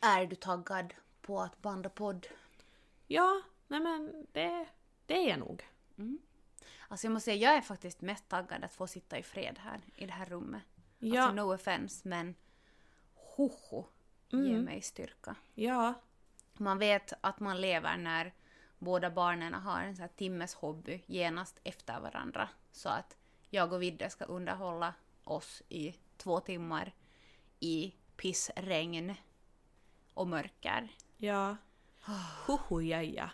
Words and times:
Är 0.00 0.26
du 0.26 0.36
taggad 0.36 0.94
på 1.22 1.40
att 1.40 1.62
banda 1.62 1.88
podd? 1.88 2.26
Ja, 3.06 3.40
nej 3.68 3.80
men 3.80 4.26
det, 4.32 4.66
det 5.06 5.14
är 5.24 5.28
jag 5.28 5.38
nog. 5.38 5.68
Alltså 6.88 7.06
jag 7.06 7.12
måste 7.12 7.24
säga, 7.24 7.36
jag 7.50 7.56
är 7.56 7.60
faktiskt 7.62 8.00
mest 8.00 8.28
taggad 8.28 8.64
att 8.64 8.72
få 8.74 8.86
sitta 8.86 9.18
i 9.18 9.22
fred 9.22 9.58
här 9.58 9.80
i 9.96 10.06
det 10.06 10.12
här 10.12 10.26
rummet. 10.26 10.62
Ja. 10.98 11.22
Alltså 11.22 11.34
no 11.34 11.54
offense 11.54 12.08
men 12.08 12.34
hoho 13.14 13.84
ger 14.28 14.38
Mm. 14.38 14.62
mig 14.64 14.82
styrka. 14.82 15.34
Ja, 15.54 15.94
Man 16.60 16.78
vet 16.78 17.12
att 17.20 17.40
man 17.40 17.60
lever 17.60 17.96
när 17.96 18.32
båda 18.78 19.10
barnen 19.10 19.54
har 19.54 19.80
en 19.80 19.96
sån 19.96 20.00
här 20.02 20.10
timmes 20.16 20.54
hobby 20.54 21.02
genast 21.06 21.60
efter 21.64 22.00
varandra. 22.00 22.48
Så 22.72 22.88
att 22.88 23.16
jag 23.50 23.72
och 23.72 23.82
Vidde 23.82 24.10
ska 24.10 24.24
underhålla 24.24 24.94
oss 25.24 25.62
i 25.68 25.94
två 26.16 26.40
timmar 26.40 26.92
i 27.60 27.94
pissregn 28.16 29.14
och 30.18 30.28
mörker. 30.28 30.88
ja. 31.16 31.56
Hoho 32.46 32.80
jaja. 32.80 33.30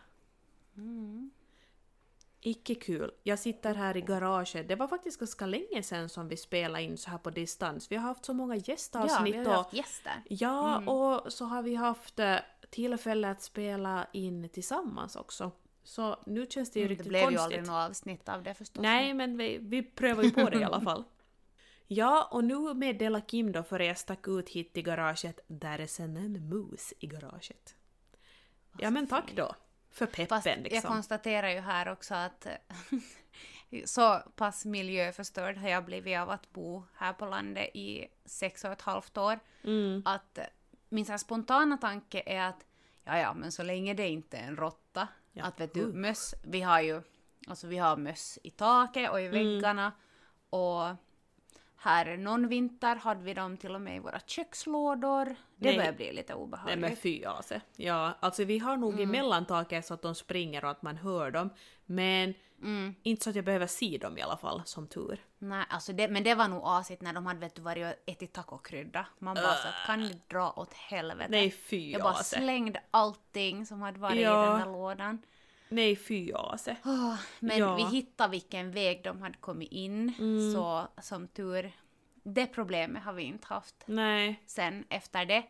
Icke 2.41 2.75
kul. 2.75 3.11
Jag 3.23 3.39
sitter 3.39 3.75
här 3.75 3.97
i 3.97 4.01
garaget. 4.01 4.69
Det 4.69 4.75
var 4.77 4.89
faktiskt 4.89 5.19
ganska 5.21 5.47
länge 5.47 5.83
sedan 5.83 6.09
som 6.09 6.29
vi 6.29 6.37
spelade 6.37 6.85
in 6.85 6.97
så 6.99 7.11
här 7.11 7.19
på 7.19 7.31
distans. 7.31 7.91
Vi 7.93 7.97
har 7.97 8.03
haft 8.09 8.25
så 8.25 8.35
många 8.35 8.57
Ja, 8.57 8.63
gästavsnitt 8.67 9.35
vi 9.35 9.39
har 9.39 9.45
ju 9.45 9.51
haft 9.51 9.73
gäster. 9.73 10.23
Ja, 10.29 10.79
och 10.91 11.33
så 11.33 11.45
har 11.45 11.63
vi 11.63 11.75
haft 11.75 12.19
eh, 12.19 12.37
tillfälle 12.71 13.31
att 13.31 13.43
spela 13.43 14.07
in 14.13 14.49
tillsammans 14.49 15.17
också. 15.17 15.51
Så 15.85 16.19
nu 16.27 16.47
känns 16.51 16.71
det 16.71 16.81
ju 16.81 16.85
Mm, 16.87 16.89
Det 16.89 16.93
riktigt 16.95 17.09
blev 17.09 17.21
ju 17.21 17.27
konstigt. 17.27 17.43
aldrig 17.45 17.67
något 17.67 17.91
avsnitt 17.91 18.29
av 18.29 18.43
det 18.43 18.55
förstås. 18.55 18.83
Nej, 18.83 19.15
men 19.15 19.37
vi, 19.37 19.59
vi 19.61 19.83
prövar 19.83 20.23
ju 20.23 20.31
på 20.31 20.51
det 20.51 20.59
i 20.61 20.65
alla 20.65 20.81
fall. 20.81 21.05
Ja, 21.87 22.29
och 22.31 22.45
nu 22.45 22.75
meddelar 22.75 23.21
Kim 23.21 23.53
då 23.53 23.63
för 23.63 23.81
jag 23.81 23.99
stack 23.99 24.29
ut 24.29 24.49
hit 24.49 24.73
till 24.75 24.83
garaget, 24.83 25.41
där 25.47 25.79
är 25.79 25.87
sen 25.87 26.17
en 26.17 26.49
mus 26.49 26.93
i 26.99 27.07
garaget. 27.07 27.75
Ja 28.79 28.91
men 28.91 29.07
tack 29.07 29.33
då. 29.37 29.55
För 29.91 30.07
peppen 30.07 30.27
Fast 30.29 30.47
jag 30.47 30.63
liksom. 30.63 30.91
konstaterar 30.91 31.49
ju 31.49 31.61
här 31.61 31.89
också 31.93 32.15
att 32.15 32.47
så 33.85 34.19
pass 34.37 34.65
miljöförstörd 34.65 35.57
har 35.57 35.69
jag 35.69 35.85
blivit 35.85 36.19
av 36.19 36.31
att 36.31 36.53
bo 36.53 36.83
här 36.95 37.13
på 37.13 37.27
landet 37.27 37.71
i 37.75 38.07
sex 38.25 38.65
och 38.65 38.73
ett 38.73 38.83
halvt 38.83 39.17
år. 39.19 39.39
Mm. 39.65 40.03
Att 40.05 40.39
min 40.89 41.07
så 41.07 41.19
spontana 41.19 41.77
tanke 41.77 42.23
är 42.27 42.41
att 42.41 42.67
ja, 43.05 43.19
ja, 43.19 43.35
men 43.35 43.53
så 43.53 43.63
länge 43.63 43.95
det 43.95 44.09
inte 44.09 44.37
är 44.37 44.47
en 44.47 44.57
råtta. 44.57 45.09
Ja. 45.33 45.45
Att 45.45 45.61
vet 45.61 45.75
du, 45.75 45.87
möss, 45.87 46.35
vi 46.45 46.61
har 46.61 46.81
ju, 46.81 47.03
alltså 47.49 47.67
vi 47.67 47.79
har 47.79 47.97
möss 47.97 48.39
i 48.43 48.51
taket 48.51 49.11
och 49.11 49.21
i 49.21 49.27
Mm. 49.27 49.33
väggarna. 49.33 49.93
Och 50.51 50.83
här 51.85 52.17
någon 52.17 52.49
vinter 52.49 52.97
hade 52.97 53.23
vi 53.25 53.35
dem 53.35 53.57
till 53.57 53.75
och 53.75 53.81
med 53.81 53.97
i 53.97 53.99
våra 53.99 54.21
kökslådor. 54.21 55.25
Det 55.25 55.35
Nej. 55.69 55.77
börjar 55.77 55.93
bli 55.93 56.13
lite 56.13 56.33
Nej 56.35 56.43
obehagligt. 56.43 56.79
men 56.81 56.97
fy 56.97 57.25
Ase. 57.25 57.61
Ja, 57.77 58.15
alltså 58.21 58.45
vi 58.45 58.59
har 58.59 58.77
nog 58.77 59.01
i 59.01 59.07
mellantaket 59.07 59.87
så 59.87 59.95
att 59.95 60.03
de 60.03 60.15
springer 60.15 60.65
och 60.65 60.71
att 60.71 60.83
man 60.83 60.97
hör 60.97 61.31
dem. 61.31 61.51
Men 61.87 62.35
Mm. 62.63 62.95
inte 63.03 63.25
så 63.25 63.31
att 63.31 63.37
jag 63.37 63.45
behöver 63.45 63.67
se 63.67 63.99
dem 64.01 64.19
i 64.19 64.23
alla 64.23 64.37
fall, 64.37 64.63
som 64.65 64.87
tur. 64.87 65.21
Nej, 65.39 65.65
alltså 65.69 65.93
det, 65.93 66.09
men 66.09 66.23
det 66.25 66.35
var 66.35 66.49
nog 66.49 66.61
asigt 66.65 67.03
när 67.03 67.13
de 67.13 67.27
hade 67.27 67.41
vet 67.41 67.55
du, 67.55 67.63
varit 67.63 67.87
och 67.87 68.11
ätit 68.13 68.33
tacokrydda. 68.33 69.07
Man 69.19 69.35
bara 69.35 69.55
så 69.55 69.69
att 69.69 69.87
kan 69.87 70.01
ni 70.01 70.21
dra 70.29 70.53
åt 70.57 70.75
helvete? 70.75 71.29
Nej 71.31 71.51
fy 71.51 71.91
jag 71.91 72.03
bara 72.03 72.13
Ase. 72.13 72.37
slängde 72.39 72.81
allting 72.91 73.67
som 73.67 73.83
hade 73.83 73.99
varit 73.99 74.21
Ja. 74.21 74.45
i 74.47 74.49
den 74.49 74.59
där 74.59 74.67
lådan. 74.79 75.23
Nej 75.69 75.97
fy 75.97 76.33
Ase. 76.35 76.77
Åh, 76.85 77.15
men 77.41 77.59
Ja. 77.59 77.75
vi 77.77 77.83
hittade 77.85 78.31
vilken 78.31 78.71
väg 78.71 79.05
de 79.05 79.23
hade 79.23 79.39
kommit 79.39 79.73
in, 79.73 80.13
Mm. 80.19 80.53
så 80.53 80.89
som 81.03 81.29
tur. 81.29 81.73
Det 82.23 82.47
problemet 82.47 83.03
har 83.03 83.13
vi 83.13 83.23
inte 83.23 83.47
haft 83.47 83.75
Nej. 83.87 84.43
sen 84.47 84.85
efter 84.89 85.25
det. 85.25 85.43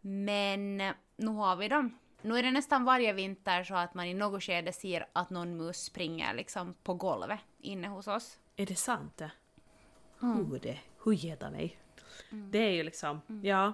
Men 0.00 0.76
nu 1.16 1.26
har 1.26 1.56
vi 1.56 1.68
dem. 1.68 1.98
Nu 2.22 2.38
är 2.38 2.42
det 2.42 2.50
nästan 2.50 2.84
varje 2.84 3.12
vinter 3.12 3.64
så 3.64 3.74
att 3.74 3.94
man 3.94 4.06
i 4.06 4.14
något 4.14 4.42
skede 4.42 4.72
ser 4.72 5.06
att 5.12 5.30
någon 5.30 5.56
mus 5.56 5.76
springer 5.84 6.34
liksom 6.34 6.74
på 6.82 6.94
golvet 6.94 7.40
inne 7.58 7.88
hos 7.88 8.06
oss. 8.06 8.38
Är 8.56 8.66
det 8.66 8.74
sant 8.74 9.16
det? 9.16 9.30
Mm. 10.22 10.50
Hur 10.50 10.58
det? 10.58 10.78
Hur 11.04 11.12
geta 11.12 11.50
mig? 11.50 11.78
Det 12.30 12.58
är 12.58 12.70
ju 12.72 12.82
liksom, 12.82 13.20
ja, 13.42 13.72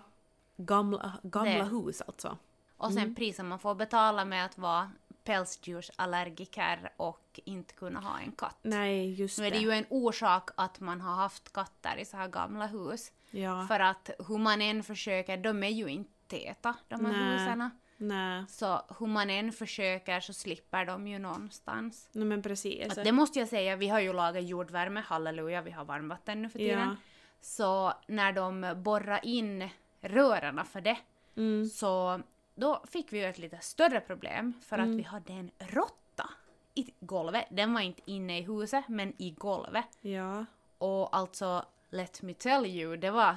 gamla, 0.56 1.12
gamla 1.22 1.50
Det- 1.50 1.64
hus 1.64 2.02
alltså. 2.02 2.38
Och 2.76 2.92
sen 2.92 3.14
priset 3.14 3.44
man 3.44 3.58
får 3.58 3.74
betala 3.74 4.24
med 4.24 4.44
att 4.44 4.58
vara 4.58 4.90
pälsdjursallergiker 5.24 6.92
och 6.96 7.40
inte 7.44 7.74
kunna 7.74 8.00
ha 8.00 8.18
en 8.20 8.32
katt. 8.32 8.58
Nej, 8.62 9.14
just 9.14 9.38
Nu 9.38 9.46
är 9.46 9.50
det 9.50 9.58
ju 9.58 9.70
en 9.70 9.86
orsak 9.90 10.50
att 10.56 10.80
man 10.80 11.00
har 11.00 11.14
haft 11.14 11.52
katter 11.52 11.96
i 11.96 12.04
så 12.04 12.16
här 12.16 12.28
gamla 12.28 12.66
hus. 12.66 13.12
Ja. 13.30 13.66
För 13.68 13.80
att 13.80 14.10
hur 14.28 14.38
man 14.38 14.62
än 14.62 14.82
försöker, 14.82 15.36
de 15.36 15.62
är 15.62 15.68
ju 15.68 15.88
inte 15.88 16.10
täta 16.28 16.74
de 16.88 17.04
här 17.04 17.12
Nej. 17.12 17.38
husen. 17.38 17.70
Nej, 17.96 18.44
Så 18.48 18.82
hur 18.98 19.06
man 19.06 19.30
än 19.30 19.52
försöker 19.52 20.20
så 20.20 20.32
slipper 20.32 20.84
de 20.86 21.06
ju 21.08 21.18
någonstans. 21.18 22.08
Nej 22.12 22.24
men 22.24 22.42
precis. 22.42 22.98
Att 22.98 23.04
det 23.04 23.12
måste 23.12 23.38
jag 23.38 23.48
säga, 23.48 23.76
vi 23.76 23.88
har 23.88 24.00
ju 24.00 24.12
lagat 24.12 24.44
jordvärme, 24.44 25.00
halleluja, 25.00 25.62
vi 25.62 25.70
har 25.70 25.84
varmvatten 25.84 26.42
nu 26.42 26.48
för 26.48 26.58
tiden. 26.58 26.78
Ja. 26.78 26.96
Så 27.40 27.92
när 28.08 28.32
de 28.32 28.74
borrar 28.82 29.20
in 29.22 29.68
rören 30.00 30.64
för 30.64 30.80
det, 30.80 30.96
Mm. 31.36 31.66
så 31.66 32.20
då 32.54 32.84
fick 32.88 33.12
vi 33.12 33.18
ju 33.18 33.24
ett 33.24 33.38
lite 33.38 33.58
större 33.60 34.00
problem 34.00 34.52
för 34.64 34.78
Mm. 34.78 34.90
att 34.90 34.96
vi 34.96 35.02
hade 35.02 35.32
en 35.32 35.50
råtta 35.58 36.30
i 36.74 36.90
golvet. 37.00 37.46
Den 37.50 37.74
var 37.74 37.80
inte 37.80 38.02
inne 38.06 38.38
i 38.38 38.42
huset, 38.42 38.84
men 38.88 39.12
i 39.22 39.30
golvet. 39.30 39.98
Ja. 40.00 40.44
Och 40.78 41.16
alltså, 41.16 41.64
let 41.90 42.22
me 42.22 42.34
tell 42.34 42.66
you, 42.66 42.96
det 42.96 43.10
var 43.10 43.36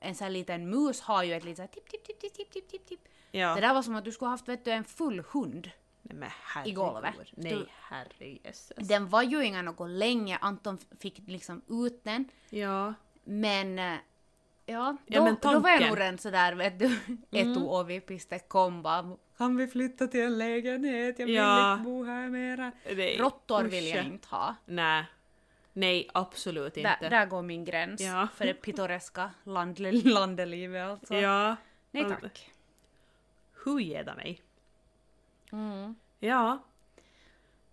en 0.00 0.14
sån 0.14 0.24
här 0.24 0.32
liten 0.32 0.70
mus 0.70 1.00
har 1.00 1.22
ju 1.22 1.34
ett 1.34 1.44
litet 1.44 1.72
tipp, 1.72 1.88
tipp, 1.90 2.04
tipp, 2.06 2.20
tipp, 2.20 2.50
tipp, 2.52 2.68
tipp, 2.70 2.86
tipp. 2.86 3.00
Ja. 3.30 3.54
Det 3.54 3.60
där 3.60 3.74
var 3.74 3.82
som 3.82 3.94
att 3.96 4.04
du 4.04 4.12
skulle 4.12 4.28
haft 4.28 4.48
vet 4.48 4.64
du, 4.64 4.70
en 4.70 4.84
full 4.84 5.20
hund. 5.32 5.70
Nej 6.02 6.16
men 6.16 6.28
herregud. 6.42 6.74
golvet. 6.76 7.14
Nej 7.32 7.52
Du- 7.52 7.66
herrejösses. 7.70 8.88
Den 8.88 9.08
var 9.08 9.22
ju 9.22 9.44
inga 9.44 9.62
något 9.62 9.90
länge, 9.90 10.36
Anton 10.40 10.78
fick 10.98 11.18
liksom 11.28 11.62
ut 11.68 12.04
den. 12.04 12.28
Ja. 12.50 12.94
Men 13.24 13.78
eh, 13.78 13.98
ja, 14.66 14.96
då, 15.06 15.16
Ja, 15.16 15.24
men 15.24 15.36
då 15.42 15.58
var 15.58 15.70
jag 15.70 15.88
nog 15.88 16.00
redan 16.00 16.18
sådär 16.18 16.52
vet 16.54 16.78
du, 16.78 18.00
piste 18.00 18.38
kom 18.38 18.82
bara 18.82 19.16
kan 19.38 19.56
vi 19.56 19.66
flytta 19.66 20.06
till 20.06 20.22
en 20.22 20.38
lägenhet, 20.38 21.18
jag 21.18 21.26
vill 21.26 21.34
Ja. 21.34 21.72
inte 21.72 21.84
bo 21.84 22.04
här 22.04 22.28
mera. 22.28 22.72
Nej, 22.96 23.16
Råttor 23.18 23.62
vill 23.64 23.86
jag 23.88 24.04
inte 24.04 24.28
ha. 24.28 24.54
Nej. 24.64 25.04
Nej, 25.72 26.08
absolut 26.14 26.76
inte. 26.76 26.96
Där, 27.00 27.10
där 27.10 27.26
går 27.26 27.42
min 27.42 27.64
gräns 27.64 28.00
Ja. 28.00 28.28
för 28.34 28.46
det 28.46 28.54
pittoreska 28.54 29.30
landelivet 30.04 30.88
alltså. 30.90 31.14
Ja. 31.14 31.56
Nej 31.90 32.04
tack. 32.08 32.50
Hur 33.64 33.78
geda 33.80 34.14
mig? 34.14 34.42
Mm. 35.52 35.94
Ja. 36.18 36.58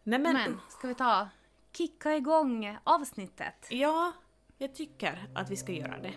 Nej 0.04 0.20
men, 0.20 0.34
Men 0.34 0.60
ska 0.70 0.88
vi 0.88 0.96
ta 0.96 1.28
kicka 1.72 2.16
igång 2.16 2.78
avsnittet? 2.84 3.68
ja, 3.70 4.12
jag 4.58 4.76
tycker 4.76 5.28
att 5.36 5.50
vi 5.50 5.56
ska 5.56 5.72
göra 5.72 5.98
det. 6.00 6.14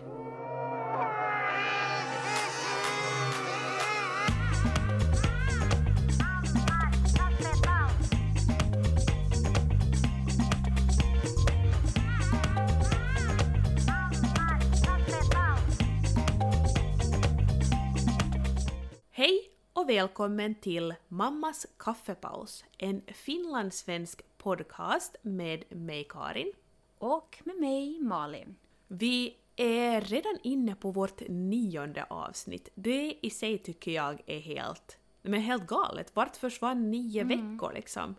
Och 19.87 19.91
välkommen 19.93 20.55
till 20.55 20.95
Mammas 21.07 21.67
kaffepaus, 21.77 22.65
en 22.77 23.01
finlandssvensk 23.07 24.21
podcast 24.37 25.15
med 25.21 25.63
mig 25.69 26.07
Karin. 26.09 26.51
Och 26.97 27.41
med 27.45 27.55
mig 27.55 27.99
Malin. 27.99 28.55
Vi 28.87 29.37
är 29.55 30.01
redan 30.01 30.37
inne 30.43 30.75
på 30.75 30.91
vårt 30.91 31.21
nionde 31.29 32.03
avsnitt. 32.03 32.69
Det 32.75 33.17
i 33.21 33.29
sig 33.29 33.57
tycker 33.57 33.91
jag 33.91 34.21
är 34.25 34.39
helt, 34.39 34.97
men 35.21 35.41
helt 35.41 35.67
galet. 35.67 36.15
Vart 36.15 36.37
försvann 36.37 36.91
nio 36.91 37.23
veckor 37.23 37.71
liksom? 37.73 38.15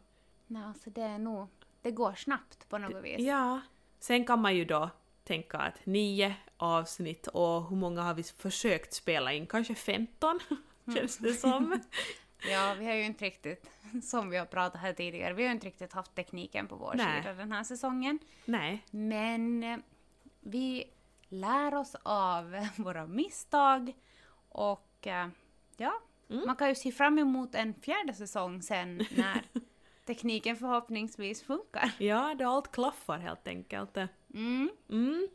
Nej, 0.47 0.63
alltså 0.65 0.91
det 0.91 1.03
är 1.03 1.19
nog... 1.19 1.49
Det 1.83 1.91
går 1.91 2.13
snabbt 2.15 2.69
på 2.69 2.79
något 2.79 3.05
vis. 3.05 3.19
Ja. 3.19 3.61
Sen 3.99 4.27
kan 4.27 4.41
man 4.41 4.57
ju 4.57 4.65
då 4.65 4.91
tänka 5.25 5.59
att 5.59 5.87
nio 5.87 6.37
avsnitt 6.57 7.27
och 7.27 7.69
hur 7.69 7.77
många 7.77 8.03
har 8.03 8.15
vi 8.15 8.23
försökt 8.23 8.95
spela 8.95 9.33
in? 9.33 9.47
Kanske 9.47 9.75
15? 9.75 10.39
Känns 10.95 11.19
det 11.19 11.33
som. 11.33 11.81
Ja, 12.51 12.75
vi 12.79 12.87
har 12.87 12.95
ju 12.95 13.05
inte 13.05 13.25
riktigt, 13.25 13.71
som 14.03 14.31
vi 14.31 14.37
har 14.37 14.47
pratat 14.47 14.81
här 14.81 14.93
tidigare, 14.93 15.35
vi 15.35 15.45
har 15.45 15.53
inte 15.53 15.67
riktigt 15.67 15.93
haft 15.93 16.15
tekniken 16.15 16.69
på 16.69 16.77
vår 16.77 16.95
Nej. 16.97 17.23
sida 17.23 17.35
den 17.35 17.53
här 17.53 17.65
säsongen. 17.65 18.19
Nej. 18.45 18.85
Men 18.91 19.65
eh, 19.65 19.79
vi 20.41 20.85
lär 21.29 21.75
oss 21.75 21.97
av 22.03 22.67
våra 22.77 23.07
misstag 23.07 23.93
och 24.49 25.07
eh, 25.07 25.29
ja, 25.77 25.93
Mm. 26.31 26.47
man 26.47 26.57
kan 26.57 26.69
ju 26.69 26.75
se 26.75 26.93
fram 26.93 27.19
emot 27.19 27.55
en 27.55 27.75
fjärde 27.75 28.13
säsong 28.15 28.63
sen 28.63 28.97
när 29.17 29.43
tekniken 30.07 30.57
förhoppningsvis 30.57 31.43
funkar. 31.43 31.91
Ja, 31.99 32.35
det 32.35 32.45
allt 32.45 32.73
klaffar 32.73 33.19
helt 33.19 33.49
enkelt. 33.49 33.97
Mm. 34.35 34.71
Mm. 34.91 35.29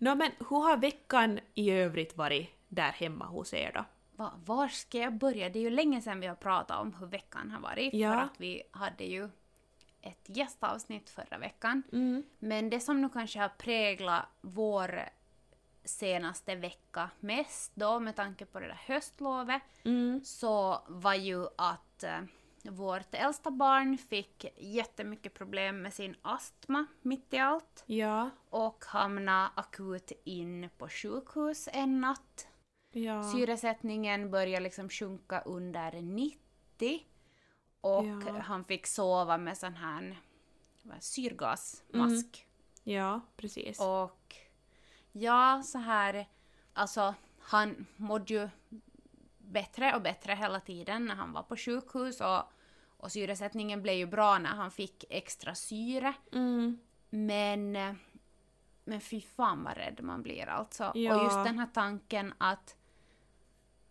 Nå 0.00 0.14
men 0.14 0.30
hur 0.38 0.62
har 0.68 0.76
veckan 0.76 1.40
i 1.54 1.70
övrigt 1.70 2.16
varit? 2.16 2.50
Där 2.70 2.92
hemma 2.92 3.24
hos 3.26 3.54
er 3.54 3.72
då? 3.74 3.84
Va, 4.16 4.32
var 4.44 4.68
ska 4.68 4.98
jag 4.98 5.14
börja? 5.14 5.48
Det 5.48 5.58
är 5.58 5.62
ju 5.62 5.70
länge 5.70 6.00
sedan 6.00 6.20
vi 6.20 6.26
har 6.26 6.34
pratat 6.34 6.80
om 6.80 6.94
hur 6.94 7.06
veckan 7.06 7.50
har 7.50 7.60
varit. 7.60 7.94
Ja. 7.94 8.12
För 8.12 8.18
att 8.20 8.40
vi 8.40 8.62
hade 8.70 9.04
ju 9.04 9.28
ett 10.00 10.24
gästavsnitt 10.28 11.10
förra 11.10 11.38
veckan. 11.38 11.82
Mm. 11.92 12.22
Men 12.38 12.70
det 12.70 12.80
som 12.80 13.02
nu 13.02 13.08
kanske 13.08 13.38
har 13.40 13.48
präglat 13.48 14.24
vår 14.40 15.00
senaste 15.84 16.54
vecka 16.54 17.10
mest 17.20 17.72
då 17.74 18.00
med 18.00 18.16
tanke 18.16 18.44
på 18.46 18.60
det 18.60 18.66
där 18.66 18.80
höstlovet 18.86 19.62
Mm. 19.84 20.20
så 20.24 20.82
var 20.88 21.14
ju 21.14 21.46
att 21.58 22.02
eh, 22.02 22.20
vårt 22.62 23.14
äldsta 23.14 23.50
barn 23.50 23.98
fick 23.98 24.44
jättemycket 24.58 25.34
problem 25.34 25.82
med 25.82 25.94
sin 25.94 26.16
astma 26.22 26.86
mitt 27.02 27.34
i 27.34 27.38
allt 27.38 27.84
Ja, 27.86 28.30
och 28.50 28.84
hamnade 28.88 29.50
akut 29.54 30.12
in 30.24 30.70
på 30.78 30.88
sjukhus 30.88 31.68
en 31.72 32.00
natt. 32.00 32.46
Ja. 32.92 33.22
Syresättningen 33.22 34.30
började 34.30 34.64
liksom 34.64 34.88
sjunka 34.88 35.40
under 35.40 35.92
90 36.02 37.06
och 37.80 38.04
Ja. 38.06 38.38
han 38.38 38.64
fick 38.64 38.86
sova 38.86 39.38
med 39.38 39.58
sån 39.58 39.74
här 39.74 40.16
syrgasmask. 41.00 42.46
Ja, 42.84 43.20
precis. 43.36 43.80
Och 43.80 44.36
ja, 45.12 45.62
så 45.64 45.78
här, 45.78 46.26
alltså 46.72 47.14
han 47.38 47.86
mådde 47.96 48.34
ju 48.34 48.48
bättre 49.38 49.94
och 49.94 50.02
bättre 50.02 50.34
hela 50.34 50.60
tiden 50.60 51.06
när 51.06 51.14
han 51.14 51.32
var 51.32 51.42
på 51.42 51.56
sjukhus 51.56 52.20
och, 52.20 52.42
och 52.96 53.12
syresättningen 53.12 53.82
blev 53.82 53.94
ju 53.94 54.06
bra 54.06 54.38
när 54.38 54.50
han 54.50 54.70
fick 54.70 55.04
extra 55.10 55.54
syre. 55.54 56.14
Mm. 56.32 56.78
Men, 57.10 57.76
eh, 57.76 57.94
men 58.84 59.00
fy 59.00 59.20
fan 59.20 59.64
vad 59.64 59.76
rädd 59.76 60.00
man 60.02 60.22
blir 60.22 60.46
alltså. 60.48 60.92
Ja. 60.94 61.16
Och 61.16 61.24
just 61.24 61.44
den 61.44 61.58
här 61.58 61.68
tanken 61.74 62.34
att 62.38 62.76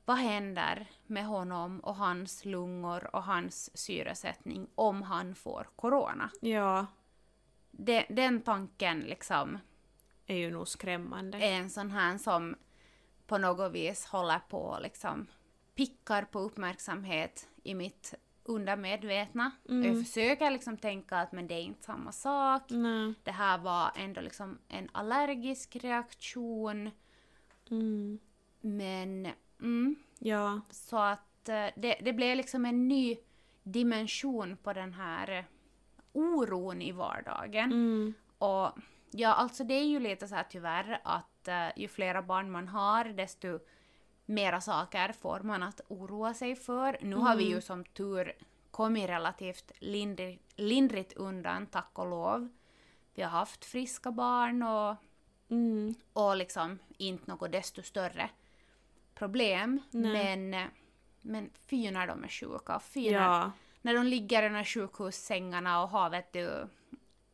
vad 0.09 0.17
händer 0.17 0.88
med 1.07 1.25
honom 1.25 1.79
och 1.79 1.95
hans 1.95 2.45
lungor 2.45 3.15
och 3.15 3.23
hans 3.23 3.77
syresättning 3.77 4.67
om 4.75 5.01
han 5.01 5.35
får 5.35 5.67
corona? 5.75 6.29
Ja, 6.41 6.85
Den, 7.71 8.03
den 8.09 8.41
tanken 8.41 9.00
liksom 9.00 9.57
är 10.25 10.35
ju 10.35 10.51
nog 10.51 10.67
skrämmande. 10.67 11.38
är 11.38 11.53
en 11.53 11.69
sån 11.69 11.91
här 11.91 12.17
som 12.17 12.56
på 13.27 13.38
något 13.38 13.71
vis 13.71 14.06
håller 14.06 14.39
på 14.39 14.79
liksom 14.81 15.27
pickar 15.75 16.23
på 16.23 16.39
uppmärksamhet 16.39 17.47
i 17.63 17.75
mitt 17.75 18.13
undermedvetna. 18.44 19.51
Mm. 19.69 19.94
Jag 19.94 20.06
försöker 20.06 20.51
liksom 20.51 20.77
tänka 20.77 21.17
att 21.17 21.31
men 21.31 21.47
det 21.47 21.56
är 21.56 21.61
inte 21.63 21.83
samma 21.83 22.11
sak. 22.11 22.63
Nej. 22.69 23.13
Det 23.23 23.31
här 23.31 23.57
var 23.57 23.91
ändå 23.95 24.21
liksom 24.21 24.57
en 24.67 24.89
allergisk 24.91 25.75
reaktion. 25.75 26.91
Mm. 27.69 28.19
Men 28.61 29.27
mm, 29.59 29.95
Ja, 30.19 30.61
så 30.69 30.97
att 30.97 31.50
eh, 31.50 31.67
det, 31.75 31.95
det 32.01 32.13
blev 32.13 32.38
liksom 32.38 32.65
en 32.65 32.88
ny 32.88 33.17
dimension 33.63 34.57
på 34.57 34.73
den 34.73 34.94
här 34.94 35.29
eh, 35.38 35.44
oron 36.13 36.81
i 36.81 36.91
vardagen. 36.91 37.71
mm. 37.71 38.13
Och 38.38 38.71
ja, 39.11 39.33
alltså 39.33 39.63
det 39.63 39.73
är 39.73 39.85
ju 39.85 40.00
lite 40.00 40.27
så 40.27 40.35
här 40.35 40.45
tyvärr 40.50 41.01
att 41.03 41.47
eh, 41.47 41.67
ju 41.75 41.88
flera 41.88 42.21
barn 42.21 42.51
man 42.51 42.67
har 42.67 43.06
desto 43.06 43.59
mera 44.25 44.61
saker 44.61 45.11
får 45.11 45.39
man 45.39 45.63
att 45.63 45.81
oroa 45.88 46.33
sig 46.33 46.56
för. 46.56 46.97
Nu 47.01 47.15
har 47.15 47.35
vi 47.35 47.44
ju 47.50 47.61
som 47.61 47.85
tur 47.85 48.33
kommit 48.71 49.09
relativt 49.09 49.71
lindrigt, 49.79 50.53
lindrigt 50.56 51.13
undan, 51.13 51.65
tack 51.67 52.00
och 52.00 52.09
lov. 52.09 52.50
Vi 53.13 53.21
har 53.23 53.29
haft 53.29 53.65
friska 53.65 54.11
barn 54.11 54.63
och, 54.63 54.95
Mm. 55.51 55.95
och 56.13 56.38
liksom 56.38 56.79
inte 56.97 57.31
något 57.31 57.51
desto 57.51 57.83
större 57.83 58.29
problem. 59.19 59.81
Nej. 59.92 60.38
Men, 60.38 60.69
men 61.21 61.50
fy 61.69 61.92
när 61.92 62.07
de 62.07 62.24
är 62.24 62.27
sjuka 62.27 62.80
fy 62.80 63.12
när, 63.12 63.18
ja. 63.18 63.51
när 63.81 63.94
de 63.94 64.06
ligger 64.06 64.44
i 64.44 64.50
de 64.50 64.56
här 64.56 64.63
sjukhussängarna 64.63 65.83
och 65.83 65.89
har 65.89 66.10
vet 66.10 66.33
du, 66.33 66.68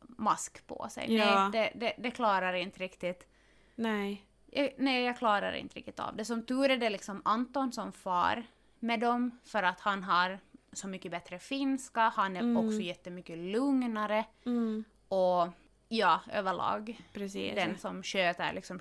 mask 0.00 0.66
på 0.66 0.86
sig. 0.90 1.14
Ja. 1.14 1.48
Nej, 1.48 1.50
det, 1.52 1.80
det, 1.80 1.94
det 1.98 2.10
klarar 2.10 2.52
inte 2.52 2.78
riktigt. 2.80 3.26
Nej. 3.74 4.24
Jag, 4.50 4.74
nej, 4.78 5.04
jag 5.04 5.18
klarar 5.18 5.52
inte 5.52 5.76
riktigt 5.76 6.00
av 6.00 6.16
det. 6.16 6.24
Som 6.24 6.46
tur 6.46 6.70
är 6.70 6.76
det 6.76 6.90
liksom 6.90 7.22
Anton 7.24 7.72
som 7.72 7.92
far 7.92 8.42
med 8.78 9.00
dem 9.00 9.38
för 9.44 9.62
att 9.62 9.80
han 9.80 10.02
har 10.02 10.38
så 10.72 10.88
mycket 10.88 11.10
bättre 11.10 11.38
finska, 11.38 12.00
han 12.00 12.36
är 12.36 12.40
Mm. 12.40 12.56
också 12.56 12.80
jättemycket 12.80 13.38
lugnare 13.38 14.24
Mm. 14.46 14.84
och 15.08 15.48
ja, 15.88 16.20
överlag 16.32 17.00
Precis. 17.12 17.54
den 17.54 17.78
som 17.78 18.02
sköter 18.02 18.52
liksom 18.52 18.78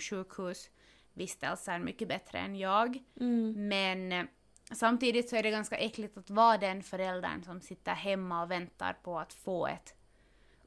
sjukhusvistelser 1.15 1.79
mycket 1.79 2.07
bättre 2.07 2.39
än 2.39 2.55
jag. 2.55 3.03
Mm. 3.19 3.67
Men 3.67 4.11
eh, 4.11 4.25
samtidigt 4.71 5.29
så 5.29 5.35
är 5.35 5.43
det 5.43 5.51
ganska 5.51 5.77
äckligt 5.77 6.17
att 6.17 6.29
vara 6.29 6.57
den 6.57 6.83
föräldern 6.83 7.43
som 7.43 7.61
sitter 7.61 7.93
hemma 7.93 8.43
och 8.43 8.51
väntar 8.51 8.93
på 9.03 9.19
att 9.19 9.33
få 9.33 9.67
ett 9.67 9.93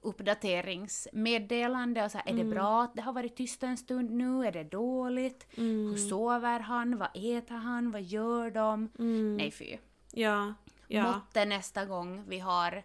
uppdateringsmeddelande 0.03 2.05
och 2.05 2.11
så 2.11 2.19
här, 2.19 2.29
är 2.29 2.35
det 2.35 2.45
bra 2.45 2.83
att 2.83 2.95
det 2.95 3.03
har 3.03 3.13
varit 3.13 3.37
tyst 3.37 3.63
en 3.63 3.77
stund 3.77 4.11
nu? 4.11 4.47
Är 4.47 4.53
det 4.53 4.65
dåligt? 4.65 5.47
Mm. 5.57 5.91
Hur 5.91 5.97
sover 5.97 6.61
han? 6.61 6.99
Vad 6.99 7.11
äter 7.15 7.55
han? 7.55 7.91
Vad 7.91 8.03
gör 8.03 8.51
de? 8.51 8.91
Mm. 8.99 9.37
Nej 9.37 9.51
fy. 9.51 9.77
Ja. 10.13 10.55
Ja. 10.89 11.03
Måtte 11.03 11.45
nästa 11.45 11.85
gång 11.85 12.25
vi 12.29 12.39
har 12.39 12.83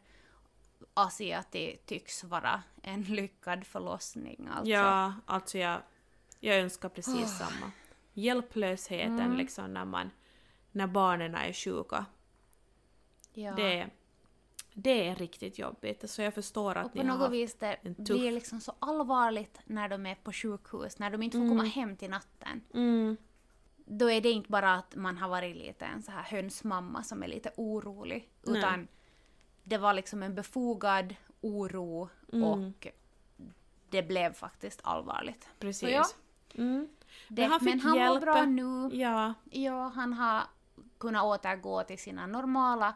Asi 0.95 1.33
att 1.33 1.51
det 1.51 1.77
tycks 1.85 2.23
vara 2.23 2.63
en 2.83 3.03
lyckad 3.03 3.65
förlossning 3.65 4.47
alltså. 4.51 4.71
Ja, 4.71 5.13
alltså 5.25 5.57
jag, 5.57 5.81
jag 6.43 6.59
önskar 6.59 6.89
precis 6.89 7.37
samma. 7.37 7.71
Hjälplösheten 8.13 9.19
Mm. 9.19 9.37
liksom 9.37 9.73
när 9.73 9.85
man 9.85 10.11
när 10.71 10.87
barnen 10.87 11.35
är 11.35 11.53
sjuka. 11.53 12.05
Ja. 13.33 13.51
Det, 13.55 13.87
det 14.73 15.07
är 15.07 15.15
riktigt 15.15 15.59
jobbigt. 15.59 16.09
Så 16.09 16.21
jag 16.21 16.33
förstår 16.33 16.77
att 16.77 16.85
Och 16.85 16.95
ni 16.95 17.05
har 17.09 17.17
haft... 17.17 17.31
vis 17.31 17.55
det 17.55 17.73
en 17.81 17.95
tuff- 17.95 18.03
blir 18.13 18.31
liksom 18.31 18.61
så 18.61 18.73
allvarligt 18.79 19.59
när 19.65 19.89
de 19.89 20.05
är 20.05 20.15
på 20.15 20.31
sjukhus, 20.33 20.99
när 20.99 21.09
de 21.09 21.23
inte 21.23 21.37
får 21.37 21.47
komma 21.49 21.63
hem 21.63 21.97
till 21.97 22.09
natten. 22.09 22.61
Mm. 22.73 23.17
Då 23.85 24.11
är 24.11 24.21
det 24.21 24.31
inte 24.31 24.49
bara 24.49 24.73
att 24.73 24.95
man 24.95 25.17
har 25.17 25.29
varit 25.29 25.55
lite 25.57 25.85
en 25.85 26.03
så 26.03 26.11
här 26.11 26.23
hönsmamma 26.23 27.03
som 27.03 27.23
är 27.23 27.27
lite 27.27 27.51
orolig, 27.57 28.29
Nej. 28.41 28.57
utan 28.59 28.87
det 29.63 29.77
var 29.77 29.93
liksom 29.93 30.23
en 30.23 30.35
befogad 30.35 31.15
oro 31.41 32.09
Mm. 32.33 32.43
och 32.43 32.87
det 33.89 34.03
blev 34.03 34.33
faktiskt 34.33 34.79
allvarligt. 34.83 35.47
Precis. 35.59 35.79
Så 35.79 35.89
ja, 35.89 36.05
Mm. 36.55 36.87
det, 37.27 37.41
Men 37.41 37.51
han 37.51 37.59
men 37.63 37.73
fick 37.73 37.83
han 37.83 37.95
hjälp. 37.95 38.13
mår 38.13 38.19
bra 38.19 38.45
nu. 38.45 38.89
Ja. 38.95 39.33
Ja, 39.51 39.87
han 39.95 40.13
har 40.13 40.43
kunnat 40.97 41.23
återgå 41.23 41.83
till 41.83 41.99
sina 41.99 42.27
normala 42.27 42.95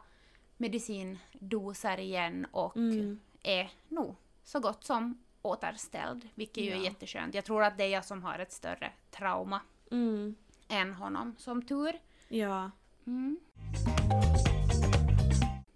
medicindoser 0.56 1.98
igen 2.00 2.46
och 2.50 2.76
Mm. 2.76 3.20
är 3.42 3.70
nog 3.88 4.14
så 4.44 4.60
gott 4.60 4.84
som 4.84 5.18
återställd, 5.42 6.28
vilket 6.34 6.64
ju 6.64 6.70
är 6.70 6.76
jätteskönt. 6.76 7.34
Jag 7.34 7.44
tror 7.44 7.62
att 7.64 7.78
det 7.78 7.84
är 7.84 7.88
jag 7.88 8.04
som 8.04 8.22
har 8.22 8.38
ett 8.38 8.52
större 8.52 8.92
trauma 9.10 9.60
Mm. 9.90 10.34
än 10.68 10.94
honom, 10.94 11.34
som 11.38 11.62
tur. 11.62 11.98
Ja. 12.28 12.70
Mm. 13.06 13.38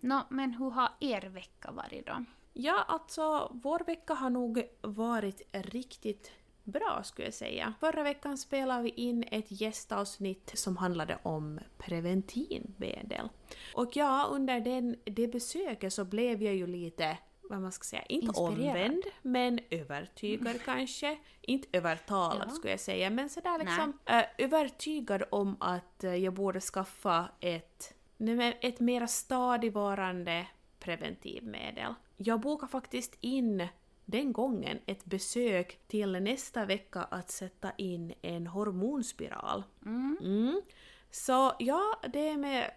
Nå, 0.00 0.22
men 0.28 0.54
hur 0.54 0.70
har 0.70 0.88
er 1.00 1.20
vecka 1.22 1.70
varit 1.70 2.06
då? 2.06 2.24
Ja, 2.52 2.84
alltså 2.88 3.50
vår 3.54 3.78
vecka 3.86 4.14
har 4.14 4.30
nog 4.30 4.62
varit 4.80 5.42
riktigt 5.52 6.30
bra 6.64 7.00
skulle 7.04 7.26
jag 7.26 7.34
säga. 7.34 7.74
Förra 7.80 8.02
veckan 8.02 8.38
spelade 8.38 8.82
vi 8.82 8.88
in 8.88 9.24
ett 9.30 9.46
gästavsnitt 9.60 10.52
som 10.54 10.76
handlade 10.76 11.18
om 11.22 11.60
preventivmedel. 11.78 13.28
Och 13.74 13.96
ja, 13.96 14.26
under 14.30 14.60
den, 14.60 14.96
det 15.04 15.28
besöket 15.28 15.92
så 15.92 16.04
blev 16.04 16.42
jag 16.42 16.54
ju 16.54 16.66
lite, 16.66 17.18
vad 17.42 17.60
man 17.60 17.72
ska 17.72 17.84
säga, 17.84 18.02
inte 18.02 18.26
Inspirerad. 18.26 18.58
omvänd, 18.76 19.02
men 19.22 19.60
övertygad 19.70 20.62
kanske. 20.64 21.18
Inte 21.40 21.68
övertalad 21.78 22.48
Ja. 22.48 22.54
skulle 22.54 22.70
jag 22.72 22.80
säga, 22.80 23.10
men 23.10 23.28
sådär 23.30 23.58
Nej. 23.58 23.66
liksom 23.66 23.98
äh, 24.06 24.24
övertygad 24.38 25.22
om 25.30 25.56
att 25.60 26.04
äh, 26.04 26.14
jag 26.14 26.34
borde 26.34 26.60
skaffa 26.60 27.28
ett, 27.40 27.94
nej, 28.16 28.58
ett 28.60 28.80
mera 28.80 29.06
stadigvarande 29.06 30.46
preventivmedel. 30.78 31.94
Jag 32.16 32.40
bokade 32.40 32.72
faktiskt 32.72 33.16
in 33.20 33.68
den 34.12 34.32
gången 34.32 34.78
ett 34.86 35.04
besök 35.04 35.78
till 35.86 36.12
nästa 36.12 36.64
vecka 36.64 37.02
att 37.02 37.30
sätta 37.30 37.72
in 37.76 38.14
en 38.22 38.46
hormonspiral. 38.46 39.62
Mm. 39.86 40.18
Mm. 40.20 40.62
Så 41.10 41.52
ja, 41.58 42.00
det 42.12 42.28
är 42.28 42.36
med... 42.36 42.70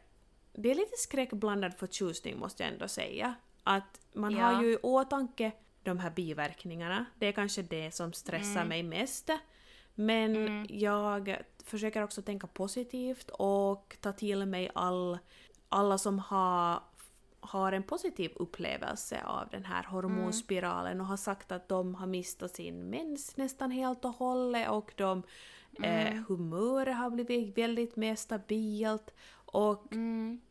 Det 0.53 0.71
är 0.71 0.75
lite 0.75 0.97
skräckblandad 0.97 1.73
förtjusning 1.73 2.39
måste 2.39 2.63
jag 2.63 2.71
ändå 2.73 2.87
säga. 2.87 3.35
Att 3.63 4.01
man 4.13 4.31
Ja. 4.31 4.45
har 4.45 4.63
ju 4.63 4.73
i 4.73 4.77
åtanke 4.83 5.51
de 5.83 5.99
här 5.99 6.09
biverkningarna. 6.09 7.05
Det 7.19 7.25
är 7.27 7.31
kanske 7.31 7.61
det 7.61 7.91
som 7.95 8.13
stressar 8.13 8.55
Mm. 8.61 8.67
mig 8.67 8.83
mest. 8.83 9.29
Men 9.95 10.35
Mm. 10.35 10.65
jag 10.69 11.37
försöker 11.63 12.03
också 12.03 12.21
tänka 12.21 12.47
positivt 12.47 13.29
och 13.29 13.97
ta 14.01 14.11
till 14.11 14.45
mig 14.45 14.71
all, 14.75 15.17
alla 15.69 15.97
som 15.97 16.19
har, 16.19 16.83
har 17.45 17.71
en 17.71 17.83
positiv 17.83 18.31
upplevelse 18.35 19.21
av 19.25 19.47
den 19.51 19.65
här 19.65 19.83
hormonspiralen 19.83 21.01
och 21.01 21.07
har 21.07 21.17
sagt 21.17 21.51
att 21.51 21.67
de 21.69 21.95
har 21.95 22.07
mistat 22.07 22.55
sin 22.55 22.89
mens 22.89 23.37
nästan 23.37 23.71
helt 23.71 24.05
och 24.05 24.11
hållet 24.11 24.69
och 24.69 24.93
de 24.97 25.23
Eh, 25.83 26.13
humöret 26.27 26.95
har 26.97 27.09
blivit 27.09 27.57
väldigt 27.57 27.95
mer 27.95 28.15
stabilt 28.15 29.13
och 29.45 29.93
Mm. 29.93 30.41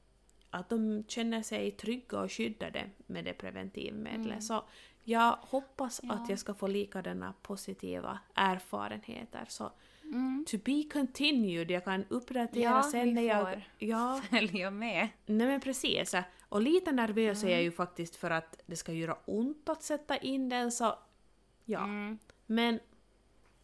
att 0.50 0.68
de 0.68 1.04
känner 1.08 1.42
sig 1.42 1.70
trygga 1.70 2.20
och 2.20 2.32
skyddade 2.32 2.90
med 3.06 3.24
det 3.24 3.32
preventivmedlet. 3.32 4.26
Mm. 4.26 4.40
Så 4.40 4.62
jag 5.02 5.36
hoppas 5.40 6.00
Ja. 6.02 6.12
att 6.14 6.28
jag 6.28 6.38
ska 6.38 6.54
få 6.54 6.66
likadana 6.66 7.34
positiva 7.42 8.18
erfarenheter. 8.34 9.44
Så 9.48 9.72
Mm. 10.02 10.44
to 10.48 10.56
be 10.64 10.82
continued, 10.92 11.70
jag 11.70 11.84
kan 11.84 12.04
uppdatera 12.08 12.62
Ja, 12.62 12.82
sen 12.82 13.14
när 13.14 13.22
jag... 13.22 13.40
får. 13.52 13.62
Ja, 13.78 14.20
Följa 14.30 14.70
med. 14.70 15.08
nej 15.26 15.46
men 15.46 15.60
precis. 15.60 16.14
Och 16.54 16.62
lite 16.62 16.92
nervös 16.92 17.42
är 17.42 17.46
jag 17.48 17.52
Mm. 17.54 17.64
ju 17.64 17.72
faktiskt 17.72 18.16
för 18.16 18.30
att 18.30 18.60
det 18.66 18.76
ska 18.76 18.92
göra 18.92 19.16
ont 19.24 19.68
att 19.68 19.82
sätta 19.82 20.16
in 20.16 20.48
den 20.48 20.72
så... 20.72 20.98
Ja. 21.64 21.84
Mm. 21.84 22.18
Men 22.46 22.80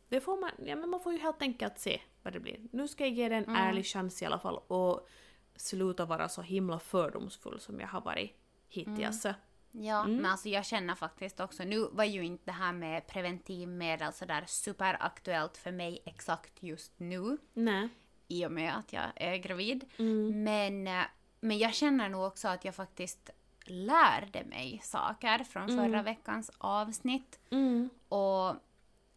det 0.09 0.21
får 0.21 0.41
man, 0.41 0.51
ja, 0.67 0.77
men 0.77 0.91
man 0.91 1.01
får 1.01 1.13
ju 1.13 1.19
helt 1.19 1.43
enkelt 1.43 1.79
se 1.79 2.01
vad 2.23 2.33
det 2.33 2.41
blir. 2.41 2.61
Nu 2.73 2.89
ska 2.89 3.05
jag 3.05 3.13
ge 3.13 3.29
det 3.29 3.35
en 3.37 3.45
Mm. 3.45 3.57
ärlig 3.57 3.87
chans 3.87 4.23
i 4.23 4.27
alla 4.27 4.39
fall 4.39 4.59
och 4.67 5.09
sluta 5.57 6.05
vara 6.05 6.29
så 6.29 6.43
himla 6.43 6.79
fördomsfull 6.79 7.61
som 7.61 7.81
jag 7.81 7.89
har 7.89 8.01
varit 8.01 8.33
hittills. 8.69 9.27
Ja, 9.73 10.01
Mm. 10.05 10.17
men 10.17 10.27
alltså 10.27 10.49
jag 10.49 10.67
känner 10.67 10.95
faktiskt 10.95 11.41
också, 11.41 11.65
nu 11.65 11.89
var 11.93 12.05
ju 12.05 12.25
inte 12.25 12.45
det 12.45 12.53
här 12.53 12.73
med 12.73 13.07
preventivmedel 13.07 14.13
sådär 14.13 14.45
superaktuellt 14.47 15.57
för 15.57 15.73
mig 15.73 16.03
exakt 16.05 16.63
just 16.63 16.93
nu 17.01 17.39
Nej. 17.53 17.89
i 18.29 18.47
och 18.47 18.53
med 18.53 18.77
att 18.79 18.93
jag 18.93 19.05
är 19.17 19.37
gravid. 19.37 19.85
Mm. 19.99 20.45
Men, 20.45 20.87
eh, 21.01 21.05
men 21.41 21.59
jag 21.59 21.75
känner 21.75 22.09
nog 22.09 22.25
också 22.25 22.49
att 22.49 22.65
jag 22.65 22.75
faktiskt 22.75 23.31
lärde 23.65 24.45
mig 24.45 24.81
saker 24.85 25.45
från 25.45 25.69
förra 25.69 25.85
Mm. 25.85 26.05
veckans 26.05 26.51
avsnitt. 26.59 27.39
Mm. 27.51 27.91
Och 28.09 28.55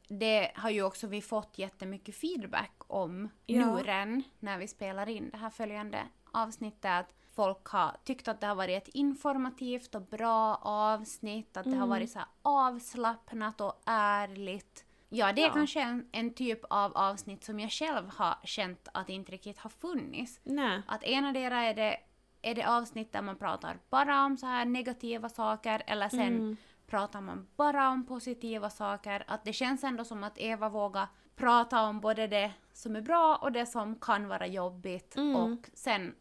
det 0.08 0.52
har 0.56 0.70
ju 0.70 0.84
också 0.84 1.08
vi 1.08 1.22
fått 1.22 1.58
jättemycket 1.58 2.16
feedback 2.16 2.74
om 2.88 3.30
Ja. 3.46 3.66
nu 3.76 3.84
redan 3.84 4.24
när 4.40 4.58
vi 4.58 4.68
spelar 4.68 5.10
in 5.10 5.30
det 5.30 5.38
här 5.38 5.50
följande 5.50 6.04
avsnittet. 6.32 6.86
Att 6.92 7.14
folk 7.36 7.66
har 7.68 7.96
tyckt 8.04 8.28
att 8.28 8.42
det 8.42 8.48
har 8.48 8.56
varit 8.56 8.84
ett 8.84 8.96
informativt 8.96 9.96
och 9.96 10.02
bra 10.02 10.56
avsnitt, 10.62 11.58
att 11.58 11.64
det 11.64 11.70
har 11.70 11.78
Mm. 11.78 11.90
varit 11.90 12.12
så 12.12 12.20
avslappnat 12.42 13.62
och 13.62 13.82
ärligt. 13.86 14.86
Ja, 15.10 15.34
det 15.34 15.42
är 15.42 15.48
Ja. 15.48 15.54
kanske 15.54 15.82
en, 15.82 16.10
en 16.12 16.34
typ 16.34 16.60
av 16.70 16.98
avsnitt 16.98 17.44
som 17.44 17.60
jag 17.60 17.72
själv 17.72 18.10
har 18.10 18.36
känt 18.44 18.88
att 18.94 19.10
inte 19.10 19.32
riktigt 19.32 19.58
har 19.58 19.70
funnits. 19.70 20.40
Nej. 20.44 20.82
Att 20.88 21.04
enadera 21.04 21.60
är 21.64 21.74
det, 21.74 21.98
är 22.44 22.56
det 22.56 22.64
avsnitt 22.70 23.12
där 23.14 23.22
man 23.22 23.36
pratar 23.38 23.80
bara 23.90 24.26
om 24.26 24.38
så 24.38 24.46
här 24.46 24.66
negativa 24.66 25.30
saker 25.30 25.84
eller 25.88 26.10
sen 26.10 26.20
Mm. 26.22 26.58
pratar 26.88 27.22
man 27.22 27.48
bara 27.56 27.90
om 27.90 28.06
positiva 28.06 28.70
saker. 28.70 29.24
Att 29.28 29.46
det 29.46 29.54
känns 29.54 29.84
ändå 29.84 30.06
som 30.06 30.24
att 30.24 30.38
Eva 30.38 30.70
vågar 30.70 31.08
prata 31.36 31.82
om 31.84 32.00
både 32.02 32.28
det 32.28 32.52
som 32.74 32.96
är 32.96 33.02
bra 33.02 33.36
och 33.42 33.52
det 33.52 33.66
som 33.66 33.96
kan 33.96 34.28
vara 34.28 34.48
jobbigt. 34.48 35.16
Mm. 35.16 35.36
Och 35.36 35.70
sen 35.74 36.16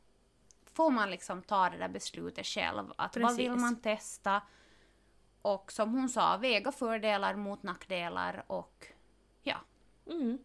får 0.64 0.90
man 0.90 1.10
liksom 1.10 1.42
ta 1.42 1.70
det 1.70 1.78
där 1.78 1.88
beslutet 1.88 2.46
själv. 2.46 2.92
Att 2.96 3.16
vad 3.16 3.36
vill 3.36 3.46
Precis. 3.46 3.60
man 3.62 3.76
testa? 3.80 4.42
Och 5.42 5.72
som 5.72 5.90
hon 5.94 6.08
sa, 6.08 6.36
väga 6.36 6.72
fördelar 6.72 7.34
mot 7.36 7.62
nackdelar 7.62 8.44
och 8.46 8.86
ja. 9.42 9.56
Mm. 10.06 10.38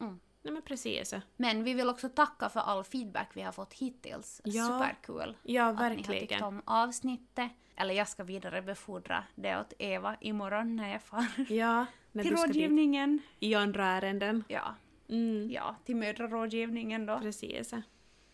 Mm. 0.00 0.20
Nej 0.44 0.52
men 0.52 0.62
precis. 0.62 1.14
Men 1.36 1.64
vi 1.64 1.74
vill 1.74 1.88
också 1.88 2.08
tacka 2.08 2.48
för 2.48 2.60
all 2.60 2.84
feedback 2.84 3.30
vi 3.34 3.42
har 3.42 3.52
fått 3.52 3.72
hittills. 3.74 4.40
Ja. 4.44 4.64
Superkul 4.66 5.36
Ja, 5.42 5.64
att 5.68 5.76
ni 5.78 5.82
har 5.84 5.94
tyckt 5.96 6.08
verkligen. 6.08 6.42
om 6.44 6.62
avsnittet. 6.64 7.50
Eller 7.76 7.94
jag 7.94 8.08
ska 8.08 8.24
vidarebefordra 8.24 9.24
det 9.34 9.60
åt 9.60 9.72
Eva 9.78 10.16
imorgon 10.20 10.76
när 10.76 10.92
jag 10.92 11.02
far 11.02 11.26
Ja, 11.52 11.86
när 12.12 12.22
till 12.22 12.36
rådgivningen. 12.36 13.18
i 13.40 13.54
andra 13.54 13.86
ärenden. 13.86 14.44
Ja, 14.48 14.74
Mm. 15.08 15.50
ja, 15.50 15.76
till 15.84 15.96
mödrarådgivningen 15.96 17.06
då. 17.06 17.18
Precis. 17.18 17.72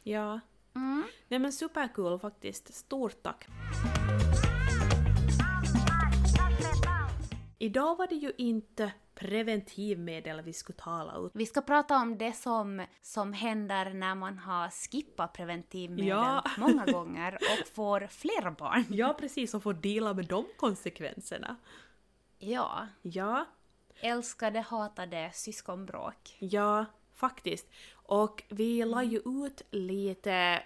Ja. 0.03 0.41
Mm. 0.75 1.05
Nej 1.29 1.39
men 1.41 1.53
supercool 1.53 2.19
faktiskt. 2.19 2.75
Stort 2.75 3.23
tack. 3.23 3.47
Idag 7.59 7.97
var 7.97 8.07
det 8.07 8.15
ju 8.15 8.33
inte 8.39 8.93
preventivmedel 9.21 10.41
vi 10.43 10.53
skulle 10.53 10.79
tala 10.79 11.17
ut. 11.27 11.31
Vi 11.35 11.47
ska 11.47 11.61
prata 11.63 11.97
om 11.97 12.19
det 12.19 12.33
som, 12.33 12.87
som 13.03 13.33
händer 13.33 13.95
när 13.95 14.15
man 14.15 14.39
har 14.39 14.71
skippat 14.71 15.33
preventivmedel 15.33 16.07
Ja. 16.09 16.45
många 16.59 16.87
gånger 16.87 17.35
och 17.35 17.69
får 17.69 18.07
flera 18.07 18.51
barn. 18.51 18.85
Ja, 18.91 19.17
precis, 19.21 19.55
och 19.55 19.63
få 19.63 19.73
dela 19.73 20.15
med 20.15 20.27
de 20.27 20.45
konsekvenserna. 20.57 21.57
Ja, 22.39 22.87
Ja, 23.03 23.47
älskade, 24.01 24.61
hatade 24.61 25.31
syskonbråk. 25.35 26.37
ja, 26.39 26.85
faktiskt. 27.15 27.69
Och 27.93 28.43
vi 28.49 28.85
la 28.85 29.03
ju 29.03 29.19
ut 29.19 29.63
lite 29.71 30.63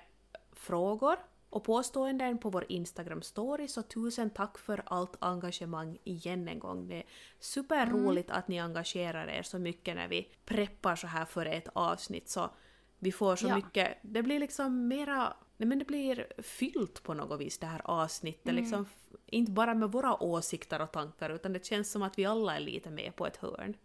frågor 0.53 1.17
och 1.55 1.65
påståenden 1.65 2.39
på 2.39 2.51
vår 2.51 2.65
Instagram-story, 2.69 3.67
så 3.67 3.83
tusen 3.83 4.31
tack 4.31 4.59
för 4.59 4.83
allt 4.87 5.17
engagemang 5.19 5.99
igen 6.05 6.49
en 6.49 6.59
gång. 6.59 6.89
Det 6.89 6.97
är 6.97 7.05
superroligt 7.41 8.31
att 8.31 8.49
ni 8.49 8.59
engagerar 8.61 9.27
er 9.29 9.43
så 9.43 9.59
mycket 9.59 9.97
när 9.97 10.09
vi 10.09 10.29
preppar 10.45 10.97
så 10.97 11.07
här 11.07 11.25
för 11.25 11.47
ett 11.47 11.69
avsnitt, 11.73 12.29
så 12.29 12.51
vi 12.99 13.13
får 13.13 13.37
så 13.37 13.47
Ja. 13.49 13.57
mycket, 13.57 13.99
det 14.03 14.23
blir 14.23 14.41
liksom 14.41 14.89
mera, 14.89 15.37
nej 15.57 15.67
men 15.69 15.79
det 15.79 15.85
blir 15.85 16.27
fyllt 16.43 17.03
på 17.03 17.15
något 17.15 17.41
vis 17.41 17.59
det 17.59 17.67
här 17.67 17.81
avsnittet, 17.85 18.55
liksom 18.55 18.83
f- 18.83 19.17
inte 19.27 19.53
bara 19.53 19.75
med 19.75 19.93
våra 19.93 20.23
åsikter 20.23 20.83
och 20.83 20.93
tankar 20.93 21.31
utan 21.31 21.53
det 21.53 21.65
känns 21.67 21.91
som 21.91 22.03
att 22.03 22.19
vi 22.19 22.25
alla 22.25 22.57
är 22.57 22.61
lite 22.61 22.91
med 22.91 23.17
på 23.17 23.27
ett 23.27 23.37
hörn. 23.37 23.77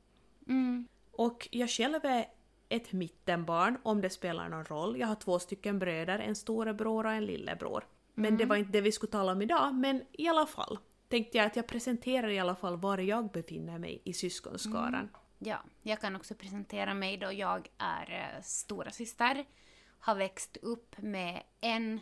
Mm. 0.48 0.88
Och 1.12 1.48
jag 1.52 1.70
själv 1.70 2.06
är 2.06 2.26
ett 2.70 2.92
mittenbarn, 2.92 3.78
om 3.84 4.02
det 4.02 4.10
spelar 4.10 4.50
någon 4.50 4.66
roll. 4.66 5.00
Jag 5.00 5.08
har 5.08 5.16
två 5.16 5.40
stycken 5.40 5.80
bröder, 5.80 6.20
en 6.20 6.36
storebror 6.36 7.06
och 7.06 7.12
en 7.12 7.26
lillebror. 7.26 7.84
Men 8.14 8.38
det 8.38 8.46
var 8.46 8.56
inte 8.56 8.72
det 8.72 8.82
vi 8.82 8.92
skulle 8.92 9.12
tala 9.12 9.32
om 9.32 9.42
idag, 9.42 9.76
men 9.76 10.04
i 10.12 10.28
alla 10.28 10.46
fall 10.46 10.80
tänkte 11.08 11.38
jag 11.38 11.46
att 11.46 11.56
jag 11.56 11.68
presenterar 11.68 12.30
i 12.30 12.40
alla 12.40 12.56
fall 12.56 12.78
var 12.78 12.98
jag 12.98 13.32
befinner 13.32 13.78
mig 13.78 14.02
i 14.06 14.14
syskonskaran. 14.14 15.10
Ja, 15.40 15.64
jag 15.82 16.02
kan 16.02 16.16
också 16.16 16.36
presentera 16.36 16.94
mig 16.94 17.18
då 17.18 17.32
jag 17.32 17.68
är 17.78 18.36
eh, 18.36 18.42
stora 18.44 18.92
syster. 18.92 19.46
Har 20.00 20.16
växt 20.16 20.58
upp 20.58 20.98
med 20.98 21.44
en 21.62 22.00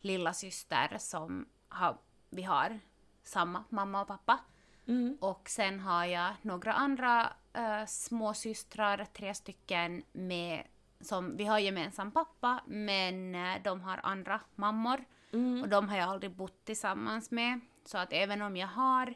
lilla 0.00 0.32
syster 0.32 0.96
som 0.98 1.46
har, 1.68 1.98
vi 2.30 2.42
har 2.42 2.80
samma 3.22 3.64
mamma 3.68 4.02
och 4.02 4.08
pappa. 4.08 4.38
Mm. 4.86 5.16
Och 5.20 5.48
sen 5.48 5.80
har 5.80 6.04
jag 6.04 6.34
några 6.42 6.72
andra 6.72 7.32
uh, 7.58 7.86
småsystrar, 7.86 9.06
tre 9.12 9.34
stycken 9.34 10.02
med 10.12 10.62
som 11.00 11.36
vi 11.36 11.44
har 11.44 11.58
gemensam 11.58 12.10
pappa 12.12 12.60
men 12.66 13.34
eh, 13.34 13.62
de 13.64 13.80
har 13.80 14.00
andra 14.02 14.40
mammor. 14.54 15.04
Mm. 15.32 15.62
Och 15.62 15.68
de 15.68 15.88
har 15.88 15.96
jag 15.96 16.08
aldrig 16.08 16.32
bott 16.32 16.64
tillsammans 16.64 17.30
med. 17.30 17.60
Så 17.84 17.98
att 17.98 18.12
även 18.12 18.42
om 18.42 18.56
jag 18.56 18.68
har 18.68 19.14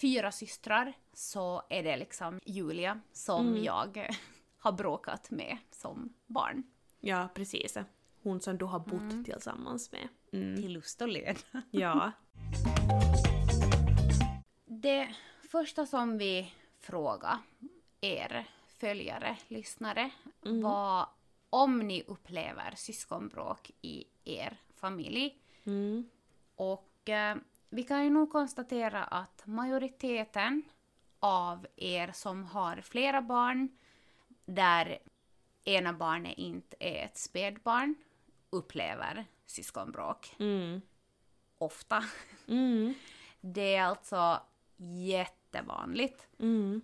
fyra 0.00 0.32
systrar 0.32 0.92
så 1.12 1.62
är 1.70 1.82
det 1.82 1.96
liksom 1.96 2.40
Julia 2.44 3.00
som 3.12 3.48
Mm. 3.48 3.64
jag 3.64 4.08
har 4.58 4.72
bråkat 4.72 5.30
med 5.30 5.58
som 5.70 6.14
barn. 6.26 6.62
Ja, 7.00 7.28
precis. 7.34 7.76
Hon 8.22 8.40
som 8.40 8.58
du 8.58 8.64
har 8.64 8.78
bott 8.78 9.24
tillsammans 9.24 9.92
med. 9.92 10.08
Mm. 10.32 10.56
Till 10.56 10.72
lust 10.72 11.02
och 11.02 11.08
led. 11.08 11.36
Ja. 11.70 12.12
Det 14.66 15.14
första 15.50 15.86
som 15.86 16.18
vi 16.18 16.52
frågar 16.84 17.38
er 18.00 18.46
följare, 18.66 19.36
lyssnare, 19.48 20.10
var 20.40 21.08
om 21.50 21.78
ni 21.78 22.02
upplever 22.02 22.74
syskonbråk 22.76 23.70
i 23.80 24.04
er 24.24 24.56
familj. 24.74 25.38
Mm. 25.64 26.10
Och 26.56 27.08
eh, 27.08 27.36
vi 27.68 27.82
kan 27.82 28.04
ju 28.04 28.10
nog 28.10 28.32
konstatera 28.32 29.04
att 29.04 29.46
majoriteten 29.46 30.62
av 31.20 31.66
er 31.76 32.12
som 32.12 32.44
har 32.44 32.76
flera 32.80 33.22
barn, 33.22 33.68
där 34.44 34.98
ena 35.64 35.92
barnet 35.92 36.38
inte 36.38 36.76
är 36.80 37.04
ett 37.04 37.16
spädbarn, 37.18 37.94
upplever 38.50 39.26
syskonbråk 39.46 40.34
Mm. 40.38 40.80
ofta. 41.58 42.04
Mm. 42.48 42.94
Det 43.40 43.74
är 43.74 43.82
alltså 43.82 44.40
jättevanligt. 45.54 46.28
Mm. 46.38 46.82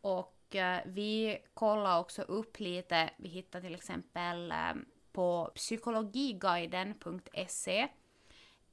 Och 0.00 0.56
eh, 0.56 0.80
vi 0.86 1.38
kollar 1.54 2.00
också 2.00 2.22
upp 2.22 2.60
lite, 2.60 3.10
vi 3.16 3.28
hittar 3.28 3.60
till 3.60 3.74
exempel 3.74 4.52
eh, 4.52 4.74
på 5.12 5.50
psykologiguiden.se 5.54 7.88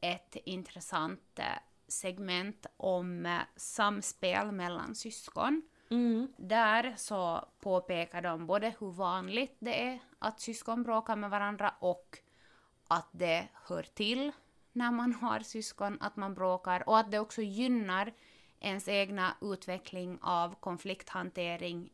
ett 0.02 0.36
intressant 0.46 1.40
eh, 1.40 1.46
segment 1.88 2.66
om 2.78 3.26
eh, 3.26 3.40
samspel 3.56 4.52
mellan 4.52 4.96
syskon. 4.96 5.62
Mm. 5.90 6.34
Där 6.38 6.94
så 6.98 7.48
påpekar 7.60 8.22
de 8.22 8.48
både 8.48 8.74
hur 8.80 8.92
vanligt 8.92 9.56
det 9.60 9.88
är 9.88 10.00
att 10.20 10.40
syskon 10.40 10.84
bråkar 10.84 11.16
med 11.16 11.30
varandra 11.30 11.74
och 11.80 12.18
att 12.88 13.10
det 13.12 13.48
hör 13.54 13.84
till 13.84 14.32
när 14.74 14.92
man 14.92 15.14
har 15.14 15.40
syskon 15.40 15.98
att 16.02 16.16
man 16.16 16.34
bråkar 16.34 16.90
och 16.90 17.00
att 17.00 17.12
det 17.12 17.20
också 17.20 17.42
gynnar 17.42 18.14
ens 18.60 18.88
egna 18.88 19.36
utveckling 19.42 20.20
av 20.22 20.56
konflikthantering 20.60 21.90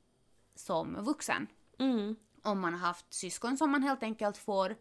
som 0.55 1.03
vuxen. 1.03 1.48
Mm. 1.79 2.15
om 2.43 2.60
man 2.60 2.74
har 2.74 2.79
haft 2.88 3.13
syskon 3.13 3.58
som 3.58 3.72
man 3.72 3.84
helt 3.84 4.03
enkelt 4.03 4.38
får 4.38 4.75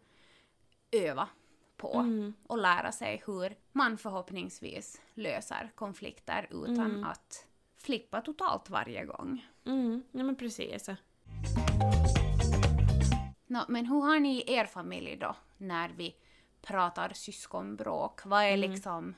öva 0.91 1.29
på 1.77 1.93
Mm. 1.93 2.33
och 2.47 2.57
lära 2.57 2.91
sig 2.91 3.23
hur 3.25 3.55
man 3.71 3.97
förhoppningsvis 3.97 5.01
löser 5.13 5.71
konflikter 5.75 6.47
utan 6.51 7.03
att 7.05 7.47
flippa 7.77 8.21
totalt 8.21 8.69
varje 8.69 9.05
gång. 9.05 9.45
Mm. 9.65 10.03
Ja 10.11 10.23
men 10.23 10.35
precis. 10.35 10.89
Nå, 13.47 13.65
men 13.67 13.85
hur 13.85 14.01
har 14.01 14.19
ni 14.19 14.37
i 14.41 14.53
er 14.53 14.65
familj 14.65 15.15
då 15.15 15.35
när 15.57 15.89
vi 15.89 16.15
pratar 16.61 17.09
syskonbråk? 17.13 18.25
Vad 18.25 18.43
är 18.43 18.57
liksom, 18.57 19.15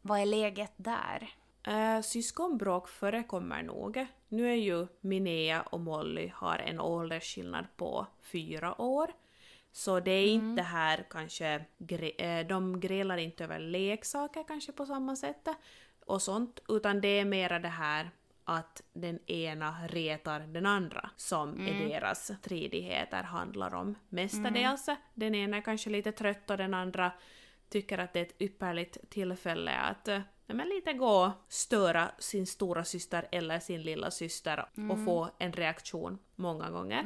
vad 0.00 0.20
är 0.20 0.26
läget 0.26 0.72
där? 0.76 1.30
Äh, 1.66 2.00
syskonbråk 2.02 2.88
förekommer 2.88 3.62
nog. 3.62 4.06
Nu 4.28 4.50
är 4.50 4.54
ju 4.54 4.86
Minea 5.00 5.62
och 5.62 5.80
Molly 5.80 6.32
har 6.34 6.58
en 6.58 6.80
åldersskillnad 6.80 7.66
på 7.76 8.06
fyra 8.22 8.80
år. 8.80 9.12
Så 9.72 10.00
det 10.00 10.10
är 10.10 10.26
inte 10.26 10.62
här 10.62 11.06
kanske, 11.10 11.64
eh, 12.18 12.46
de 12.46 12.80
grälar 12.80 13.16
inte 13.16 13.44
över 13.44 13.58
leksaker 13.58 14.44
kanske 14.48 14.72
på 14.72 14.86
samma 14.86 15.16
sätt 15.16 15.48
och 16.06 16.22
sånt, 16.22 16.60
utan 16.68 17.00
det 17.00 17.08
är 17.08 17.24
mera 17.24 17.58
det 17.58 17.68
här 17.68 18.10
att 18.44 18.82
den 18.92 19.18
ena 19.30 19.74
retar 19.88 20.40
den 20.40 20.66
andra 20.66 21.10
som 21.16 21.60
är 21.60 21.88
deras 21.88 22.38
stridigheter 22.38 23.22
handlar 23.22 23.74
om 23.74 23.94
mestadels. 24.08 24.88
Den 25.14 25.34
ena 25.34 25.56
är 25.56 25.60
kanske 25.60 25.90
lite 25.90 26.12
trött 26.12 26.50
och 26.50 26.56
den 26.56 26.74
andra 26.74 27.12
tycker 27.68 27.98
att 27.98 28.12
det 28.12 28.20
är 28.20 28.24
ett 28.24 28.42
ypperligt 28.42 29.10
tillfälle 29.10 29.76
att 29.76 30.08
eh, 30.08 30.20
men 30.52 30.68
lite 30.68 30.92
gå 30.92 31.24
och 31.24 31.30
störa 31.48 32.10
sin 32.18 32.46
stora 32.46 32.84
syster 32.84 33.28
eller 33.32 33.60
sin 33.60 33.82
lilla 33.82 34.10
syster 34.10 34.66
och 34.90 35.04
få 35.04 35.28
en 35.38 35.52
reaktion 35.52 36.18
många 36.36 36.70
gånger. 36.70 37.04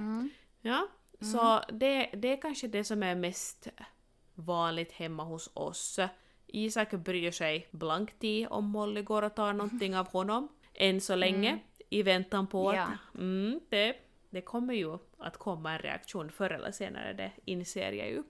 Ja, 0.60 0.88
så 1.20 1.60
det, 1.72 2.10
det 2.12 2.32
är 2.32 2.42
kanske 2.42 2.68
det 2.68 2.84
som 2.84 3.02
är 3.02 3.14
mest 3.14 3.68
vanligt 4.34 4.92
hemma 4.92 5.24
hos 5.24 5.50
oss. 5.54 5.98
Isak 6.46 6.90
bryr 6.90 7.30
sig 7.30 7.68
blankt 7.70 8.24
i 8.24 8.46
om 8.46 8.64
Molly 8.64 9.02
går 9.02 9.22
och 9.22 9.34
tar 9.34 9.52
någonting 9.52 9.96
av 9.96 10.08
honom. 10.08 10.48
Än 10.74 11.00
så 11.00 11.14
länge, 11.14 11.58
i 11.90 12.02
väntan 12.02 12.46
på 12.46 12.74
Ja. 12.74 12.82
att 12.82 13.14
mm, 13.14 13.60
det, 13.68 13.96
det 14.30 14.40
kommer 14.40 14.74
ju 14.74 14.98
att 15.18 15.36
komma 15.36 15.72
en 15.72 15.78
reaktion 15.78 16.30
förr 16.30 16.50
eller 16.50 16.70
senare, 16.72 17.12
det 17.12 17.32
inser 17.44 17.92
jag 17.92 18.08
ju. 18.08 18.22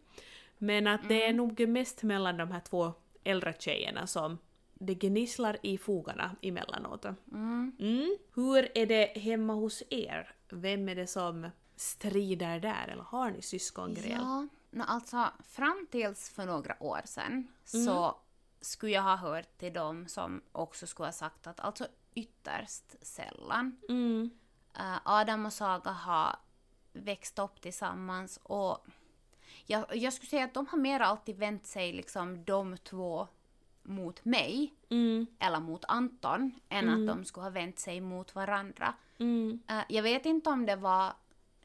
Men 0.59 0.87
att 0.87 1.09
det 1.09 1.25
är 1.25 1.33
nog 1.33 1.69
mest 1.69 2.03
mellan 2.03 2.37
de 2.37 2.51
här 2.51 2.61
två 2.61 2.93
äldre 3.25 3.55
tjejerna 3.59 4.07
som 4.07 4.39
det 4.79 4.95
gnisslar 4.95 5.59
i 5.63 5.79
fogarna 5.79 6.37
emellanåt. 6.43 7.05
Mm. 7.33 8.17
Hur 8.35 8.79
är 8.79 8.87
det 8.87 9.07
hemma 9.21 9.53
hos 9.53 9.83
er? 9.91 10.35
Vem 10.49 10.89
är 10.89 10.95
det 10.95 11.07
som 11.07 11.51
strider 11.77 12.61
där, 12.61 12.89
eller 12.89 13.03
har 13.03 13.31
ni 13.31 13.43
syskongräl? 13.43 14.11
Ja, 14.11 14.47
nå, 14.71 14.85
alltså 14.85 15.29
fram 15.45 15.87
tills 15.91 16.31
för 16.31 16.47
några 16.47 16.83
år 16.83 17.01
sedan 17.05 17.49
Mm. 17.75 17.87
så 17.87 18.17
skulle 18.61 18.93
jag 18.93 19.03
ha 19.03 19.17
hört 19.17 19.59
till 19.59 19.73
dem 19.73 20.09
som 20.09 20.43
också 20.53 20.87
skulle 20.87 21.07
ha 21.07 21.13
sagt 21.13 21.47
att 21.47 21.61
alltså 21.61 21.87
ytterst 22.15 23.07
sällan. 23.07 23.77
Mm. 23.89 24.31
Eh, 24.79 24.99
Adam 25.05 25.47
och 25.47 25.53
Saga 25.53 25.91
har 25.91 26.37
växt 26.93 27.39
upp 27.39 27.61
tillsammans 27.61 28.41
och 28.43 28.87
jag, 29.67 29.97
jag 29.97 30.13
skulle 30.13 30.29
säga 30.31 30.45
att 30.45 30.55
de 30.55 30.67
har 30.67 30.79
mer 30.79 31.01
alltid 31.01 31.37
vänt 31.37 31.67
sig 31.67 31.93
liksom 31.93 32.45
de 32.45 32.77
två 32.77 33.29
mot 33.89 34.25
mig 34.25 34.73
Mm. 34.91 35.27
eller 35.39 35.61
mot 35.61 35.85
Anton 35.89 36.53
än 36.69 36.89
att 36.89 37.07
de 37.07 37.25
skulle 37.25 37.45
ha 37.45 37.51
vänt 37.51 37.79
sig 37.79 38.01
mot 38.01 38.35
varandra. 38.35 38.95
Mm. 39.19 39.61
Eh, 39.69 39.81
jag 39.89 40.03
vet 40.03 40.27
inte 40.27 40.51
om 40.51 40.67
det 40.67 40.77
var 40.77 41.13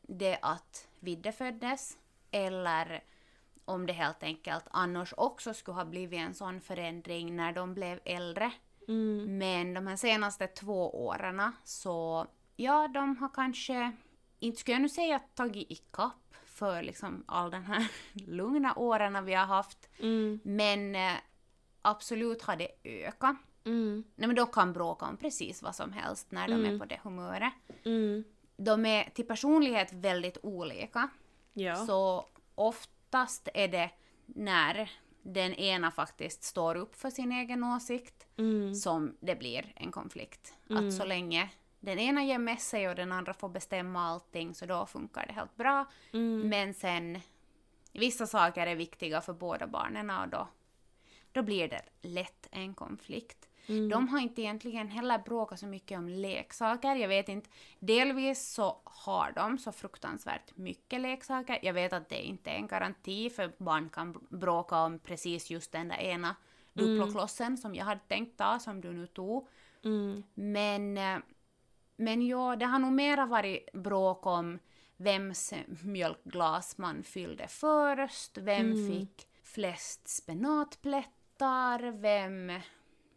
det 0.01 0.38
att 0.41 0.88
Vidde 0.99 1.31
föddes 1.31 1.97
eller 2.31 3.03
om 3.65 3.86
det 3.86 3.93
helt 3.93 4.23
enkelt 4.23 4.63
annars 4.71 5.13
också 5.17 5.53
skulle 5.53 5.75
ha 5.75 5.86
blivit 5.86 6.19
en 6.19 6.34
sån 6.34 6.62
förändring 6.62 7.36
när 7.36 7.53
de 7.53 7.73
blev 7.73 7.99
äldre. 8.05 8.51
Mm. 8.88 9.38
Men 9.38 9.73
de 9.73 9.88
här 9.88 9.95
senaste 9.95 10.47
två 10.47 11.05
åren 11.05 11.51
så, 11.63 12.27
ja, 12.55 12.88
de 12.88 13.17
har 13.17 13.29
kanske, 13.29 13.91
inte 14.39 14.60
skulle 14.60 14.75
jag 14.75 14.81
nu 14.81 14.89
säga 14.89 15.19
tagit 15.19 15.71
ikapp 15.71 16.36
för 16.45 16.81
liksom 16.84 17.23
all 17.27 17.51
den 17.51 17.63
här 17.63 17.91
lugna 18.27 18.73
åren 18.75 19.25
vi 19.25 19.34
har 19.34 19.45
haft, 19.45 19.89
Mm. 19.99 20.39
men 20.43 20.95
eh, 20.95 21.13
absolut 21.82 22.41
har 22.41 22.56
det 22.56 22.67
ökat. 22.84 23.36
Mm. 23.63 24.04
Nej 24.15 24.28
men 24.28 24.36
de 24.36 24.48
kan 24.48 24.74
bråka 24.74 25.06
om 25.06 25.17
precis 25.17 25.62
vad 25.62 25.76
som 25.76 25.91
helst 25.94 26.32
när 26.32 26.48
de 26.48 26.65
är 26.65 26.80
på 26.80 26.86
det 26.86 27.00
humöret. 27.04 27.54
Mm. 27.86 28.24
De 28.58 28.86
är 28.86 29.10
till 29.10 29.28
personlighet 29.28 29.94
väldigt 29.94 30.38
olika. 30.44 31.10
Ja. 31.54 31.76
Så 31.76 32.26
oftast 32.56 33.48
är 33.54 33.67
det 33.67 33.89
när 34.26 34.91
den 35.22 35.54
ena 35.54 35.91
faktiskt 35.91 36.44
står 36.44 36.76
upp 36.76 36.96
för 36.96 37.10
sin 37.10 37.32
egen 37.32 37.63
åsikt 37.63 38.28
Mm. 38.38 38.76
som 38.76 39.17
det 39.20 39.36
blir 39.36 39.74
en 39.76 39.91
konflikt. 39.91 40.54
Att 40.70 40.94
så 40.94 41.06
länge 41.06 41.50
den 41.80 42.00
ena 42.00 42.24
ger 42.24 42.38
med 42.38 42.60
sig 42.60 42.89
och 42.89 42.96
den 42.96 43.12
andra 43.12 43.34
får 43.34 43.50
bestämma 43.50 44.08
allting 44.08 44.56
så 44.56 44.65
då 44.65 44.86
funkar 44.86 45.26
det 45.28 45.34
helt 45.34 45.56
bra. 45.56 45.86
Mm. 46.13 46.50
Men 46.50 46.74
sen 46.74 47.20
vissa 47.94 48.28
saker 48.28 48.67
är 48.67 48.76
viktiga 48.76 49.22
för 49.22 49.34
båda 49.34 49.67
barnen 49.67 50.10
och 50.10 50.28
då, 50.28 50.48
då 51.32 51.41
blir 51.41 51.67
det 51.67 51.82
lätt 52.02 52.48
en 52.52 52.74
konflikt. 52.74 53.48
Mm. 53.67 53.89
De 53.89 54.08
har 54.08 54.20
inte 54.20 54.41
egentligen 54.41 54.88
heller 54.88 55.17
bråkat 55.17 55.60
så 55.60 55.67
mycket 55.67 55.98
om 55.98 56.10
leksaker. 56.10 56.96
Jag 56.96 57.08
vet 57.08 57.30
inte. 57.30 57.50
Delvis 57.80 58.54
så 58.54 58.82
har 58.84 59.32
de 59.36 59.58
så 59.58 59.72
fruktansvärt 59.72 60.58
mycket 60.58 61.02
leksaker. 61.02 61.60
Jag 61.62 61.74
vet 61.74 61.94
att 61.94 62.10
det 62.10 62.22
inte 62.22 62.50
är 62.50 62.56
en 62.56 62.67
garanti 62.67 63.30
för 63.30 63.52
barn 63.58 63.89
kan 63.89 64.28
bråka 64.30 64.78
om 64.78 65.00
precis 65.00 65.50
just 65.50 65.72
den 65.72 65.88
där 65.88 65.98
ena 65.98 66.36
Duplo-klossen 66.74 67.58
som 67.58 67.76
jag 67.76 67.86
hade 67.86 68.02
tänkt 68.08 68.38
ta, 68.38 68.60
som 68.60 68.82
du 68.82 68.94
nu 68.94 69.08
tog. 69.08 69.48
Mm. 69.84 70.24
Men, 70.34 70.98
eh, 70.98 71.20
men 71.96 72.28
ja, 72.28 72.56
det 72.56 72.65
har 72.65 72.80
nog 72.80 72.91
mera 72.91 73.26
varit 73.26 73.72
bråk 73.74 74.26
om 74.26 74.60
vems 74.98 75.54
mjölkglas 75.84 76.78
man 76.78 77.04
fyllde 77.04 77.48
först, 77.48 78.38
vem 78.38 78.88
fick 78.88 79.28
flest 79.44 80.10
spenatplättar, 81.41 81.91
vem 81.91 82.51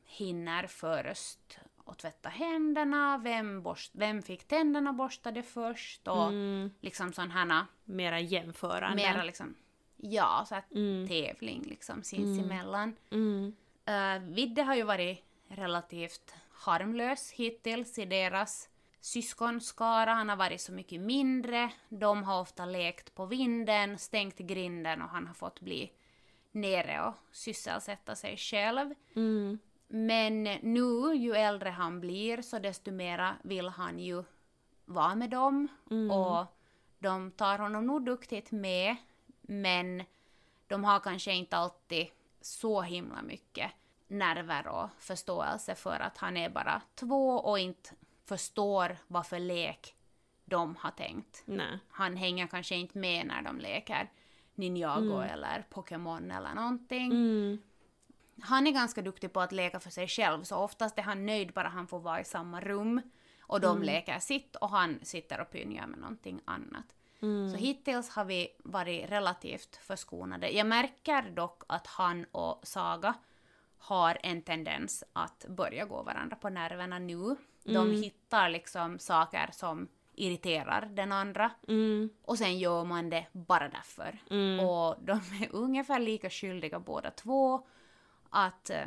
hinner 0.05 0.67
först 0.67 1.59
och 1.85 1.99
tvätta 1.99 2.29
händerna, 2.29 3.19
vem, 3.19 3.63
borst, 3.63 3.91
vem 3.95 4.23
fick 4.23 4.45
tänderna 4.49 4.93
borstade 4.93 5.43
först 5.43 6.09
och 6.09 6.29
Mm. 6.29 6.71
liksom 6.81 7.13
sådana 7.13 7.67
Mera 7.85 8.21
jämförande. 8.21 8.97
mera 8.97 9.25
liksom, 9.25 9.55
ja, 9.97 10.45
så 10.49 10.55
att 10.55 10.73
Mm. 10.73 11.09
tävling 11.09 11.63
liksom 11.63 12.03
sinsemellan. 12.03 12.97
Mm. 13.11 13.55
Uh, 13.89 14.35
Vidde 14.35 14.63
har 14.63 14.75
ju 14.75 14.83
varit 14.83 15.25
relativt 15.49 16.35
harmlös 16.53 17.31
hittills 17.33 17.99
i 17.99 18.05
deras 18.05 18.69
syskonskara. 19.01 20.15
Han 20.15 20.29
har 20.29 20.37
varit 20.37 20.61
så 20.61 20.73
mycket 20.73 21.01
mindre. 21.01 21.71
De 21.89 22.25
har 22.25 22.41
ofta 22.41 22.65
lekt 22.67 23.15
på 23.15 23.27
vinden, 23.27 23.99
stängt 23.99 24.39
grinden 24.39 25.03
och 25.03 25.09
han 25.09 25.27
har 25.27 25.35
fått 25.35 25.61
bli 25.61 25.91
nere 26.55 27.07
och 27.07 27.15
sysselsätta 27.33 28.17
sig 28.17 28.37
själv. 28.37 28.95
Mm. 29.17 29.59
Men 29.87 30.43
nu, 30.45 31.15
ju 31.15 31.35
äldre 31.35 31.71
han 31.71 32.01
blir, 32.01 32.43
så 32.43 32.59
desto 32.59 32.91
mera 32.91 33.37
vill 33.43 33.69
han 33.69 33.99
ju 33.99 34.25
vara 34.85 35.15
med 35.15 35.31
dem. 35.31 35.69
Och 36.11 36.47
de 36.99 37.31
tar 37.31 37.59
honom 37.59 37.87
nog 37.87 38.05
duktigt 38.05 38.53
med, 38.53 38.97
men 39.41 40.03
de 40.67 40.85
har 40.85 41.01
kanske 41.01 41.33
inte 41.33 41.57
alltid 41.57 42.07
så 42.41 42.83
himla 42.83 43.23
mycket 43.23 43.71
nerver 44.07 44.67
och 44.67 44.89
förståelse 44.99 45.75
för 45.75 46.01
att 46.01 46.19
han 46.19 46.37
är 46.37 46.51
bara 46.51 46.83
två 46.95 47.31
och 47.31 47.59
inte 47.59 47.91
förstår 48.25 48.97
vad 49.07 49.27
för 49.27 49.39
lek 49.39 49.95
de 50.45 50.77
har 50.77 50.91
tänkt. 50.91 51.43
Nej. 51.45 51.79
Han 51.89 52.17
hänger 52.17 52.47
kanske 52.47 52.75
inte 52.75 52.99
med 52.99 53.27
när 53.27 53.43
de 53.43 53.59
leker 53.59 54.11
Ninjago 54.57 55.21
eller 55.21 55.65
Pokémon 55.71 56.31
eller 56.31 56.55
någonting 56.55 57.13
Mm. 57.13 57.59
han 58.41 58.67
är 58.67 58.71
ganska 58.71 59.03
duktig 59.03 59.33
på 59.33 59.41
att 59.41 59.53
leka 59.53 59.81
för 59.81 59.91
sig 59.91 60.09
själv, 60.09 60.43
så 60.43 60.57
oftast 60.57 60.99
är 60.99 61.03
han 61.03 61.27
nöjd 61.27 61.53
bara 61.53 61.69
han 61.69 61.87
får 61.87 62.01
vara 62.01 62.21
i 62.21 62.25
samma 62.25 62.61
rum 62.61 63.01
och 63.41 63.61
de 63.61 63.83
leker 63.83 64.19
sitt 64.19 64.57
och 64.57 64.69
han 64.71 64.99
sitter 65.03 65.41
och 65.41 65.51
pynjar 65.51 65.87
med 65.87 65.99
någonting 65.99 66.41
annat. 66.45 66.85
Så 67.51 67.57
hittills 67.57 68.11
har 68.11 68.25
vi 68.25 68.49
varit 68.59 69.11
relativt 69.11 69.77
förskonade. 69.77 70.51
Jag 70.51 70.67
märker 70.67 71.31
dock 71.31 71.63
att 71.67 71.87
han 71.87 72.25
och 72.33 72.61
Saga 72.67 73.15
har 73.79 74.19
en 74.23 74.43
tendens 74.43 75.05
att 75.13 75.47
börja 75.49 75.85
gå 75.85 76.03
varandra 76.03 76.37
på 76.37 76.49
nerverna 76.49 76.99
nu. 76.99 77.37
De 77.63 77.91
hittar 77.91 78.49
liksom 78.49 78.99
saker 78.99 79.49
som 79.53 79.89
irriterar 80.17 80.87
den 80.93 81.13
andra 81.13 81.51
Mm. 81.69 82.11
och 82.23 82.39
sen 82.39 82.59
gör 82.59 82.85
man 82.85 83.11
det 83.11 83.27
bara 83.33 83.69
därför. 83.69 84.19
Och 84.61 84.97
de 85.05 85.13
är 85.43 85.49
ungefär 85.53 85.99
lika 85.99 86.31
skyldiga 86.31 86.79
båda 86.81 87.11
två. 87.11 87.67
Att 88.31 88.71
eh, 88.71 88.87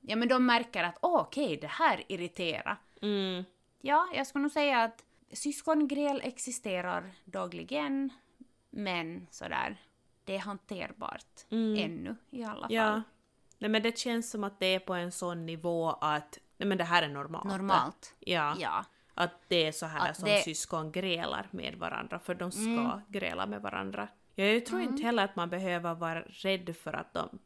ja, 0.00 0.16
men 0.16 0.28
de 0.28 0.46
märker 0.46 0.84
att 0.84 0.98
åh, 1.02 1.20
okej, 1.20 1.56
det 1.56 1.66
här 1.66 2.02
irriterar. 2.08 2.76
Mm. 3.02 3.44
Ja, 3.80 4.08
jag 4.14 4.26
skulle 4.26 4.42
nog 4.42 4.52
säga 4.52 4.82
att 4.82 5.04
syskongräl 5.32 6.20
existerar 6.24 7.10
dagligen, 7.24 8.10
men 8.70 9.26
sådär, 9.30 9.76
det 10.24 10.34
är 10.34 10.38
hanterbart 10.38 11.26
ännu 11.50 12.16
i 12.30 12.44
alla 12.44 12.60
fall. 12.68 12.72
Mm. 12.72 12.84
Ja. 12.84 13.02
Nej 13.58 13.70
men 13.70 13.82
det 13.82 13.98
känns 13.98 14.30
som 14.30 14.44
att 14.44 14.60
det 14.60 14.66
är 14.66 14.78
på 14.78 14.94
en 14.94 15.12
sån 15.12 15.46
nivå 15.46 15.90
att 15.90 16.38
nej 16.56 16.68
men 16.68 16.78
det 16.78 16.84
här 16.84 17.02
är 17.02 17.08
normalt. 17.08 17.44
Normalt. 17.44 18.14
Ja. 18.18 18.56
Ja. 18.58 18.84
Att 19.20 19.32
det 19.48 19.66
är 19.66 19.72
så 19.72 19.86
här 19.86 20.10
Att 20.10 20.16
som 20.16 20.28
det- 20.28 20.42
syskon 20.42 20.92
grälar 20.92 21.48
med 21.50 21.74
varandra, 21.74 22.18
för 22.18 22.34
de 22.34 22.50
ska 22.52 22.60
Mm. 22.70 23.00
gräla 23.08 23.46
med 23.46 23.62
varandra. 23.62 24.08
Ja, 24.34 24.44
Jag 24.44 24.66
tror 24.66 24.80
inte 24.80 25.02
heller 25.02 25.24
att 25.24 25.36
man 25.36 25.50
behöver 25.50 25.94
vara 25.94 26.20
rädd 26.22 26.76
för 26.76 26.92
att 26.92 27.14
de 27.14 27.38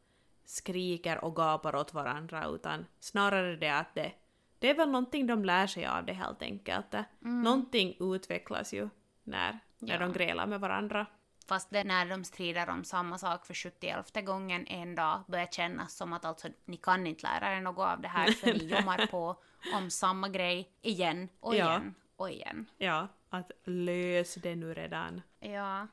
skriker 0.44 1.24
och 1.24 1.36
gapar 1.36 1.76
åt 1.76 1.94
varandra, 1.94 2.46
utan 2.46 2.86
snarare 3.00 3.56
det 3.56 3.68
att 3.70 3.94
det, 3.94 4.12
det 4.58 4.70
är 4.70 4.74
väl 4.74 4.88
någonting 4.90 5.26
de 5.26 5.44
lär 5.44 5.66
sig 5.66 5.86
av 5.86 6.04
det 6.06 6.12
helt 6.12 6.42
enkelt. 6.42 6.94
Någonting 7.18 7.96
utvecklas 8.00 8.72
ju 8.74 8.88
när, 9.22 9.58
när 9.78 9.94
Mm. 9.94 10.00
Ja. 10.02 10.06
de 10.06 10.12
grälar 10.12 10.46
med 10.46 10.60
varandra. 10.60 11.06
Fast 11.48 11.70
det 11.70 11.84
när 11.84 12.06
de 12.06 12.24
strider 12.24 12.68
om 12.70 12.84
samma 12.84 13.18
sak 13.18 13.46
för 13.46 13.54
71 13.54 14.24
gången 14.26 14.66
en 14.66 14.94
dag 14.94 15.22
börjar 15.28 15.46
kännas 15.46 15.96
som 15.96 16.12
att 16.12 16.24
alltså 16.24 16.48
ni 16.64 16.76
kan 16.76 17.06
inte 17.06 17.26
lära 17.26 17.56
er 17.56 17.60
något 17.60 17.86
av 17.86 18.00
det 18.00 18.08
här 18.08 18.32
för 18.32 18.46
ni 18.46 18.64
jommar 18.78 19.06
på 19.06 19.36
om 19.74 19.90
samma 19.90 20.28
grej 20.28 20.70
igen 20.82 21.28
och 21.40 21.54
Ja. 21.56 21.70
igen 21.70 21.94
och 22.16 22.30
igen. 22.30 22.66
Ja, 22.78 23.08
att 23.30 23.50
lös 23.64 24.34
det 24.34 24.54
nu 24.56 24.74
redan. 24.74 25.22
Ja. 25.40 25.86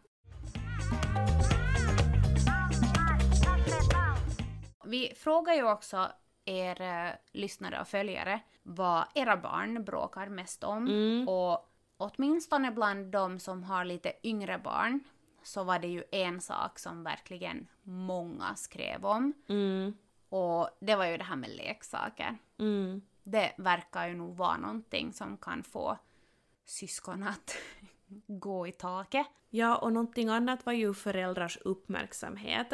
Vi 4.85 5.13
frågar 5.17 5.53
ju 5.53 5.71
också 5.71 6.11
er 6.45 6.81
eh, 6.81 7.11
lyssnare 7.31 7.81
och 7.81 7.87
följare 7.87 8.39
vad 8.63 9.05
era 9.15 9.37
barn 9.37 9.83
bråkar 9.83 10.29
mest 10.29 10.63
om. 10.63 10.87
Och 11.27 11.69
åtminstone 11.97 12.71
bland 12.71 13.11
de 13.11 13.39
som 13.39 13.63
har 13.63 13.85
lite 13.85 14.13
yngre 14.23 14.57
barn 14.57 14.99
så 15.49 15.63
var 15.63 15.79
det 15.79 15.87
ju 15.87 16.03
en 16.11 16.41
sak 16.41 16.79
som 16.79 17.03
verkligen 17.03 17.67
många 17.83 18.55
skrev 18.55 19.05
om. 19.05 19.33
Mm, 19.47 19.93
Och 20.29 20.69
det 20.79 20.95
var 20.95 21.05
ju 21.05 21.17
det 21.17 21.23
här 21.23 21.35
med 21.35 21.49
leksaker. 21.49 22.37
mm, 22.59 23.01
Det 23.23 23.53
verkar 23.57 24.07
ju 24.07 24.15
nog 24.15 24.37
vara 24.37 24.57
någonting 24.57 25.13
som 25.13 25.37
kan 25.37 25.63
få 25.63 25.97
syskon 26.65 27.23
att 27.23 27.55
gå 28.27 28.67
i 28.67 28.71
taket. 28.71 29.27
Ja, 29.49 29.77
och 29.77 29.93
någonting 29.93 30.29
annat 30.29 30.65
var 30.65 30.73
ju 30.73 30.93
föräldrars 30.93 31.57
uppmärksamhet 31.57 32.73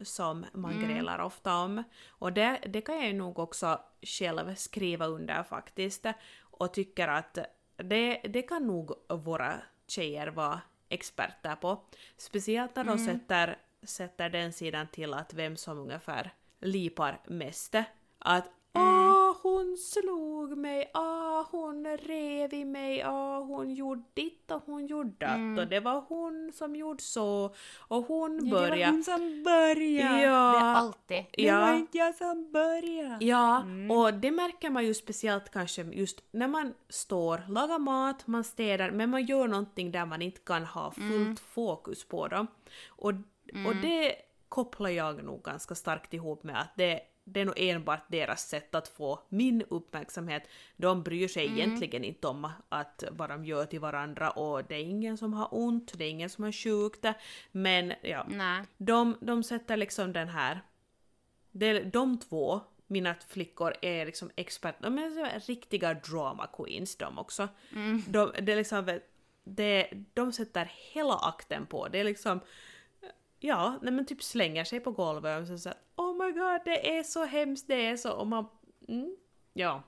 som 0.00 0.44
man 0.52 0.72
Mm. 0.72 0.88
grälar 0.88 1.18
ofta 1.18 1.56
om. 1.56 1.82
Och 2.08 2.32
det, 2.32 2.58
det 2.68 2.80
kan 2.80 2.96
jag 2.96 3.06
ju 3.06 3.12
nog 3.12 3.38
också 3.38 3.80
själv 4.02 4.54
skriva 4.54 5.06
under 5.06 5.42
faktiskt 5.42 6.06
och 6.40 6.74
tycker 6.74 7.08
att 7.08 7.38
det, 7.76 8.20
det 8.24 8.42
kan 8.42 8.66
nog 8.66 8.92
våra 9.08 9.54
tjejer 9.88 10.26
vara 10.28 10.60
experter 10.88 11.54
på. 11.56 11.80
Speciellt 12.16 12.76
när 12.76 12.84
de 12.84 12.90
Mm. 12.98 13.04
sätter, 13.06 13.58
sätter 13.82 14.28
den 14.30 14.52
sidan 14.52 14.86
till 14.88 15.14
att 15.14 15.34
vem 15.34 15.56
som 15.56 15.78
ungefär 15.78 16.30
lipar 16.60 17.20
mest. 17.26 17.74
Att 18.18 18.50
Mm. 18.72 18.88
Åh, 19.08 19.36
hon 19.42 19.76
slog 19.76 20.37
mig, 20.56 20.90
åh, 20.94 21.46
hon 21.50 21.96
rev 21.96 22.54
i 22.54 22.64
mig, 22.64 23.06
åh, 23.06 23.44
hon 23.44 23.74
gjorde 23.74 24.02
ditt 24.14 24.50
och 24.50 24.62
hon 24.66 24.86
gjorde 24.86 25.26
datt 25.26 25.58
och 25.58 25.66
det 25.66 25.80
var 25.80 26.04
hon 26.08 26.52
som 26.54 26.76
gjorde 26.76 27.02
så 27.02 27.54
och 27.78 28.04
hon 28.04 28.50
började. 28.50 29.02
som 29.02 29.42
började. 29.44 30.22
Ja. 30.22 30.52
Det 30.52 30.58
är 30.58 30.74
alltid. 30.74 31.24
Ja. 31.32 31.74
inte 31.74 31.98
jag 31.98 32.14
som 32.14 32.52
började. 32.52 33.24
Ja, 33.24 33.64
och 33.90 34.14
det 34.14 34.30
märker 34.30 34.70
man 34.70 34.86
ju 34.86 34.94
speciellt 34.94 35.50
kanske 35.50 35.82
just 35.82 36.22
när 36.30 36.48
man 36.48 36.74
står, 36.88 37.42
lagar 37.48 37.78
mat, 37.78 38.26
man 38.26 38.44
städar, 38.44 38.90
men 38.90 39.10
man 39.10 39.24
gör 39.24 39.48
någonting 39.48 39.92
där 39.92 40.06
man 40.06 40.22
inte 40.22 40.40
kan 40.40 40.64
ha 40.64 40.90
fullt 40.90 41.40
fokus 41.40 42.04
på 42.04 42.28
dem. 42.28 42.46
Och, 42.88 43.12
och 43.66 43.76
det 43.82 44.14
kopplar 44.48 44.90
jag 44.90 45.24
nog 45.24 45.42
ganska 45.42 45.74
starkt 45.74 46.14
ihop 46.14 46.42
med 46.42 46.60
att 46.60 46.72
det, 46.76 47.00
det 47.32 47.40
är 47.40 47.44
nog 47.44 47.54
enbart 47.58 48.04
deras 48.08 48.48
sätt 48.48 48.74
att 48.74 48.88
få 48.88 49.22
min 49.28 49.62
uppmärksamhet. 49.62 50.42
De 50.76 51.02
bryr 51.02 51.28
sig 51.28 51.46
egentligen 51.46 52.04
inte 52.04 52.26
om 52.28 52.50
att 52.68 53.04
vad 53.10 53.30
de 53.30 53.44
gör 53.44 53.66
till 53.66 53.80
varandra 53.80 54.30
och 54.30 54.64
det 54.64 54.74
är 54.74 54.82
ingen 54.82 55.16
som 55.16 55.32
har 55.32 55.48
ont, 55.50 55.98
det 55.98 56.04
är 56.04 56.10
ingen 56.10 56.30
som 56.30 56.44
har 56.44 56.52
sjukt, 56.52 57.04
men 57.52 57.92
ja, 58.02 58.26
Nej. 58.28 58.64
de, 58.76 59.16
de 59.20 59.42
sätter 59.42 59.76
liksom 59.76 60.12
den 60.12 60.28
här... 60.28 60.60
Det, 61.50 61.80
de 61.80 62.18
två, 62.18 62.60
mina 62.86 63.14
flickor, 63.28 63.74
är 63.82 64.06
liksom 64.06 64.30
experter. 64.36 64.82
De 64.82 64.98
är 64.98 65.46
riktiga 65.46 65.94
drama 65.94 66.46
queens 66.46 66.96
de 66.96 67.18
också. 67.18 67.48
De, 68.06 68.32
det 68.42 68.52
är 68.52 68.56
liksom, 68.56 69.00
det, 69.44 69.88
de 70.14 70.32
sätter 70.32 70.72
hela 70.92 71.14
akten 71.14 71.66
på. 71.66 71.88
Det 71.88 72.00
är 72.00 72.04
liksom... 72.04 72.40
Ja, 73.38 73.78
nej 73.82 73.92
men 73.92 74.06
typ 74.06 74.22
slänger 74.22 74.64
sig 74.64 74.80
på 74.80 74.90
golvet 74.90 75.40
och 75.40 75.46
så 75.46 75.58
säger 75.58 75.78
Oh 75.96 76.12
my 76.12 76.32
god, 76.32 76.60
det 76.64 76.98
är 76.98 77.02
så 77.02 77.24
hemskt, 77.24 77.68
det 77.68 77.86
är 77.86 77.96
så... 77.96 78.12
Och 78.12 78.26
man... 78.26 78.46
Mm, 78.88 79.16
ja. 79.52 79.82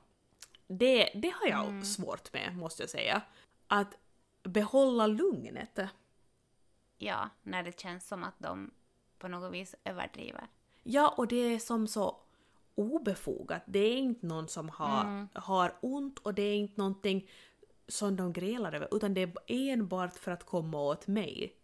Det, 0.66 1.10
det 1.14 1.34
har 1.40 1.48
jag 1.48 1.86
svårt 1.86 2.32
med, 2.32 2.56
måste 2.56 2.82
jag 2.82 2.90
säga. 2.90 3.22
Att 3.66 3.94
behålla 4.42 5.06
lugnet. 5.06 5.78
Ja, 6.98 7.30
när 7.42 7.62
det 7.62 7.80
känns 7.80 8.08
som 8.08 8.24
att 8.24 8.38
de 8.38 8.70
på 9.18 9.28
något 9.28 9.52
vis 9.52 9.74
överdriver. 9.84 10.46
Ja, 10.82 11.14
och 11.16 11.28
det 11.28 11.36
är 11.36 11.58
som 11.58 11.86
så 11.86 12.16
obefogat. 12.74 13.62
Det 13.66 13.78
är 13.78 13.96
inte 13.96 14.26
någon 14.26 14.48
som 14.48 14.68
har, 14.68 15.28
har 15.34 15.76
ont 15.80 16.18
och 16.18 16.34
det 16.34 16.42
är 16.42 16.56
inte 16.56 16.80
någonting 16.80 17.30
som 17.88 18.16
de 18.16 18.32
grälar 18.32 18.72
över, 18.72 18.88
utan 18.96 19.14
det 19.14 19.20
är 19.22 19.32
enbart 19.46 20.18
för 20.18 20.30
att 20.30 20.44
komma 20.44 20.80
åt 20.80 21.06
mig. 21.06 21.56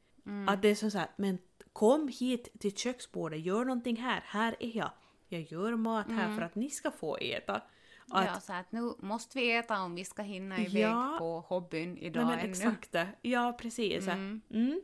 Att 0.49 0.63
det 0.63 0.69
är 0.69 0.75
som 0.75 0.91
så 0.91 0.99
här, 0.99 1.11
men 1.17 1.39
kom 1.77 2.09
hit 2.09 2.61
till 2.61 2.77
köksbordet, 2.77 3.41
gör 3.41 3.65
någonting 3.65 3.97
här, 3.97 4.23
här 4.27 4.57
är 4.61 4.77
jag. 4.77 4.91
Jag 5.29 5.41
gör 5.41 5.77
mat 5.77 6.11
här 6.11 6.35
för 6.35 6.43
att 6.43 6.55
ni 6.55 6.71
ska 6.71 6.91
få 6.91 7.17
äta. 7.17 7.55
Att, 7.55 8.27
Ja, 8.27 8.41
så 8.41 8.53
att 8.53 8.73
nu 8.73 8.95
måste 8.99 9.39
vi 9.39 9.57
äta 9.57 9.83
om 9.83 9.95
vi 9.95 10.05
ska 10.05 10.23
hinna 10.23 10.59
iväg 10.59 10.83
Ja. 10.83 11.17
på 11.19 11.41
hobbyn 11.41 11.99
idag 11.99 12.27
men 12.27 12.39
ännu. 12.39 12.51
exakt 12.51 12.93
det. 12.93 13.09
Ja, 13.23 13.57
precis. 13.61 14.09
Mm. 14.09 14.81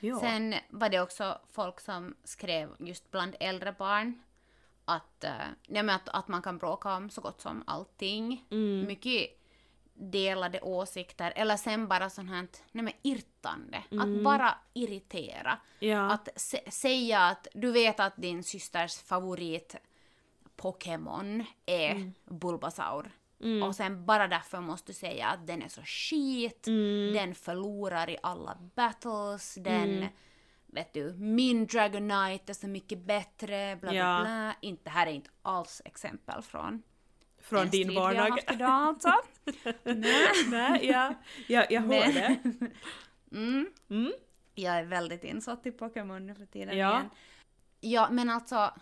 Ja. 0.00 0.20
Sen 0.20 0.54
var 0.70 0.88
det 0.88 1.00
också 1.00 1.40
folk 1.52 1.80
som 1.80 2.14
skrev 2.24 2.68
just 2.78 3.10
bland 3.10 3.36
äldre 3.40 3.74
barn 3.78 4.22
att, 4.84 5.24
uh, 5.24 5.30
nej 5.68 5.82
men 5.82 5.90
att, 5.90 6.08
att 6.08 6.28
man 6.28 6.42
kan 6.42 6.58
bråka 6.58 6.96
om 6.96 7.10
så 7.10 7.20
gott 7.20 7.40
som 7.40 7.64
allting. 7.66 8.46
Mm. 8.50 8.86
Mycket 8.86 9.37
delade 10.00 10.60
åsikter 10.60 11.32
eller 11.36 11.56
sen 11.56 11.88
bara 11.88 12.10
sånt 12.10 12.30
här 12.30 12.46
nej 12.72 12.84
men 12.84 12.92
irrtande. 13.02 13.84
Mm. 13.90 14.18
Att 14.18 14.24
bara 14.24 14.54
irritera. 14.74 15.58
ja. 15.78 16.12
Att 16.12 16.28
sä- 16.36 16.70
säga 16.70 17.20
att 17.20 17.46
du 17.54 17.72
vet 17.72 18.00
att 18.00 18.16
din 18.16 18.42
systers 18.42 18.98
favorit 18.98 19.76
Pokémon 20.56 21.44
är 21.66 21.90
Mm. 21.90 22.14
Bulbasaur. 22.24 23.10
Och 23.64 23.76
sen 23.76 24.06
bara 24.06 24.28
därför 24.28 24.60
måste 24.60 24.92
du 24.92 24.96
säga 24.96 25.26
att 25.26 25.46
den 25.46 25.62
är 25.62 25.68
så 25.68 25.82
skit, 25.82 26.66
Mm. 26.66 27.12
den 27.14 27.34
förlorar 27.34 28.10
i 28.10 28.16
alla 28.22 28.56
battles, 28.74 29.54
den 29.54 30.06
vet 30.66 30.92
du, 30.92 31.12
min 31.12 31.66
Dragonite 31.66 32.52
är 32.52 32.54
så 32.54 32.68
mycket 32.68 32.98
bättre, 32.98 33.76
bla 33.80 33.90
bla 33.90 33.98
Ja. 33.98 34.20
bla. 34.24 34.54
Inte, 34.60 34.90
här 34.90 35.06
är 35.06 35.10
inte 35.10 35.30
alls 35.42 35.82
exempel 35.84 36.42
från 36.42 36.82
Från 37.48 37.60
en 37.60 37.70
din 37.70 37.82
strid 37.84 37.88
vi 37.88 37.96
har 37.96 38.14
vardag. 38.14 38.30
haft 38.30 38.50
idag 38.52 38.70
alltså. 38.70 39.12
Nej. 39.84 40.28
Nej, 40.50 40.86
ja. 40.86 41.14
ja, 41.46 41.64
jag 41.70 41.80
hör 41.80 42.12
det. 42.12 42.36
Mm. 43.32 43.66
Mm. 43.90 44.12
Jag 44.54 44.74
är 44.78 44.84
väldigt 44.84 45.24
insatt 45.24 45.66
i 45.66 45.70
Pokémon 45.72 46.26
nu 46.26 46.34
för 46.34 46.46
tiden 46.46 46.78
Ja. 46.78 46.92
igen. 46.92 47.10
Ja, 47.80 48.08
men 48.10 48.30
alltså 48.30 48.74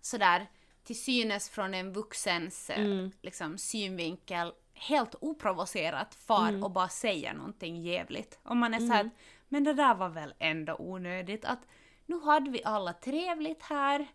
sådär 0.00 0.46
till 0.84 1.02
synes 1.02 1.48
från 1.50 1.74
en 1.74 1.92
vuxens 1.92 2.70
eh, 2.70 2.80
Mm. 2.84 3.10
liksom, 3.22 3.58
synvinkel 3.58 4.52
helt 4.74 5.14
oprovocerat 5.20 6.14
far 6.14 6.48
Mm. 6.48 6.64
och 6.64 6.70
bara 6.70 6.88
säger 6.88 7.34
någonting 7.34 7.82
jävligt. 7.82 8.38
Om 8.42 8.58
man 8.58 8.74
är 8.74 8.78
såhär 8.78 9.04
att, 9.04 9.12
men 9.48 9.64
det 9.64 9.74
där 9.74 9.94
var 9.94 10.08
väl 10.08 10.34
ändå 10.38 10.76
onödigt 10.78 11.44
att 11.44 11.60
nu 12.06 12.20
hade 12.20 12.50
vi 12.50 12.64
alla 12.64 12.92
trevligt 12.92 13.62
här. 13.62 14.06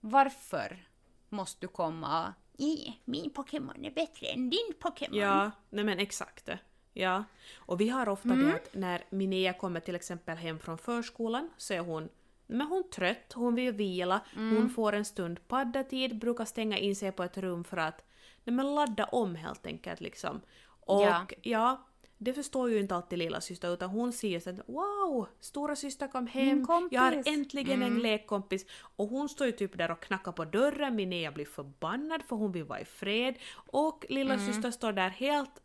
Varför 0.00 0.86
måste 1.28 1.60
du 1.66 1.68
komma 1.68 2.34
"Ih, 2.60 2.92
min 3.04 3.30
Pokémon 3.30 3.84
är 3.84 3.90
bättre 3.90 4.26
än 4.26 4.50
din 4.50 4.72
Pokémon. 4.80 5.18
Ja, 5.18 5.50
nej 5.70 5.84
men 5.84 5.98
exakt. 5.98 6.46
det. 6.46 6.58
Ja. 6.92 7.24
Och 7.56 7.80
vi 7.80 7.88
har 7.88 8.08
ofta 8.08 8.28
Mm. 8.28 8.46
det 8.46 8.54
att 8.54 8.74
när 8.74 9.04
Minea 9.10 9.52
kommer 9.52 9.80
till 9.80 9.94
exempel 9.94 10.36
hem 10.36 10.58
från 10.58 10.78
förskolan 10.78 11.50
så 11.56 11.74
är 11.74 11.80
hon 11.80 12.08
men 12.46 12.66
hon 12.66 12.78
är 12.78 12.82
trött, 12.88 13.32
hon 13.34 13.54
vill 13.54 13.72
vila, 13.72 14.20
Mm. 14.36 14.56
hon 14.56 14.70
får 14.70 14.92
en 14.92 15.04
stund 15.04 15.48
paddatid, 15.48 16.18
brukar 16.18 16.44
stänga 16.44 16.78
in 16.78 16.96
sig 16.96 17.12
på 17.12 17.22
ett 17.22 17.38
rum 17.38 17.64
för 17.64 17.76
att 17.76 18.04
nej 18.44 18.54
men 18.56 18.74
ladda 18.74 19.04
om 19.04 19.34
helt 19.34 19.66
enkelt 19.66 20.00
liksom. 20.00 20.40
Och 20.80 21.02
Ja. 21.02 21.26
ja, 21.42 21.86
det 22.22 22.32
förstår 22.32 22.70
ju 22.70 22.78
inte 22.80 22.94
alltid 22.96 23.18
lilla 23.18 23.40
syster 23.40 23.72
utan 23.74 23.90
hon 23.90 24.12
ser 24.12 24.48
att 24.48 24.68
wow, 24.68 25.28
stora 25.40 25.76
syster 25.76 26.08
kom 26.08 26.26
hem, 26.26 26.46
Min 26.46 26.66
kompis." 26.66 26.92
jag 26.96 27.00
har 27.02 27.22
äntligen 27.26 27.82
Mm. 27.82 27.92
en 27.96 28.02
lekkompis. 28.02 28.66
Och 28.96 29.08
hon 29.08 29.28
står 29.28 29.46
ju 29.46 29.52
typ 29.52 29.78
där 29.78 29.90
och 29.90 30.00
knackar 30.02 30.32
på 30.32 30.44
dörren, 30.44 30.94
Minea 30.96 31.32
blir 31.32 31.44
förbannad 31.46 32.22
för 32.22 32.36
hon 32.36 32.52
vill 32.52 32.64
vara 32.64 32.80
i 32.80 32.84
fred. 32.84 33.34
Och 33.72 34.06
lilla 34.08 34.34
Mm. 34.34 34.46
syster 34.46 34.70
står 34.70 34.92
där 34.92 35.08
helt 35.08 35.62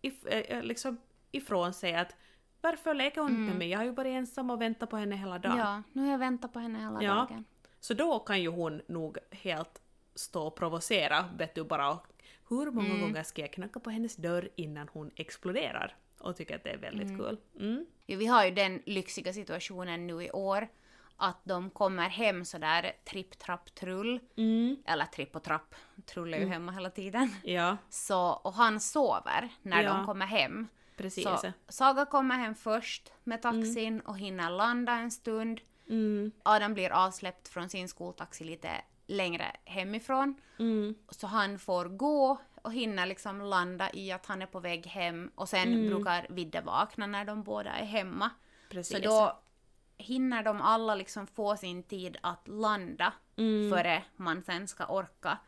if, 0.00 0.26
äh, 0.26 0.62
liksom 0.62 0.96
ifrån 1.30 1.72
sig 1.72 1.94
att 1.94 2.14
varför 2.60 2.94
leker 2.94 3.20
hon 3.20 3.30
inte 3.30 3.40
med 3.40 3.56
mig? 3.58 3.68
Jag 3.68 3.78
har 3.78 3.84
ju 3.84 3.90
varit 3.90 4.10
ensam 4.16 4.50
och 4.50 4.60
väntat 4.60 4.90
på 4.90 4.96
henne 4.96 5.16
hela 5.16 5.38
dagen. 5.38 5.58
Ja, 5.58 5.82
nu 5.92 6.02
har 6.04 6.10
jag 6.10 6.18
väntat 6.18 6.52
på 6.52 6.58
henne 6.58 6.78
hela 6.78 7.02
Ja. 7.02 7.14
dagen. 7.14 7.44
Så 7.80 7.94
då 7.94 8.18
kan 8.18 8.42
ju 8.42 8.48
hon 8.48 8.82
nog 8.86 9.18
helt 9.30 9.82
stå 10.14 10.46
och 10.46 10.56
provocera, 10.56 11.24
vet 11.38 11.54
du 11.54 11.64
bara 11.64 11.98
hur 12.48 12.70
många 12.70 12.88
Mm. 12.88 13.00
gånger 13.00 13.22
ska 13.22 13.40
jag 13.42 13.52
knacka 13.52 13.80
på 13.80 13.90
hennes 13.90 14.16
dörr 14.16 14.48
innan 14.56 14.88
hon 14.92 15.10
exploderar? 15.16 15.96
Och 16.20 16.36
tycker 16.36 16.56
att 16.56 16.64
det 16.64 16.70
är 16.70 16.76
väldigt 16.78 17.18
kul. 17.18 17.38
Mm. 17.60 17.86
Jo, 18.06 18.18
vi 18.18 18.26
har 18.26 18.44
ju 18.44 18.50
den 18.50 18.82
lyxiga 18.86 19.32
situationen 19.32 20.06
nu 20.06 20.22
i 20.22 20.30
år 20.30 20.68
att 21.16 21.40
de 21.44 21.70
kommer 21.70 22.08
hem 22.08 22.44
sådär 22.44 22.92
tripp, 23.04 23.38
trapp, 23.38 23.74
trull. 23.74 24.20
Mm. 24.36 24.76
Eller 24.86 25.04
tripp 25.06 25.36
och 25.36 25.42
trapp, 25.42 25.74
trull 26.06 26.34
är 26.34 26.38
ju 26.38 26.46
hemma 26.46 26.72
hela 26.72 26.90
tiden. 26.90 27.34
Ja, 27.44 27.76
Så, 27.88 28.28
och 28.30 28.52
han 28.54 28.80
sover 28.80 29.48
när 29.62 29.82
Ja. 29.82 29.92
de 29.94 30.06
kommer 30.06 30.26
hem. 30.26 30.68
precis. 30.96 31.24
Så 31.24 31.52
Saga 31.68 32.06
kommer 32.06 32.34
hem 32.38 32.54
först 32.54 33.12
med 33.24 33.42
taxin 33.42 34.00
och 34.00 34.18
hinner 34.18 34.50
landa 34.50 34.92
en 34.92 35.10
stund. 35.10 35.60
Mm. 35.88 36.32
Adam 36.42 36.74
blir 36.74 36.90
avsläppt 36.90 37.48
från 37.48 37.68
sin 37.68 37.88
skoltaxi 37.88 38.44
lite 38.44 38.68
längre 39.06 39.56
hemifrån. 39.64 40.34
Mm. 40.58 40.94
Så 41.08 41.26
han 41.26 41.58
får 41.58 41.84
gå 41.84 42.38
och 42.62 42.72
hinner 42.72 43.06
liksom 43.06 43.40
landa 43.40 43.92
i 43.92 44.12
att 44.12 44.26
han 44.26 44.42
är 44.42 44.46
på 44.46 44.60
väg 44.60 44.86
hem 44.86 45.30
och 45.34 45.48
sen 45.48 45.68
Mm. 45.72 45.86
brukar 45.86 46.26
Vidde 46.30 46.60
vakna 46.60 47.06
när 47.06 47.24
de 47.24 47.42
båda 47.42 47.70
är 47.70 47.84
hemma. 47.84 48.30
Precis. 48.70 48.96
Så 48.96 49.02
då 49.02 49.38
hinner 49.98 50.42
de 50.42 50.60
alla 50.60 50.94
liksom 50.94 51.26
få 51.26 51.56
sin 51.56 51.82
tid 51.82 52.16
att 52.20 52.48
landa 52.48 53.12
Mm. 53.36 53.70
före 53.70 54.02
man 54.16 54.42
sen 54.42 54.68
ska 54.68 54.86
orka 54.86 55.38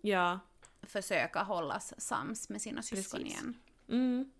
Ja. 0.00 0.38
försöka 0.82 1.42
hållas 1.42 1.94
sams 2.00 2.48
med 2.48 2.62
sina 2.62 2.82
syskon 2.82 3.20
Precis. 3.20 3.34
igen. 3.34 3.54
Mm. 3.88 4.30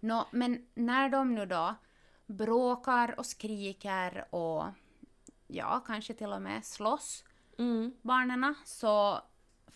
Nå, 0.00 0.26
men 0.30 0.66
när 0.74 1.08
de 1.08 1.34
nu 1.34 1.46
då 1.46 1.74
bråkar 2.26 3.18
och 3.18 3.26
skriker 3.26 4.34
och 4.34 4.64
ja, 5.46 5.82
kanske 5.86 6.14
till 6.14 6.32
och 6.32 6.42
med 6.42 6.64
slåss, 6.64 7.24
Mm. 7.58 7.92
barnen, 8.02 8.54
så 8.64 9.20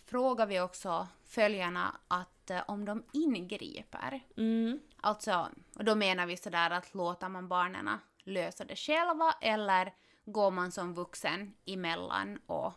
frågar 0.05 0.47
vi 0.47 0.61
också 0.61 1.09
följarna 1.25 1.97
att 2.09 2.51
eh, 2.51 2.63
om 2.69 2.85
de 2.85 3.03
ingriper. 3.13 4.21
Mm. 4.37 4.81
Alltså, 5.01 5.49
och 5.77 5.85
då 5.85 5.95
menar 5.95 6.27
vi 6.27 6.37
sådär 6.37 6.71
att 6.71 6.95
låter 6.95 7.29
man 7.29 7.49
barnen 7.49 7.91
lösa 8.19 8.65
det 8.65 8.77
själva 8.77 9.35
eller 9.41 9.95
går 10.25 10.51
man 10.51 10.73
som 10.73 10.95
vuxen 10.95 11.55
emellan 11.67 12.39
och 12.47 12.73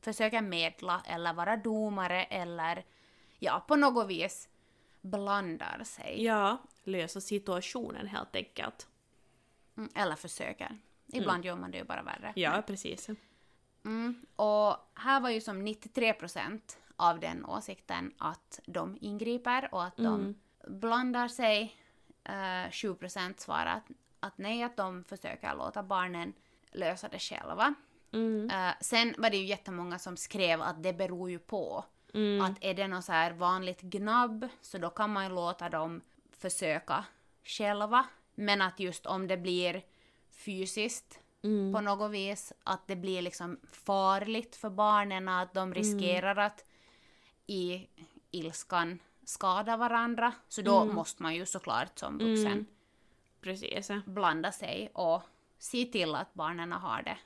försöker 0.00 0.40
medla 0.42 1.02
eller 1.06 1.32
vara 1.32 1.56
domare 1.56 2.24
eller 2.24 2.84
ja, 3.38 3.64
på 3.68 3.76
något 3.76 4.06
vis 4.08 4.48
blandar 5.10 5.84
sig. 5.84 6.24
Ja, 6.24 6.58
lösa 6.84 7.20
situationen 7.20 8.06
helt 8.06 8.36
enkelt. 8.36 8.88
Mm, 9.76 9.90
eller 9.94 10.16
försöker. 10.16 10.78
Ibland 11.06 11.44
gör 11.44 11.56
man 11.56 11.70
det 11.70 11.78
ju 11.78 11.84
bara 11.84 12.02
värre. 12.02 12.32
Ja, 12.36 12.62
precis. 12.66 13.08
Mm, 13.84 14.26
och 14.36 14.76
här 14.94 15.20
var 15.20 15.30
ju 15.30 15.40
som 15.40 15.66
93% 15.66 16.60
av 16.96 17.20
den 17.20 17.44
åsikten 17.44 18.14
att 18.18 18.60
de 18.66 18.98
ingriper 19.00 19.74
och 19.74 19.84
att 19.84 19.96
de 19.96 20.34
blandar 20.66 21.28
sig. 21.28 21.76
Uh, 22.28 22.70
7% 22.70 23.34
svarar 23.36 23.66
att, 23.66 23.84
att 24.20 24.38
nej, 24.38 24.62
att 24.62 24.76
de 24.76 25.04
försöker 25.04 25.54
låta 25.54 25.82
barnen 25.82 26.32
lösa 26.72 27.08
det 27.08 27.18
själva. 27.18 27.74
Mm. 28.12 28.50
Eh, 28.50 28.74
sen 28.80 29.14
var 29.18 29.30
det 29.30 29.36
ju 29.36 29.44
jättemånga 29.44 29.98
som 29.98 30.16
skrev 30.16 30.62
att 30.62 30.82
det 30.82 30.92
beror 30.92 31.30
ju 31.30 31.38
på. 31.38 31.84
Mm. 32.16 32.40
Att 32.44 32.58
är 32.60 32.74
det 32.74 32.88
något 32.88 33.04
så 33.04 33.12
här 33.12 33.32
vanligt 33.32 33.80
gnabb 33.80 34.48
så 34.60 34.78
då 34.78 34.90
kan 34.90 35.12
man 35.12 35.24
ju 35.24 35.30
låta 35.30 35.68
dem 35.68 36.00
försöka 36.32 37.04
själva. 37.44 38.06
Men 38.34 38.62
att 38.62 38.80
just 38.80 39.06
om 39.06 39.26
det 39.28 39.36
blir 39.36 39.82
fysiskt 40.30 41.20
Mm. 41.42 41.72
på 41.72 41.80
något 41.80 42.10
vis, 42.10 42.52
att 42.64 42.86
det 42.86 42.96
blir 42.96 43.22
liksom 43.22 43.60
farligt 43.72 44.56
för 44.56 44.70
barnen, 44.70 45.28
att 45.28 45.54
de 45.54 45.74
riskerar 45.74 46.36
att 46.36 46.64
i 47.46 47.86
ilskan 48.30 48.98
skada 49.24 49.76
varandra. 49.76 50.32
Så 50.48 50.62
då 50.62 50.84
måste 50.84 51.22
man 51.22 51.34
ju 51.34 51.46
såklart 51.46 51.98
som 51.98 52.18
vuxen 52.18 52.66
Precis. 53.40 53.90
blanda 54.04 54.52
sig 54.52 54.90
och 54.94 55.22
se 55.58 55.84
till 55.84 56.14
att 56.14 56.34
barnen 56.34 56.72
har 56.72 57.02
det 57.02 57.18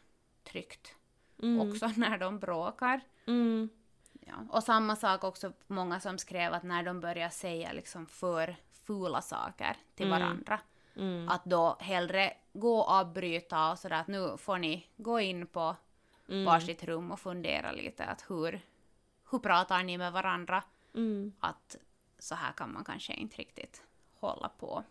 tryggt 0.44 0.94
också 1.60 1.86
när 1.96 2.18
de 2.18 2.38
bråkar. 2.38 3.00
Mm. 3.26 3.68
Ja. 4.30 4.44
Och 4.56 4.62
samma 4.64 4.96
sak 4.96 5.24
också, 5.24 5.52
många 5.66 6.00
som 6.00 6.18
skrev 6.18 6.52
att 6.54 6.62
när 6.62 6.82
de 6.82 7.00
börjar 7.00 7.28
säga 7.28 7.72
liksom 7.72 8.06
för 8.06 8.56
fula 8.72 9.22
saker 9.22 9.76
till 9.94 10.10
varandra, 10.10 10.60
Mm. 10.96 11.28
att 11.28 11.44
då 11.44 11.76
hellre 11.80 12.32
gå 12.52 12.78
och 12.78 12.90
avbryta 12.90 13.70
och 13.70 13.78
sådär 13.78 13.96
att 14.00 14.06
nu 14.08 14.36
får 14.38 14.58
ni 14.58 14.86
gå 14.96 15.20
in 15.20 15.46
på 15.46 15.76
Mm. 16.28 16.44
varsitt 16.44 16.84
rum 16.84 17.10
och 17.10 17.20
fundera 17.20 17.72
lite 17.72 18.04
att 18.04 18.24
hur, 18.28 18.60
hur 19.30 19.38
pratar 19.38 19.82
ni 19.82 19.98
med 19.98 20.12
varandra? 20.12 20.62
Mm. 20.94 21.32
Att 21.40 21.76
så 22.18 22.34
här 22.34 22.52
kan 22.52 22.72
man 22.72 22.84
kanske 22.84 23.12
inte 23.14 23.36
riktigt 23.36 23.82
hålla 24.20 24.48
på. 24.48 24.84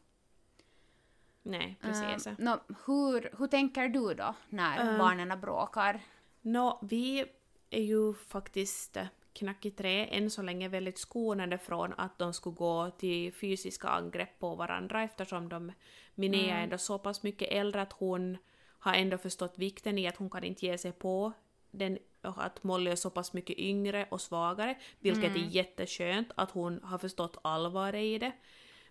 Nej, 1.43 1.77
precis. 1.81 2.27
Um, 2.27 2.35
nå, 2.39 2.59
hur, 2.85 3.35
hur 3.37 3.47
tänker 3.47 3.87
du 3.89 4.13
då 4.13 4.33
när 4.49 4.79
Ehm. 4.79 4.97
barnen 4.97 5.39
bråkar? 5.41 5.99
Nå, 6.41 6.79
vi 6.81 7.25
är 7.69 7.81
ju 7.81 8.13
faktiskt 8.13 8.97
knack 9.33 9.65
i 9.65 9.71
trä 9.71 10.05
än 10.05 10.29
så 10.29 10.41
länge 10.41 10.67
väldigt 10.67 10.97
skonade 10.97 11.57
från 11.57 11.93
att 11.97 12.19
de 12.19 12.33
skulle 12.33 12.55
gå 12.55 12.91
till 12.97 13.33
fysiska 13.33 13.87
angrepp 13.87 14.39
på 14.39 14.55
varandra 14.55 15.03
eftersom 15.03 15.49
de, 15.49 15.71
Minnea 16.15 16.57
är 16.57 16.63
ändå 16.63 16.77
så 16.77 16.99
pass 16.99 17.23
mycket 17.23 17.51
äldre 17.51 17.81
att 17.81 17.93
hon 17.93 18.37
har 18.79 18.93
ändå 18.93 19.17
förstått 19.17 19.57
vikten 19.57 19.97
i 19.97 20.07
att 20.07 20.17
hon 20.17 20.29
kan 20.29 20.43
inte 20.43 20.65
ge 20.65 20.77
sig 20.77 20.91
på 20.91 21.33
den, 21.71 21.97
och 22.21 22.45
att 22.45 22.63
Molly 22.63 22.91
är 22.91 22.95
så 22.95 23.09
pass 23.09 23.33
mycket 23.33 23.57
yngre 23.57 24.07
och 24.11 24.21
svagare, 24.21 24.77
vilket 24.99 25.35
är 25.35 25.49
jätteskönt 25.49 26.31
att 26.35 26.51
hon 26.51 26.83
har 26.83 26.97
förstått 26.97 27.37
allvaret 27.41 28.03
i 28.03 28.17
det. 28.17 28.31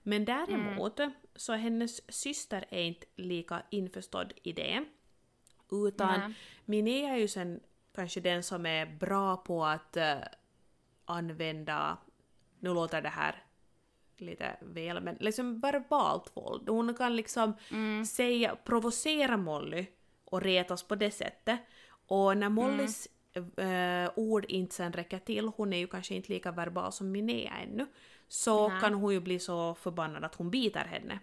Men 0.03 0.25
däremot 0.25 1.01
så 1.35 1.53
hennes 1.53 2.13
syster 2.13 2.65
är 2.69 2.83
inte 2.83 3.07
lika 3.17 3.63
införstådd 3.71 4.33
i 4.43 4.53
det. 4.53 4.85
Utan 5.71 6.21
Nej. 6.21 6.35
Minnea 6.65 7.15
är 7.15 7.17
ju 7.17 7.29
sen 7.29 7.61
kanske 7.99 8.21
den 8.21 8.43
som 8.43 8.67
är 8.67 8.87
bra 8.87 9.37
på 9.37 9.65
att 9.65 9.97
eh, 9.97 10.17
använda, 11.05 11.99
nu 12.59 12.75
låter 12.75 13.03
det 13.03 13.09
här 13.09 13.45
lite 14.17 14.57
väl, 14.61 15.01
men 15.01 15.17
liksom 15.21 15.61
verbalt 15.61 16.37
våld. 16.37 16.69
Hon 16.69 16.95
kan 16.95 17.17
liksom 17.17 17.55
säga, 18.07 18.57
provocera 18.65 19.37
Molly 19.37 19.87
och 20.25 20.43
retas 20.43 20.83
på 20.83 20.95
det 20.95 21.11
sättet. 21.11 21.61
Och 22.07 22.37
när 22.37 22.49
Mollys 22.49 23.09
eh, 23.57 24.11
ord 24.17 24.45
inte 24.45 24.75
sen 24.75 24.93
räcker 24.93 25.19
till, 25.19 25.49
hon 25.57 25.73
är 25.73 25.79
ju 25.79 25.87
kanske 25.87 26.15
inte 26.15 26.33
lika 26.33 26.53
verbal 26.53 26.93
som 26.93 27.11
Minnea 27.11 27.53
ännu, 27.57 27.87
så 28.29 28.69
Nej. 28.69 28.81
kan 28.81 28.95
hon 28.95 29.13
ju 29.13 29.21
bli 29.21 29.39
så 29.39 29.75
förbannad 29.75 30.25
att 30.25 30.35
hon 30.35 30.51
biter 30.51 30.85
henne. 30.85 31.19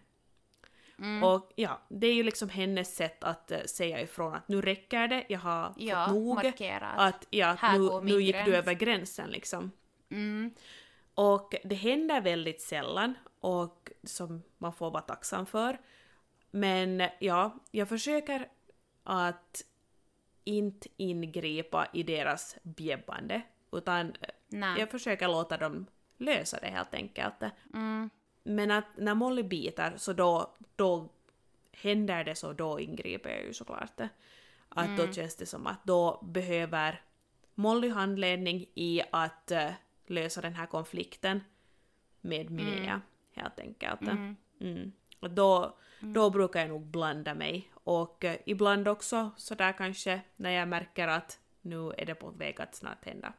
Mm. 0.99 1.23
Och 1.23 1.51
ja, 1.55 1.81
det 1.89 2.07
är 2.07 2.13
ju 2.13 2.23
liksom 2.23 2.49
hennes 2.49 2.95
sätt 2.95 3.23
att 3.23 3.51
eh, 3.51 3.63
säga 3.63 4.01
ifrån 4.01 4.33
att 4.33 4.47
nu 4.47 4.61
räcker 4.61 5.07
det, 5.07 5.25
jag 5.29 5.39
har 5.39 5.73
Ja, 5.77 6.05
fått 6.05 6.15
nog. 6.15 6.35
markera 6.35 6.87
att 6.87 7.15
Att 7.15 7.27
ja, 7.29 7.55
här 7.59 7.79
nu, 7.79 8.01
nu 8.11 8.21
gick 8.21 8.35
gräns. 8.35 8.45
du 8.45 8.55
över 8.55 8.73
gränsen 8.73 9.29
liksom. 9.29 9.71
Mm. 10.09 10.51
Och 11.15 11.55
det 11.63 11.75
händer 11.75 12.21
väldigt 12.21 12.61
sällan 12.61 13.13
och 13.39 13.91
som 14.03 14.41
man 14.57 14.73
får 14.73 14.91
vara 14.91 15.01
tacksam 15.01 15.45
för. 15.45 15.77
Men 16.51 17.03
ja, 17.19 17.55
jag 17.71 17.89
försöker 17.89 18.47
att 19.03 19.61
inte 20.43 20.89
ingripa 20.97 21.87
i 21.93 22.03
deras 22.03 22.57
bjäbbande 22.63 23.41
utan 23.71 24.09
eh, 24.09 24.29
Nej. 24.47 24.79
jag 24.79 24.91
försöker 24.91 25.27
låta 25.27 25.57
dem 25.57 25.85
lösa 26.17 26.59
det 26.61 26.67
helt 26.67 26.93
enkelt. 26.93 27.35
Mm. 27.73 28.09
Men 28.47 28.71
att 28.71 28.85
när 28.97 29.15
Molly 29.15 29.43
biter 29.43 29.93
så 29.97 30.13
då, 30.13 30.55
då 30.75 31.09
händer 31.71 32.23
det 32.23 32.35
så 32.35 32.53
då 32.53 32.79
ingriper 32.79 33.29
jag 33.29 33.43
ju 33.43 33.53
såklart. 33.53 34.01
Att 34.69 34.97
då 34.97 35.11
känns 35.11 35.35
det 35.35 35.45
som 35.45 35.67
att 35.67 35.83
då 35.83 36.19
behöver 36.23 37.01
Molly 37.55 37.89
handledning 37.89 38.65
i 38.73 39.01
att 39.11 39.51
eh, 39.51 39.71
lösa 40.05 40.41
den 40.41 40.53
här 40.53 40.65
konflikten 40.65 41.43
med 42.21 42.49
Minnea 42.49 43.01
helt 43.31 43.59
enkelt. 43.59 44.01
Mm. 44.01 44.35
Mm. 44.59 44.91
Och 45.19 45.29
då, 45.29 45.77
då 45.99 46.29
brukar 46.29 46.59
jag 46.59 46.69
nog 46.69 46.85
blanda 46.85 47.33
mig. 47.33 47.71
Och 47.73 48.25
eh, 48.25 48.37
ibland 48.45 48.87
också 48.87 49.31
sådär 49.37 49.73
kanske 49.77 50.21
när 50.35 50.51
jag 50.51 50.67
märker 50.67 51.07
att 51.07 51.39
nu 51.61 51.91
är 51.97 52.05
det 52.05 52.15
på 52.15 52.29
väg 52.29 52.61
att 52.61 52.75
snart 52.75 53.05
hända. 53.05 53.33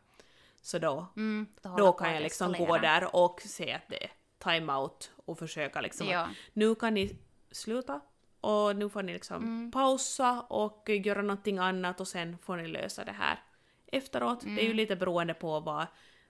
Så 0.63 0.79
då, 0.79 1.07
Mm. 1.17 1.47
Då 1.63 1.77
på 1.77 1.93
kan 1.93 2.15
jag 2.15 2.23
liksom 2.23 2.53
gå 2.53 2.79
där 2.79 3.17
och 3.17 3.41
se 3.41 3.73
att 3.73 3.89
det 3.89 4.09
time-out 4.51 5.11
och 5.27 5.39
försöka 5.39 5.81
liksom 5.81 6.07
Ja. 6.07 6.21
att 6.21 6.31
nu 6.53 6.75
kan 6.75 6.95
ni 6.95 7.17
sluta 7.51 8.01
och 8.41 8.77
nu 8.77 8.89
får 8.89 9.03
ni 9.03 9.13
liksom 9.13 9.37
Mm. 9.43 9.71
pausa 9.71 10.41
och 10.43 10.89
göra 10.89 11.23
någonting 11.23 11.59
annat 11.59 12.01
och 12.01 12.09
sen 12.09 12.39
får 12.39 12.57
ni 12.57 12.67
lösa 12.69 13.05
det 13.05 13.13
här 13.13 13.39
efteråt. 13.87 14.41
Det 14.41 14.61
är 14.65 14.69
ju 14.69 14.75
lite 14.75 14.97
beroende 14.97 15.35
på 15.35 15.61
vad, 15.61 15.87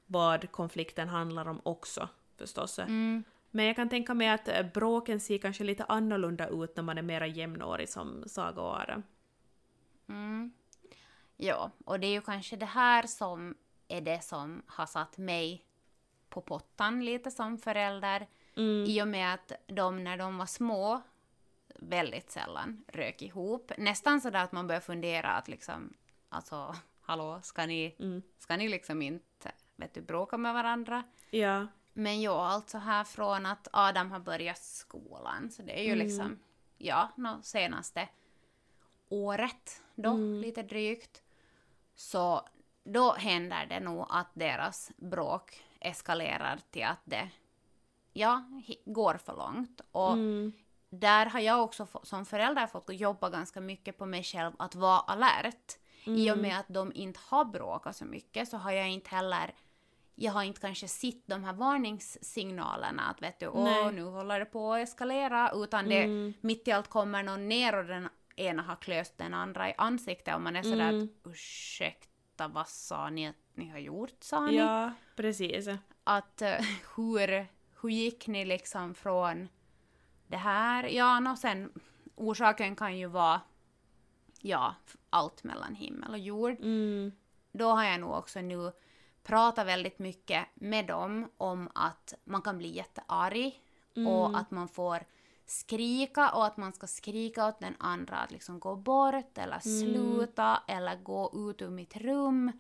vad 0.07 0.51
konflikten 0.53 1.09
handlar 1.09 1.49
om 1.49 1.61
också 1.65 2.09
förstås. 2.39 2.79
Mm. 2.79 3.25
Men 3.51 3.65
jag 3.65 3.77
kan 3.77 3.89
tänka 3.89 4.15
mig 4.15 4.29
att 4.29 4.73
bråken 4.75 5.21
ser 5.21 5.39
kanske 5.39 5.65
lite 5.65 5.85
annorlunda 5.85 6.49
ut 6.49 6.77
när 6.77 6.83
man 6.83 6.99
är 6.99 7.03
mera 7.03 7.27
jämnårig 7.27 7.89
som 7.89 8.25
Saga 8.27 8.63
och 8.63 8.75
Adam. 8.81 9.03
Mm. 10.09 10.53
Ja, 11.37 11.71
och 11.85 12.01
det 12.01 12.07
är 12.07 12.13
ju 12.13 12.21
kanske 12.21 12.57
det 12.57 12.67
här 12.67 13.07
som 13.07 13.55
är 13.89 14.01
det 14.01 14.25
som 14.25 14.63
har 14.67 14.87
satt 14.87 15.19
mig 15.19 15.65
på 16.29 16.41
pottan 16.41 17.05
lite 17.05 17.31
som 17.31 17.59
förälder. 17.59 18.27
Mm. 18.57 18.85
I 18.85 19.03
och 19.03 19.09
med 19.09 19.35
att 19.35 19.53
de 19.67 20.05
när 20.05 20.17
de 20.17 20.39
var 20.39 20.47
små 20.47 21.03
väldigt 21.75 22.31
sällan 22.31 22.85
rök 22.89 23.23
ihop. 23.23 23.73
Nästan 23.79 24.21
sådär 24.21 24.45
att 24.45 24.53
man 24.53 24.67
börjar 24.67 24.81
fundera 24.81 25.31
att 25.33 25.49
liksom, 25.49 25.93
alltså 26.29 26.77
hallå, 27.01 27.41
ska 27.43 27.67
ni, 27.67 27.97
Mm. 27.99 28.23
ska 28.39 28.57
ni 28.57 28.69
liksom 28.69 29.03
inte, 29.03 29.53
vet 29.77 29.95
du, 29.95 30.01
bråka 30.01 30.37
med 30.39 30.55
varandra? 30.55 31.03
Ja. 31.31 31.67
Men 31.93 32.21
ja, 32.23 32.47
alltså 32.49 32.79
här 32.79 33.05
från 33.05 33.47
att 33.47 33.69
Adam 33.73 34.11
har 34.11 34.21
börjat 34.21 34.59
skolan, 34.63 35.51
så 35.51 35.63
det 35.63 35.79
är 35.81 35.85
ju 35.85 35.93
Mm. 35.93 36.07
liksom, 36.07 36.39
ja, 36.79 37.09
no, 37.17 37.43
senaste 37.43 38.09
året 39.09 39.83
då, 39.95 40.11
Mm. 40.11 40.41
lite 40.41 40.63
drygt. 40.63 41.23
Så 41.95 42.49
då 42.85 43.13
händer 43.13 43.67
det 43.67 43.81
nog 43.81 44.07
att 44.11 44.29
deras 44.35 44.91
bråk 44.97 45.65
eskalerar 45.81 46.59
till 46.71 46.85
att 46.85 47.01
det, 47.05 47.29
ja, 48.13 48.45
går 48.85 49.15
för 49.15 49.37
långt. 49.37 49.81
Och 49.93 50.13
Mm. 50.13 50.53
där 50.91 51.27
har 51.27 51.41
jag 51.41 51.63
också 51.63 51.87
som 52.03 52.27
förälder 52.27 52.67
fått 52.67 52.91
jobba 52.91 53.31
ganska 53.31 53.61
mycket 53.61 53.99
på 53.99 54.07
mig 54.07 54.23
själv 54.23 54.53
att 54.59 54.75
vara 54.75 54.99
alert. 55.01 55.73
I 56.05 56.31
och 56.31 56.39
med 56.39 56.59
att 56.59 56.67
de 56.69 56.93
inte 56.95 57.21
har 57.29 57.45
bråkat 57.45 57.97
så 57.97 58.05
mycket 58.05 58.49
så 58.49 58.57
har 58.57 58.71
jag 58.73 58.89
inte 58.91 59.11
heller 59.11 59.55
jag 60.19 60.33
har 60.33 60.43
inte 60.43 60.61
kanske 60.61 60.89
sett 60.89 61.27
de 61.27 61.45
här 61.45 61.53
varningssignalerna 61.53 63.03
att 63.03 63.23
vet 63.23 63.41
du, 63.41 63.49
åh 63.49 63.93
nu 63.93 64.03
håller 64.03 64.39
det 64.39 64.45
på 64.47 64.73
att 64.73 64.81
eskalera 64.83 65.51
utan 65.55 65.89
det 65.89 66.03
Mm. 66.03 66.35
mitt 66.41 66.69
i 66.69 66.73
allt 66.73 66.89
kommer 66.89 67.23
någon 67.23 67.49
ner 67.49 67.77
och 67.79 67.85
den 67.85 68.09
ena 68.37 68.63
har 68.63 68.77
klöst 68.77 69.19
den 69.19 69.35
andra 69.35 69.71
i 69.71 69.75
ansiktet 69.79 70.35
och 70.35 70.41
man 70.41 70.57
är 70.57 70.63
sådär 70.63 70.89
Mm. 70.89 71.03
att 71.25 71.31
ursäkta 71.33 72.49
vad 72.49 72.69
sa 72.69 73.11
ni 73.11 73.27
att 73.29 73.37
ni 73.57 73.69
har 73.69 73.79
gjort 73.79 74.17
sa 74.21 74.47
ni? 74.47 74.57
Ja, 74.57 74.93
precis. 75.17 75.69
att 76.05 76.43
eh, 76.43 76.61
hur, 76.97 77.47
hur 77.81 77.89
gick 77.89 78.27
ni 78.27 78.45
liksom 78.45 78.95
från 78.95 79.49
det 80.27 80.37
här? 80.37 80.85
Ja, 80.85 81.31
och 81.31 81.39
sen 81.39 81.73
orsaken 82.15 82.77
kan 82.77 82.99
ju 82.99 83.07
vara 83.07 83.41
ja, 84.41 84.75
allt 85.11 85.45
mellan 85.45 85.75
himmel 85.75 86.11
och 86.11 86.19
jord. 86.19 86.53
Mm. 86.61 87.13
Då 87.53 87.69
har 87.69 87.85
jag 87.85 88.01
nog 88.01 88.11
också 88.11 88.41
nu 88.41 88.73
pratat 89.23 89.67
väldigt 89.67 89.99
mycket 89.99 90.47
med 90.55 90.87
dem 90.87 91.31
om 91.37 91.71
att 91.75 92.15
man 92.25 92.43
kan 92.43 92.59
bli 92.59 92.77
jättearg 92.77 93.61
och 94.07 94.39
att 94.39 94.51
man 94.51 94.69
får 94.69 95.05
skrika 95.47 96.31
och 96.31 96.47
att 96.47 96.57
man 96.57 96.73
ska 96.73 96.87
skrika 96.87 97.49
åt 97.49 97.61
den 97.61 97.75
andra 97.79 98.17
att 98.17 98.31
liksom 98.31 98.61
gå 98.61 98.77
bort 98.77 99.39
eller 99.39 99.59
sluta 99.59 100.63
eller 100.67 100.97
gå 100.97 101.51
ut 101.51 101.63
ur 101.63 101.71
mitt 101.71 101.97
rum. 101.97 102.53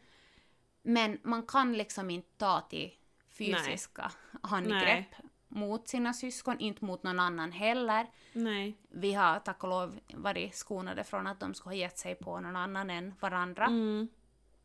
Men 0.86 1.18
man 1.22 1.42
kan 1.42 1.72
liksom 1.72 2.10
inte 2.10 2.28
ta 2.36 2.60
till 2.60 2.94
fysiska 3.28 4.12
handgrepp 4.42 5.14
mot 5.48 5.88
sina 5.88 6.12
syskon, 6.12 6.60
inte 6.60 6.84
mot 6.84 7.02
någon 7.02 7.20
annan 7.20 7.52
heller. 7.52 8.06
Nej. 8.32 8.76
Vi 8.88 9.14
har 9.14 9.38
tack 9.38 9.62
och 9.62 9.68
lov 9.70 10.00
varit 10.14 10.54
skonade 10.54 11.04
från 11.04 11.26
att 11.26 11.40
de 11.40 11.54
skulle 11.54 11.74
ha 11.74 11.80
gett 11.80 11.98
sig 11.98 12.14
på 12.14 12.40
någon 12.40 12.56
annan 12.56 12.90
än 12.90 13.14
varandra. 13.20 13.64
Mm. 13.64 14.08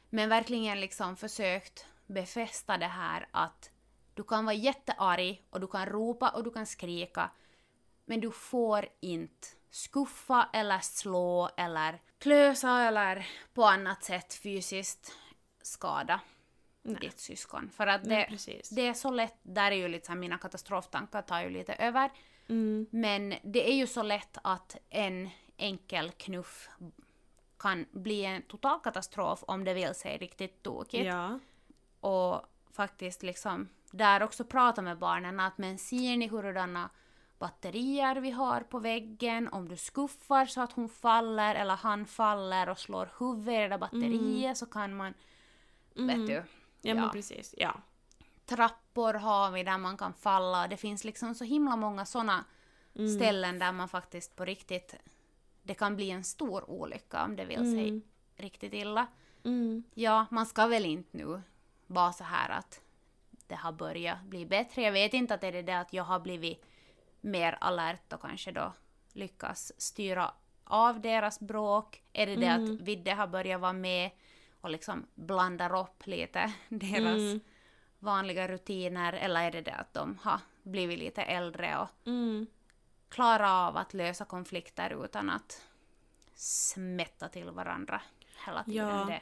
Men 0.09 0.29
verkligen 0.29 0.81
liksom 0.81 1.15
försökt 1.15 1.85
befästa 2.05 2.77
det 2.77 2.87
här 2.87 3.27
att 3.31 3.71
du 4.13 4.23
kan 4.23 4.45
vara 4.45 4.55
jättearg 4.55 5.43
och 5.49 5.61
du 5.61 5.67
kan 5.67 5.85
ropa 5.85 6.29
och 6.29 6.43
du 6.43 6.51
kan 6.51 6.65
skrika 6.65 7.31
men 8.05 8.21
du 8.21 8.31
får 8.31 8.87
inte 8.99 9.47
skuffa 9.69 10.49
eller 10.53 10.79
slå 10.79 11.49
eller 11.57 12.01
klösa 12.19 12.81
eller 12.81 13.27
på 13.53 13.63
annat 13.63 14.03
sätt 14.03 14.33
fysiskt 14.33 15.17
skada 15.63 16.19
Nej. 16.81 16.97
ditt 17.01 17.19
syskon. 17.19 17.69
För 17.69 17.87
att 17.87 18.05
Nej, 18.05 18.17
det, 18.17 18.31
precis. 18.31 18.69
det 18.69 18.87
är 18.87 18.93
så 18.93 19.11
lätt, 19.11 19.35
där 19.41 19.71
är 19.71 19.75
ju 19.75 19.87
lite 19.87 20.05
så 20.05 20.11
här, 20.11 20.19
mina 20.19 20.37
katastroftankar 20.37 21.21
tar 21.21 21.41
ju 21.41 21.49
lite 21.49 21.73
över. 21.73 22.09
Mm. 22.47 22.85
Men 22.91 23.35
det 23.43 23.69
är 23.69 23.75
ju 23.75 23.87
så 23.87 24.03
lätt 24.03 24.37
att 24.43 24.77
en 24.89 25.29
enkel 25.57 26.11
knuff 26.11 26.69
kan 27.59 27.85
bli 27.91 28.25
en 28.25 28.41
total 28.41 28.79
katastrof 28.79 29.43
om 29.47 29.63
det 29.63 29.73
vill 29.73 29.95
sig 29.95 30.17
riktigt 30.17 30.63
tokigt. 30.63 31.05
Ja. 31.05 31.39
Och 31.99 32.41
faktiskt 32.71 33.23
liksom 33.23 33.69
där 33.91 34.23
också 34.23 34.43
prata 34.43 34.81
med 34.81 34.97
barnen 34.97 35.39
att 35.39 35.57
men 35.57 35.77
ser 35.77 36.17
ni 36.17 36.27
hurdana 36.27 36.89
batterier 37.39 38.15
vi 38.15 38.31
har 38.31 38.61
på 38.61 38.79
väggen, 38.79 39.47
om 39.47 39.67
du 39.67 39.77
skuffar 39.77 40.45
så 40.45 40.61
att 40.61 40.73
hon 40.73 40.89
faller 40.89 41.55
eller 41.55 41.75
han 41.75 42.05
faller 42.05 42.69
och 42.69 42.79
slår 42.79 43.09
huvudet 43.19 43.53
i 43.53 43.57
det 43.57 43.67
där 43.67 43.77
batteriet 43.77 44.57
så 44.57 44.65
kan 44.65 44.95
man, 44.95 45.13
vet 45.95 46.27
du, 46.27 46.43
Ja, 46.81 46.95
men 46.95 47.09
precis. 47.11 47.55
Ja. 47.57 47.81
trappor 48.45 49.13
har 49.13 49.51
vi 49.51 49.63
där 49.63 49.77
man 49.77 49.97
kan 49.97 50.13
falla. 50.13 50.67
Det 50.67 50.77
finns 50.77 51.03
liksom 51.03 51.35
så 51.35 51.43
himla 51.43 51.75
många 51.75 52.05
såna 52.05 52.45
ställen 53.17 53.59
där 53.59 53.71
man 53.71 53.89
faktiskt 53.89 54.35
på 54.35 54.45
riktigt, 54.45 54.95
det 55.63 55.73
kan 55.73 55.95
bli 55.95 56.11
en 56.11 56.23
stor 56.23 56.69
olycka 56.69 57.23
om 57.23 57.35
det 57.35 57.45
vill 57.45 57.71
sig 57.71 58.01
riktigt 58.35 58.73
illa. 58.73 59.07
Mm. 59.43 59.83
Ja, 59.93 60.25
man 60.31 60.45
ska 60.45 60.67
väl 60.67 60.85
inte 60.85 61.17
nu 61.17 61.41
vara 61.87 62.13
så 62.13 62.23
här 62.23 62.49
att 62.49 62.81
det 63.47 63.55
har 63.55 63.71
börjat 63.71 64.23
bli 64.23 64.45
bättre. 64.45 64.81
Jag 64.81 64.91
vet 64.91 65.13
inte 65.13 65.33
att 65.33 65.41
det 65.41 65.47
är 65.47 65.63
det 65.63 65.79
att 65.79 65.93
jag 65.93 66.03
har 66.03 66.19
blivit 66.19 66.65
mer 67.21 67.57
alert 67.61 68.13
och 68.13 68.21
kanske 68.21 68.51
då 68.51 68.73
lyckas 69.13 69.73
styra 69.77 70.33
av 70.63 71.01
deras 71.01 71.39
bråk. 71.39 72.03
Är 72.13 72.27
det 72.27 72.35
det 72.35 72.47
att 72.47 72.81
Vidde 72.81 73.13
har 73.13 73.27
börjat 73.27 73.61
vara 73.61 73.73
med 73.73 74.11
och 74.61 74.69
liksom 74.69 75.07
blandar 75.15 75.79
upp 75.79 76.07
lite 76.07 76.53
deras 76.69 77.19
Mm. 77.19 77.39
vanliga 77.99 78.47
rutiner 78.47 79.13
eller 79.13 79.41
är 79.43 79.51
det 79.51 79.61
det 79.61 79.73
att 79.73 79.93
de 79.93 80.17
har 80.21 80.39
blivit 80.63 80.99
lite 80.99 81.21
äldre 81.23 81.77
och 81.77 81.87
Mm. 82.07 82.47
klarar 83.09 83.67
av 83.67 83.77
att 83.77 83.93
lösa 83.93 84.25
konflikter 84.25 85.05
utan 85.05 85.29
att 85.29 85.61
smätta 86.35 87.29
till 87.29 87.49
varandra 87.49 88.01
hela 88.45 88.63
tiden? 88.63 88.87
Ja. 88.87 89.05
Det, 89.05 89.21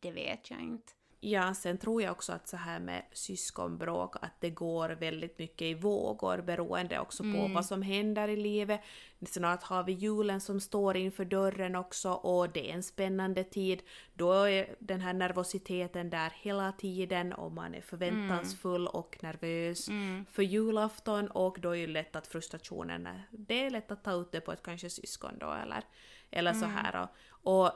det 0.00 0.10
vet 0.10 0.50
jag 0.50 0.60
inte. 0.60 0.92
Ja, 1.26 1.54
sen 1.54 1.78
tror 1.78 2.02
jag 2.02 2.12
också 2.12 2.32
att 2.32 2.48
så 2.48 2.56
här 2.56 2.80
med 2.80 3.02
syskonbråk, 3.12 4.16
att 4.22 4.40
det 4.40 4.50
går 4.50 4.88
väldigt 4.88 5.38
mycket 5.38 5.62
i 5.62 5.74
vågor 5.74 6.42
beroende 6.42 6.98
också 7.00 7.22
på 7.22 7.28
vad 7.54 7.66
som 7.66 7.82
händer 7.82 8.28
i 8.28 8.36
livet. 8.36 8.80
Snart 9.26 9.62
har 9.62 9.82
vi 9.84 9.92
julen 9.92 10.40
som 10.40 10.60
står 10.60 10.96
inför 10.96 11.24
dörren 11.24 11.76
också 11.76 12.12
och 12.12 12.50
det 12.50 12.70
är 12.70 12.74
en 12.74 12.82
spännande 12.82 13.44
tid. 13.44 13.82
Då 14.14 14.32
är 14.32 14.76
den 14.78 15.00
här 15.00 15.12
nervositeten 15.12 16.10
där 16.10 16.32
hela 16.36 16.72
tiden 16.72 17.32
och 17.32 17.52
man 17.52 17.74
är 17.74 17.80
förväntansfull 17.80 18.86
och 18.86 19.16
nervös 19.22 19.88
för 20.32 20.42
julafton 20.42 21.28
och 21.30 21.58
då 21.60 21.76
är 21.76 21.86
det 21.86 21.92
lätt 21.92 22.16
att 22.16 22.26
frustrationen, 22.26 23.06
är- 23.06 23.26
det 23.30 23.66
är 23.66 23.70
lätt 23.70 23.90
att 23.90 24.04
ta 24.04 24.12
ut 24.12 24.32
det 24.32 24.40
på 24.40 24.52
ett 24.52 24.62
kanske 24.62 24.90
syskon 24.90 25.38
då 25.40 25.52
eller, 25.52 25.84
eller 26.30 26.52
så 26.52 26.66
här. 26.66 27.08
Och, 27.42 27.64
och 27.64 27.70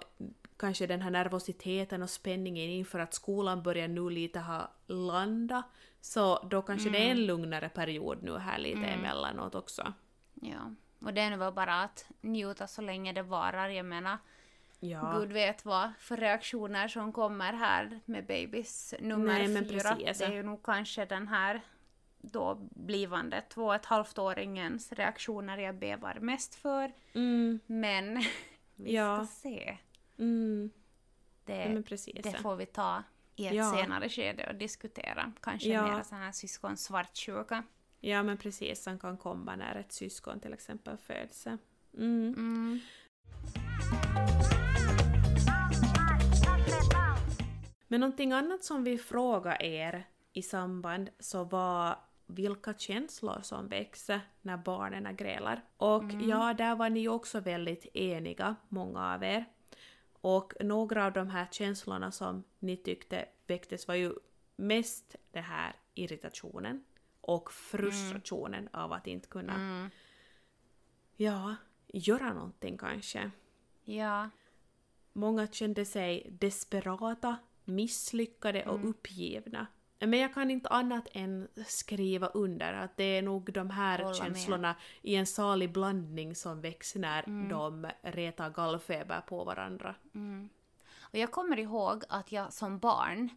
kanske 0.59 0.87
den 0.87 1.03
här 1.03 1.11
nervositeten 1.11 2.03
och 2.03 2.11
spänningen 2.11 2.71
inför 2.71 2.99
att 2.99 3.15
skolan 3.15 3.63
börjar 3.63 3.89
nu 3.89 4.11
lite 4.11 4.41
ha 4.41 4.71
landa. 4.87 5.63
Så 6.01 6.47
då 6.51 6.63
kanske 6.63 6.91
det 6.91 6.99
är 6.99 7.11
en 7.11 7.27
lugnare 7.27 7.69
period 7.69 8.23
nu 8.23 8.39
här 8.39 8.59
lite 8.59 8.87
emellanåt 8.87 9.55
också. 9.55 9.93
Ja. 10.35 10.75
Och 11.01 11.15
det 11.15 11.21
är 11.21 11.37
nog 11.37 11.55
bara 11.55 11.83
att 11.83 12.07
njuta 12.21 12.67
så 12.67 12.83
länge 12.83 13.13
det 13.13 13.23
varar. 13.23 13.69
Jag 13.69 13.87
menar, 13.87 14.19
Ja. 14.81 15.13
Gud 15.19 15.33
vet 15.33 15.65
vad 15.65 15.91
för 15.99 16.17
reaktioner 16.17 16.89
som 16.89 17.13
kommer 17.13 17.53
här 17.53 18.01
med 18.05 18.27
babys 18.27 18.95
nummer 19.01 19.49
Nej, 19.49 19.69
fyra. 19.69 19.95
precis. 19.97 20.19
Det 20.19 20.25
är 20.25 20.33
ju 20.33 20.43
nog 20.43 20.63
kanske 20.63 21.05
den 21.05 21.29
här 21.29 21.61
då 22.21 22.55
blivande 22.71 23.43
två 23.49 23.65
och 23.67 23.75
ett 23.75 23.87
halvt 23.87 24.19
åringens 24.19 24.93
reaktioner 24.93 25.59
jag 25.59 25.75
bevar 25.75 26.19
mest 26.21 26.55
för. 26.55 26.93
Mm, 27.15 27.61
Men 27.67 28.23
vi 28.77 28.95
Ja. 28.95 29.17
ska 29.17 29.27
se. 29.27 29.79
Mm, 30.19 30.71
Det, 31.45 31.83
det 32.23 32.39
får 32.43 32.57
vi 32.57 32.67
ta 32.67 33.03
i 33.37 33.47
ett 33.47 33.55
Ja. 33.55 33.73
senare 33.73 34.09
skede 34.09 34.47
och 34.49 34.55
diskutera. 34.55 35.33
Kanske 35.41 35.69
Ja. 35.69 35.97
mer 35.97 36.03
sån 36.03 36.19
här 36.19 36.33
syskon 36.33 36.77
svartsjuka. 36.77 37.63
Ja 38.01 38.23
men 38.23 38.37
precis, 38.37 38.83
som 38.83 38.99
kan 38.99 39.17
komma 39.17 39.57
när 39.57 39.75
ett 39.75 39.93
syskon 39.93 40.41
till 40.41 40.53
exempel 40.53 40.97
föds. 40.97 41.47
Mm. 41.47 42.35
Mm. 42.37 42.81
Men 47.89 48.01
någonting 48.01 48.33
annat 48.33 48.65
som 48.65 48.85
vi 48.85 48.99
frågade 48.99 49.65
er 49.67 50.07
i 50.33 50.43
samband 50.43 51.11
så 51.19 51.45
var 51.45 51.99
vilka 52.27 52.75
känslor 52.75 53.39
som 53.43 53.69
växer 53.69 54.21
när 54.43 54.57
barnen 54.57 55.17
grälar. 55.17 55.65
Och 55.77 56.05
ja, 56.23 56.55
där 56.55 56.75
var 56.77 56.91
ni 56.91 57.09
också 57.09 57.41
väldigt 57.41 57.87
eniga, 57.97 58.57
många 58.69 59.15
av 59.15 59.25
er. 59.25 59.45
Och 60.29 60.53
några 60.61 61.07
av 61.07 61.13
de 61.13 61.29
här 61.29 61.49
känslorna 61.51 62.13
som 62.13 62.45
ni 62.59 62.77
tyckte 62.77 63.29
väcktes 63.47 63.89
var 63.89 63.95
ju 63.95 64.13
mest 64.57 65.17
det 65.33 65.41
här 65.41 65.77
irritationen 65.95 66.85
och 67.21 67.53
frustrationen 67.53 68.69
av 68.73 68.93
att 68.93 69.07
inte 69.07 69.29
kunna, 69.29 69.55
Mm. 69.55 69.91
ja, 71.17 71.57
göra 71.87 72.33
någonting 72.33 72.79
kanske. 72.79 73.31
Ja. 73.85 74.31
Många 75.13 75.47
kände 75.47 75.85
sig 75.85 76.27
desperata, 76.41 77.37
misslyckade 77.65 78.67
och 78.67 78.75
Mm. 78.79 78.89
uppgivna. 78.89 79.67
Men 80.01 80.19
jag 80.19 80.35
kan 80.35 80.51
inte 80.51 80.69
annat 80.69 81.09
än 81.13 81.49
skriva 81.67 82.27
under 82.27 82.73
att 82.73 82.97
det 82.97 83.05
är 83.05 83.23
nog 83.23 83.53
de 83.53 83.71
här 83.71 83.99
Hålla 83.99 84.09
med. 84.09 84.17
känslorna 84.17 84.75
i 85.03 85.15
en 85.17 85.27
salig 85.27 85.73
blandning 85.73 86.35
som 86.35 86.61
väcks 86.61 86.95
när 86.95 87.23
Mm. 87.29 87.49
de 87.49 87.89
retar 88.03 88.51
gallfeber 88.51 89.21
på 89.21 89.45
varandra. 89.45 89.95
Mm. 90.15 90.49
Och 91.01 91.19
jag 91.19 91.31
kommer 91.33 91.59
ihåg 91.59 92.05
att 92.09 92.33
jag 92.33 92.53
som 92.53 92.79
barn 92.79 93.29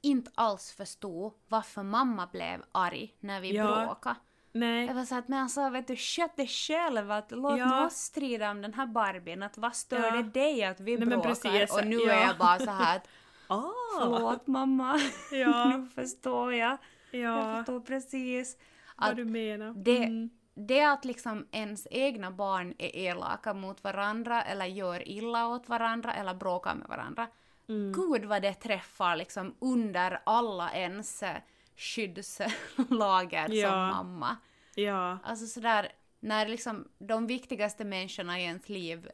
inte 0.00 0.30
alls 0.34 0.72
förstod 0.72 1.32
varför 1.48 1.82
mamma 1.82 2.26
blev 2.32 2.62
arg 2.72 3.14
när 3.20 3.40
vi 3.40 3.54
Ja. 3.56 3.84
bråkade. 3.86 4.16
Nej, 4.52 4.86
Jag 4.86 4.94
var 4.94 5.04
såhär, 5.04 5.22
men 5.26 5.42
alltså 5.42 5.68
vet 5.70 5.86
du, 5.86 5.96
sköt 5.96 6.36
dig 6.36 6.46
själv, 6.48 7.10
att 7.10 7.30
låt 7.30 7.58
Ja. 7.58 7.86
oss 7.86 7.94
strida 7.94 8.50
om 8.50 8.62
den 8.62 8.74
här 8.74 8.86
Barbien, 8.86 9.42
att 9.42 9.58
vad 9.58 9.76
stör 9.76 10.04
Ja. 10.04 10.10
det 10.10 10.22
dig 10.22 10.64
att 10.64 10.80
vi 10.80 10.96
Nej, 10.96 11.06
bråkar? 11.08 11.78
och 11.80 11.86
nu 11.86 11.96
ja. 11.96 12.12
är 12.12 12.26
jag 12.26 12.38
bara 12.38 12.58
så 12.58 12.70
här 12.70 12.96
att 12.96 13.08
ah, 13.48 13.70
förlåt 14.00 14.46
mamma, 14.46 15.00
Ja. 15.32 15.64
nu 15.76 15.86
förstår 15.86 16.54
jag. 16.54 16.78
Jag 17.10 17.20
ja, 17.20 17.56
förstår 17.56 17.80
precis. 17.80 18.56
vad 18.96 19.16
du 19.16 19.24
menar. 19.24 19.72
det, 19.76 20.04
Mm. 20.04 20.30
det 20.54 20.84
att 20.84 21.04
liksom 21.04 21.46
ens 21.52 21.86
egna 21.90 22.30
barn 22.30 22.74
är 22.78 22.96
elaka 22.96 23.54
mot 23.54 23.84
varandra 23.84 24.42
eller 24.42 24.64
gör 24.66 25.08
illa 25.08 25.46
åt 25.48 25.68
varandra 25.68 26.14
eller 26.14 26.34
bråkar 26.34 26.74
med 26.74 26.88
varandra. 26.88 27.26
Mm. 27.68 27.92
Gud 27.92 28.24
vad 28.24 28.42
det 28.42 28.54
träffar 28.54 29.16
liksom 29.16 29.54
under 29.58 30.20
alla 30.26 30.72
ens 30.72 31.22
eh, 31.22 31.36
skyddslager 31.76 33.48
Ja. 33.50 33.68
som 33.70 33.78
mamma. 33.78 34.36
Ja, 34.74 35.18
Alltså 35.24 35.46
sådär, 35.46 35.92
när 36.20 36.48
liksom 36.48 36.88
de 36.98 37.26
viktigaste 37.26 37.84
människorna 37.84 38.40
i 38.40 38.42
ens 38.44 38.68
liv 38.68 39.08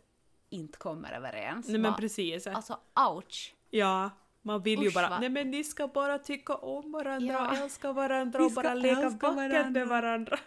inte 0.51 0.79
kommer 0.79 1.13
överens. 1.13 1.69
nej 1.69 1.79
men 1.81 1.95
precis. 1.95 2.47
Alltså 2.47 2.79
ouch. 3.11 3.55
Ja, 3.71 4.11
man 4.43 4.63
vill 4.63 4.83
ju 4.83 4.89
Usch, 4.89 4.95
bara 4.95 5.09
va? 5.09 5.19
nej 5.21 5.29
men 5.29 5.51
ni 5.51 5.65
ska 5.65 5.89
bara 5.89 6.19
tycka 6.19 6.55
om 6.55 6.93
varandra 6.93 7.35
Ja. 7.35 7.51
och 7.51 7.57
älska 7.57 7.93
varandra 7.93 8.45
och 8.45 8.53
bara 8.53 8.75
leka 8.75 9.09
vackert 9.09 9.71
med 9.71 9.89
varandra. 9.89 10.39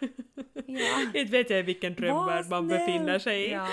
Ja. 0.66 1.02
inte 1.20 1.32
vet 1.32 1.50
jag 1.50 1.60
i 1.60 1.62
vilken 1.64 1.96
drömvärld 1.96 2.50
man 2.50 2.68
befinner 2.68 3.20
sig 3.20 3.46
i. 3.46 3.52
Ja. 3.52 3.68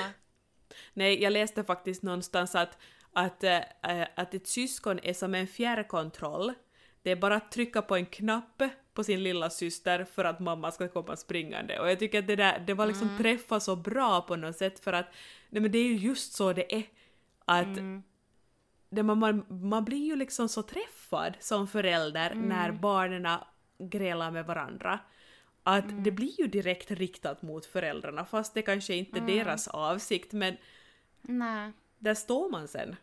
Nej, 0.94 1.22
jag 1.22 1.32
läste 1.32 1.64
faktiskt 1.64 2.02
någonstans 2.02 2.54
att, 2.54 2.78
att, 3.12 3.44
äh, 3.44 3.60
att 4.16 4.34
ett 4.34 4.46
syskon 4.46 4.98
är 5.02 5.12
som 5.14 5.34
en 5.34 5.46
fjärrkontroll. 5.46 6.52
Det 7.02 7.10
är 7.10 7.16
bara 7.16 7.34
att 7.36 7.52
trycka 7.52 7.82
på 7.82 7.96
en 7.96 8.06
knapp 8.06 8.62
på 8.94 9.04
sin 9.04 9.22
lilla 9.22 9.50
syster 9.50 10.04
för 10.04 10.24
att 10.24 10.40
mamma 10.40 10.72
ska 10.72 10.88
komma 10.88 11.16
springande. 11.16 11.78
Och 11.80 11.90
jag 11.90 11.98
tycker 11.98 12.18
att 12.18 12.26
det 12.26 12.36
där, 12.36 12.58
det 12.66 12.74
var 12.74 12.86
liksom 12.86 13.18
träffa 13.18 13.60
så 13.60 13.76
bra 13.76 14.20
på 14.20 14.36
något 14.36 14.56
sätt 14.56 14.80
för 14.80 14.92
att 14.92 15.06
nej 15.50 15.62
men 15.62 15.72
det 15.72 15.78
är 15.78 15.84
ju 15.84 15.96
just 15.96 16.32
så 16.34 16.52
det 16.52 16.74
är. 16.74 16.82
Att 17.44 17.66
Mm. 17.66 18.02
Det, 18.92 19.02
man, 19.02 19.18
man, 19.18 19.44
man 19.48 19.84
blir 19.84 20.06
ju 20.06 20.16
liksom 20.16 20.48
så 20.48 20.62
träffad 20.62 21.36
som 21.40 21.68
förälder 21.68 22.30
Mm. 22.30 22.48
när 22.48 22.72
barnen 22.72 23.38
grälar 23.78 24.30
med 24.30 24.46
varandra. 24.46 24.98
Att 25.62 25.84
Mm. 25.90 26.02
det 26.02 26.10
blir 26.10 26.40
ju 26.40 26.46
direkt 26.46 26.90
riktat 26.90 27.42
mot 27.42 27.66
föräldrarna 27.66 28.24
fast 28.24 28.54
det 28.54 28.62
kanske 28.62 28.94
inte 28.94 29.18
är 29.18 29.22
Mm. 29.22 29.36
deras 29.36 29.68
avsikt 29.68 30.32
men 30.32 30.56
Nej. 31.22 31.72
där 31.98 32.14
står 32.14 32.50
man 32.50 32.68
sen. 32.68 32.96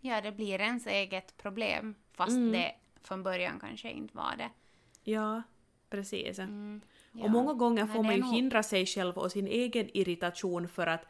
Ja, 0.00 0.20
det 0.20 0.32
blir 0.32 0.60
ens 0.60 0.86
eget 0.86 1.36
problem. 1.36 1.94
Fast 2.12 2.30
Mm. 2.36 2.52
det 2.52 2.74
från 3.02 3.22
början 3.22 3.58
kanske 3.60 3.90
inte 3.90 4.16
var 4.16 4.34
det. 4.38 4.50
Ja, 5.10 5.42
precis. 5.90 6.38
Mm. 6.38 6.80
Ja. 7.12 7.24
Och 7.24 7.30
många 7.30 7.52
gånger 7.54 7.86
får 7.86 7.94
det 7.94 8.02
man 8.02 8.14
ju 8.14 8.20
nog- 8.20 8.34
hindra 8.34 8.62
sig 8.62 8.86
själv 8.86 9.18
och 9.18 9.32
sin 9.32 9.46
egen 9.46 9.88
irritation 9.96 10.68
för 10.68 10.86
att 10.86 11.04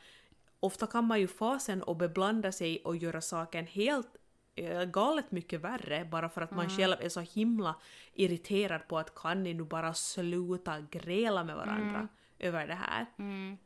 ofta 0.65 0.87
kan 0.87 1.05
man 1.05 1.21
ju 1.21 1.29
fasen 1.29 1.83
och 1.83 1.97
beblanda 1.97 2.53
sig 2.53 2.83
och 2.85 2.97
göra 2.97 3.21
saken 3.21 3.67
helt 3.67 4.17
eh, 4.55 4.85
galet 4.85 5.31
mycket 5.31 5.61
värre 5.61 6.05
bara 6.05 6.29
för 6.29 6.41
att 6.43 6.51
man 6.51 6.65
Mm. 6.65 6.77
själv 6.77 6.97
är 7.01 7.09
så 7.09 7.21
himla 7.21 7.75
irriterad 8.15 8.89
på 8.89 8.99
att 8.99 9.15
kan 9.15 9.43
ni 9.43 9.55
nu 9.55 9.65
bara 9.65 9.95
sluta 9.95 10.81
gräla 10.81 11.45
med 11.45 11.57
varandra 11.57 12.09
över 12.39 12.67
det 12.67 12.75
här. 12.75 13.07
Mm. 13.19 13.59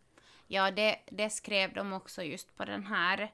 Ja, 0.47 0.71
det, 0.71 0.99
det 1.11 1.31
skrev 1.31 1.75
de 1.75 1.93
också 1.93 2.23
just 2.23 2.57
på 2.57 2.65
den 2.65 2.87
här 2.87 3.33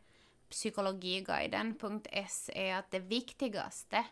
psykologiguiden.se 0.50 2.70
att 2.72 2.90
det 2.90 2.98
viktigaste 2.98 4.04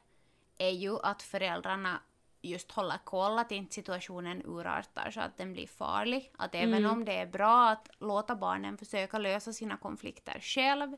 är 0.58 0.70
ju 0.70 0.98
att 1.02 1.22
föräldrarna 1.22 2.00
just 2.42 2.72
håller 2.72 2.98
koll 3.04 3.38
att 3.38 3.52
inte 3.52 3.74
situationen 3.74 4.42
urartar 4.44 5.10
så 5.10 5.20
att 5.20 5.36
den 5.36 5.52
blir 5.52 5.66
farlig. 5.66 6.32
Att 6.38 6.54
även 6.54 6.86
om 6.86 7.04
det 7.04 7.12
är 7.12 7.26
bra 7.26 7.68
att 7.68 7.90
låta 7.98 8.36
barnen 8.36 8.78
försöka 8.78 9.18
lösa 9.18 9.52
sina 9.52 9.76
konflikter 9.76 10.40
själv 10.40 10.96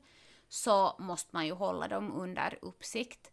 så 0.49 0.97
måste 0.99 1.31
man 1.37 1.47
ju 1.47 1.53
hålla 1.53 1.89
dem 1.89 2.13
under 2.13 2.59
uppsikt. 2.63 3.31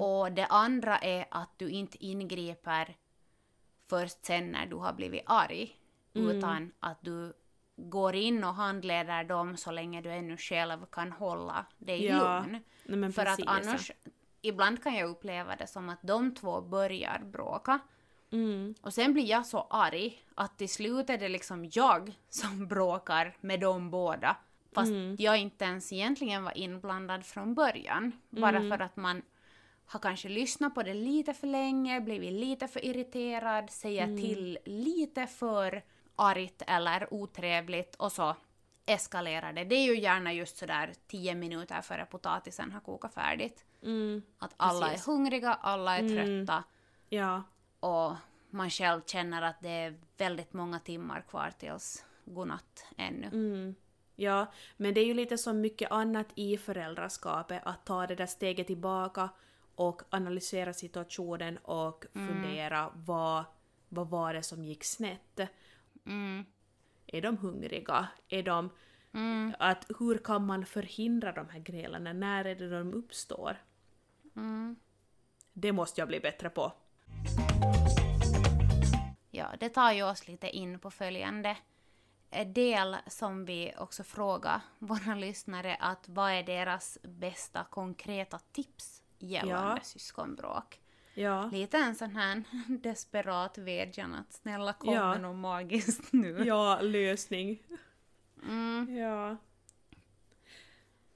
Och 0.00 0.32
det 0.32 0.46
andra 0.46 0.98
är 0.98 1.26
att 1.30 1.50
du 1.58 1.68
inte 1.70 2.04
ingriper 2.04 2.96
först 3.86 4.24
sen 4.24 4.52
när 4.52 4.66
du 4.66 4.76
har 4.76 4.92
blivit 4.92 5.22
arg. 5.26 5.76
Utan 6.14 6.72
att 6.80 6.98
du 7.00 7.32
går 7.76 8.14
in 8.14 8.44
och 8.44 8.54
handleder 8.54 9.24
dem 9.24 9.56
så 9.56 9.70
länge 9.70 10.00
du 10.02 10.10
ännu 10.12 10.36
själv 10.36 10.86
kan 10.92 11.12
hålla 11.12 11.66
dig 11.78 12.04
Ja, 12.04 12.38
lugn. 12.40 12.62
Nej, 12.84 13.12
För 13.12 13.24
precis. 13.24 13.46
att 13.46 13.66
annars, 13.66 13.92
ibland 14.48 14.82
kan 14.82 14.94
jag 14.94 15.10
uppleva 15.10 15.56
det 15.56 15.66
som 15.66 15.88
att 15.88 15.98
de 16.02 16.34
två 16.34 16.60
börjar 16.60 17.18
bråka. 17.24 17.78
Mm. 18.32 18.74
Och 18.82 18.94
sen 18.94 19.12
blir 19.12 19.24
jag 19.24 19.46
så 19.46 19.66
arg 19.70 20.22
att 20.34 20.58
till 20.58 20.68
slut 20.68 21.10
är 21.10 21.18
det 21.18 21.28
liksom 21.28 21.70
jag 21.72 22.12
som 22.28 22.66
bråkar 22.68 23.36
med 23.40 23.60
dem 23.60 23.90
båda. 23.90 24.36
Fast 24.72 24.90
Mm. 24.90 25.16
jag 25.18 25.38
inte 25.38 25.64
ens 25.64 25.92
egentligen 25.92 26.44
var 26.44 26.58
inblandad 26.58 27.24
från 27.26 27.54
början. 27.54 28.12
Bara 28.30 28.56
Mm. 28.56 28.70
för 28.70 28.84
att 28.84 28.96
man 28.96 29.22
har 29.86 30.00
kanske 30.00 30.28
lyssnat 30.28 30.74
på 30.74 30.82
det 30.82 30.94
lite 30.94 31.34
för 31.34 31.46
länge, 31.46 32.00
blivit 32.00 32.32
lite 32.32 32.68
för 32.68 32.84
irriterad, 32.84 33.70
säger 33.70 34.02
Mm. 34.04 34.16
till 34.16 34.58
lite 34.64 35.26
för 35.26 35.82
argt 36.16 36.62
eller 36.66 37.14
otrevligt 37.14 37.94
och 37.94 38.12
så 38.12 38.36
eskalerar 38.86 39.52
det. 39.52 39.64
Det 39.64 39.74
är 39.74 39.84
ju 39.84 40.00
gärna 40.00 40.32
just 40.32 40.56
sådär 40.56 40.92
10 41.06 41.34
minuter 41.34 41.80
före 41.80 42.06
potatisen 42.06 42.72
har 42.72 42.80
kokat 42.80 43.14
färdigt. 43.14 43.64
Mm. 43.82 44.22
Att 44.38 44.54
alla 44.56 44.86
Precis. 44.88 45.06
är 45.08 45.12
hungriga, 45.12 45.54
alla 45.54 45.96
är 45.98 46.02
Mm. 46.02 46.46
trötta 46.46 46.64
Ja. 47.08 47.42
och 47.80 48.12
man 48.50 48.70
själv 48.70 49.00
känner 49.06 49.42
att 49.42 49.60
det 49.60 49.68
är 49.68 49.98
väldigt 50.16 50.52
många 50.52 50.78
timmar 50.78 51.20
kvar 51.28 51.52
tills 51.58 52.04
godnatt 52.24 52.86
ännu. 52.96 53.26
Mm. 53.26 53.74
Ja, 54.16 54.46
men 54.76 54.94
det 54.94 55.00
är 55.00 55.04
ju 55.06 55.14
lite 55.14 55.38
som 55.38 55.60
mycket 55.60 55.90
annat 55.90 56.26
i 56.34 56.56
föräldraskapet, 56.58 57.62
att 57.64 57.84
ta 57.84 58.06
det 58.06 58.14
där 58.14 58.26
steget 58.26 58.66
tillbaka 58.66 59.28
och 59.74 60.02
analysera 60.10 60.72
situationen 60.72 61.58
och 61.58 62.04
fundera 62.12 62.90
vad, 62.94 63.44
vad 63.88 64.08
var 64.10 64.34
det 64.34 64.42
som 64.42 64.64
gick 64.64 64.84
snett? 64.84 65.40
Mm. 66.06 66.44
Är 67.06 67.22
de 67.22 67.36
hungriga? 67.38 68.08
Är 68.28 68.42
de... 68.42 68.70
Mm. 69.14 69.54
Att 69.58 69.86
hur 69.98 70.18
kan 70.18 70.46
man 70.46 70.66
förhindra 70.66 71.32
de 71.32 71.48
här 71.48 71.60
grälarna? 71.60 72.12
När 72.12 72.44
är 72.44 72.54
det 72.54 72.68
de 72.68 72.94
uppstår? 72.94 73.56
Mm. 74.36 74.76
Det 75.52 75.72
måste 75.72 76.00
jag 76.00 76.08
bli 76.08 76.20
bättre 76.20 76.50
på. 76.50 76.72
Ja, 79.30 79.46
det 79.60 79.68
tar 79.68 79.92
ju 79.92 80.02
oss 80.02 80.28
lite 80.28 80.48
in 80.48 80.78
på 80.78 80.90
följande 80.90 81.56
eh, 82.30 82.48
del 82.48 82.96
som 83.06 83.44
vi 83.44 83.74
också 83.78 84.04
frågar 84.04 84.60
våra 84.78 85.14
lyssnare 85.14 85.76
att 85.80 86.08
vad 86.08 86.32
är 86.32 86.42
deras 86.42 86.98
bästa 87.02 87.64
konkreta 87.70 88.38
tips 88.52 89.02
gällande 89.18 89.76
Ja. 89.76 89.84
syskonbråk? 89.84 90.80
Ja. 91.18 91.48
Lite 91.52 91.78
en 91.78 91.94
sån 91.94 92.16
här 92.16 92.42
desperat 92.68 93.58
vädjan 93.58 94.14
att 94.14 94.32
snälla 94.32 94.72
kom 94.72 94.94
Ja. 94.94 95.10
med 95.10 95.20
något 95.20 95.36
magiskt 95.36 96.12
nu. 96.12 96.42
Ja, 96.46 96.80
lösning. 96.80 97.62
Mm. 98.42 98.96
Ja. 98.96 99.36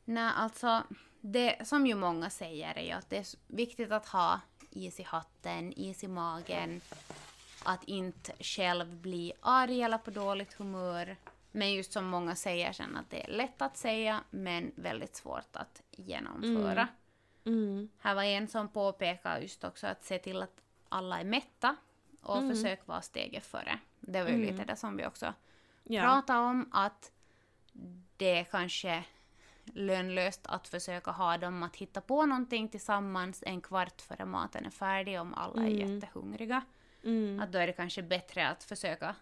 Nej, 0.05 0.33
alltså 0.37 0.83
det 1.21 1.67
som 1.69 1.87
ju 1.87 1.95
många 1.95 2.31
säger 2.31 2.75
är 2.79 2.83
ju 2.83 2.91
att 2.91 3.11
det 3.11 3.17
är 3.19 3.27
viktigt 3.47 3.93
att 3.93 4.07
ha 4.09 4.41
is 4.71 5.01
i 5.01 5.03
hatten, 5.03 5.73
is 5.73 6.05
i 6.05 6.09
magen, 6.09 6.81
att 7.65 7.85
inte 7.85 8.33
själv 8.41 8.97
bli 8.97 9.33
arg 9.41 9.83
eller 9.83 9.99
på 9.99 10.11
dåligt 10.11 10.53
humör. 10.53 11.17
Men 11.53 11.73
just 11.73 11.93
som 11.93 12.05
många 12.07 12.37
säger 12.37 12.73
sen 12.73 12.97
att 12.97 13.11
det 13.11 13.25
är 13.25 13.29
lätt 13.37 13.63
att 13.63 13.77
säga 13.77 14.21
men 14.31 14.73
väldigt 14.75 15.17
svårt 15.17 15.57
att 15.57 15.83
genomföra. 15.91 16.73
Mm. 16.73 16.87
Här 17.99 18.15
var 18.15 18.23
en 18.23 18.49
som 18.49 18.69
påpekade 18.69 19.41
just 19.41 19.65
också 19.65 19.87
att 19.87 20.05
se 20.05 20.19
till 20.19 20.43
att 20.43 20.61
alla 20.89 21.21
är 21.21 21.25
mätta 21.25 21.77
och 22.23 22.37
Mm. 22.39 22.55
försök 22.55 22.87
vara 22.87 23.03
steget 23.03 23.47
före. 23.47 23.79
Det 24.01 24.23
var 24.23 24.31
ju 24.31 24.37
lite 24.47 24.65
det 24.65 24.77
som 24.77 24.97
vi 24.97 25.07
också 25.07 25.35
Ja. 25.85 26.03
prata 26.03 26.41
om 26.41 26.69
att 26.73 27.13
det 28.17 28.45
kanske 28.45 29.05
lönlöst 29.65 30.41
att 30.47 30.69
försöka 30.69 31.11
ha 31.11 31.39
dem 31.39 31.63
att 31.63 31.77
hitta 31.77 32.01
på 32.01 32.27
någonting 32.27 32.69
tillsammans 32.69 33.43
en 33.47 33.61
kvart 33.61 34.01
före 34.01 34.25
maten 34.25 34.65
är 34.67 34.71
färdig 34.71 35.21
om 35.21 35.35
alla 35.35 35.63
är 35.63 35.71
Mm. 35.71 35.95
jättehungriga. 35.95 36.63
Mm. 37.05 37.41
Att 37.41 37.53
då 37.53 37.59
är 37.59 37.67
det 37.67 37.73
kanske 37.73 38.03
bättre 38.03 38.49
att 38.49 38.65
försöka 38.65 39.15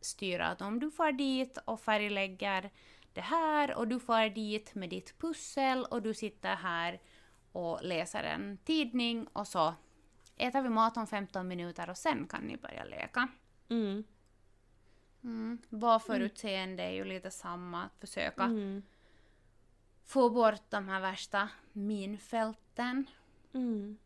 styra 0.00 0.46
att 0.46 0.60
om 0.62 0.80
du 0.80 0.90
far 0.90 1.12
dit 1.12 1.58
och 1.64 1.80
färglägger 1.80 2.70
det 3.12 3.20
här 3.20 3.74
och 3.78 3.88
du 3.88 4.00
far 4.00 4.28
dit 4.28 4.74
med 4.74 4.90
ditt 4.90 5.18
pussel 5.18 5.84
och 5.84 6.02
du 6.02 6.14
sitter 6.14 6.56
här 6.56 7.00
och 7.56 7.78
läser 7.82 8.22
en 8.22 8.58
tidning 8.64 9.26
och 9.32 9.46
så 9.48 9.74
äter 10.36 10.62
vi 10.62 10.68
mat 10.68 10.96
om 10.96 11.06
15 11.06 11.48
minuter 11.48 11.90
och 11.90 11.96
sen 11.96 12.26
kan 12.26 12.42
ni 12.42 12.56
börja 12.56 12.84
leka. 12.84 13.28
Mm. 13.68 14.04
Mm. 15.24 15.58
Valförutseende 15.68 16.82
är 16.82 16.90
ju 16.90 17.04
lite 17.04 17.30
samma, 17.30 17.84
att 17.84 18.00
försöka 18.00 18.42
Mm. 18.42 18.82
få 20.04 20.30
bort 20.30 20.62
de 20.70 20.88
här 20.88 21.00
värsta 21.00 21.48
minfälten. 21.72 23.06
Mm. 23.54 23.98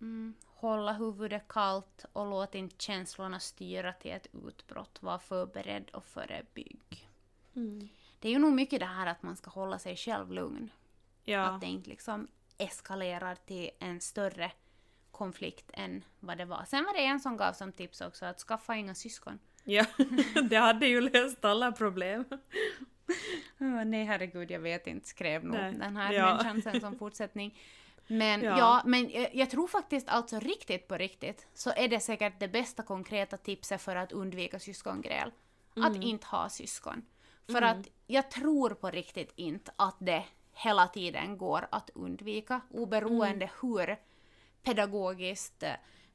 Mm. 0.00 0.34
Hålla 0.46 0.92
huvudet 0.92 1.48
kallt 1.48 2.04
och 2.12 2.26
låt 2.26 2.54
inte 2.54 2.76
känslorna 2.78 3.40
styra 3.40 3.92
till 3.92 4.10
ett 4.10 4.26
utbrott. 4.32 5.02
Var 5.02 5.18
förberedd 5.18 5.90
och 5.90 6.04
förebygg. 6.04 7.08
Mm. 7.54 7.88
Det 8.18 8.28
är 8.28 8.32
ju 8.32 8.38
nog 8.38 8.52
mycket 8.52 8.80
det 8.80 8.86
här 8.86 9.06
att 9.06 9.22
man 9.22 9.36
ska 9.36 9.50
hålla 9.50 9.78
sig 9.78 9.96
själv 9.96 10.32
lugn. 10.32 10.70
Ja. 11.24 11.40
Att 11.40 11.60
det 11.60 11.66
inte 11.66 11.90
liksom 11.90 12.28
eskalerar 12.58 13.34
till 13.34 13.70
en 13.78 14.00
större 14.00 14.52
konflikt 15.10 15.70
än 15.72 16.04
vad 16.20 16.38
det 16.38 16.44
var. 16.44 16.64
Sen 16.66 16.84
var 16.84 16.92
det 16.94 17.04
en 17.04 17.20
som 17.20 17.36
gav 17.36 17.52
som 17.52 17.72
tips 17.72 18.00
också 18.00 18.26
att 18.26 18.38
skaffa 18.40 18.74
inga 18.76 18.94
syskon. 18.94 19.38
ja, 19.64 19.84
det 20.50 20.56
hade 20.56 20.86
ju 20.86 21.00
löst 21.00 21.44
alla 21.44 21.72
problem. 21.72 22.24
Oh, 23.58 23.84
nej 23.84 24.04
herregud, 24.04 24.50
jag 24.50 24.60
vet 24.60 24.86
inte, 24.86 25.08
skrev 25.08 25.44
nog 25.44 25.54
Nej. 25.54 25.74
den 25.74 25.96
här 25.96 26.12
Ja. 26.12 26.26
människan 26.26 26.62
sen 26.62 26.80
som 26.80 26.98
fortsättning. 26.98 27.58
Men 28.06 28.42
Ja. 28.42 28.58
ja, 28.58 28.82
men 28.84 29.10
jag, 29.32 29.50
tror 29.50 29.66
faktiskt 29.66 30.08
alltså 30.08 30.38
riktigt 30.40 30.88
på 30.88 30.96
riktigt 30.96 31.46
så 31.54 31.72
är 31.76 31.88
det 31.88 32.00
säkert 32.00 32.40
det 32.40 32.48
bästa 32.48 32.82
konkreta 32.82 33.36
tipset 33.36 33.82
för 33.82 33.96
att 33.96 34.12
undvika 34.12 34.58
syskongräl. 34.58 35.30
Mm. 35.76 35.90
Att 35.90 36.02
inte 36.02 36.26
ha 36.26 36.48
syskon. 36.48 37.02
För 37.46 37.62
att 37.62 37.88
jag 38.06 38.30
tror 38.30 38.70
på 38.70 38.90
riktigt 38.90 39.32
inte 39.36 39.72
att 39.76 39.96
det 39.98 40.24
hela 40.54 40.86
tiden 40.88 41.38
går 41.38 41.66
att 41.70 41.90
undvika 41.94 42.60
oberoende 42.70 43.44
Mm. 43.44 43.56
hur 43.60 43.96
pedagogiskt 44.62 45.64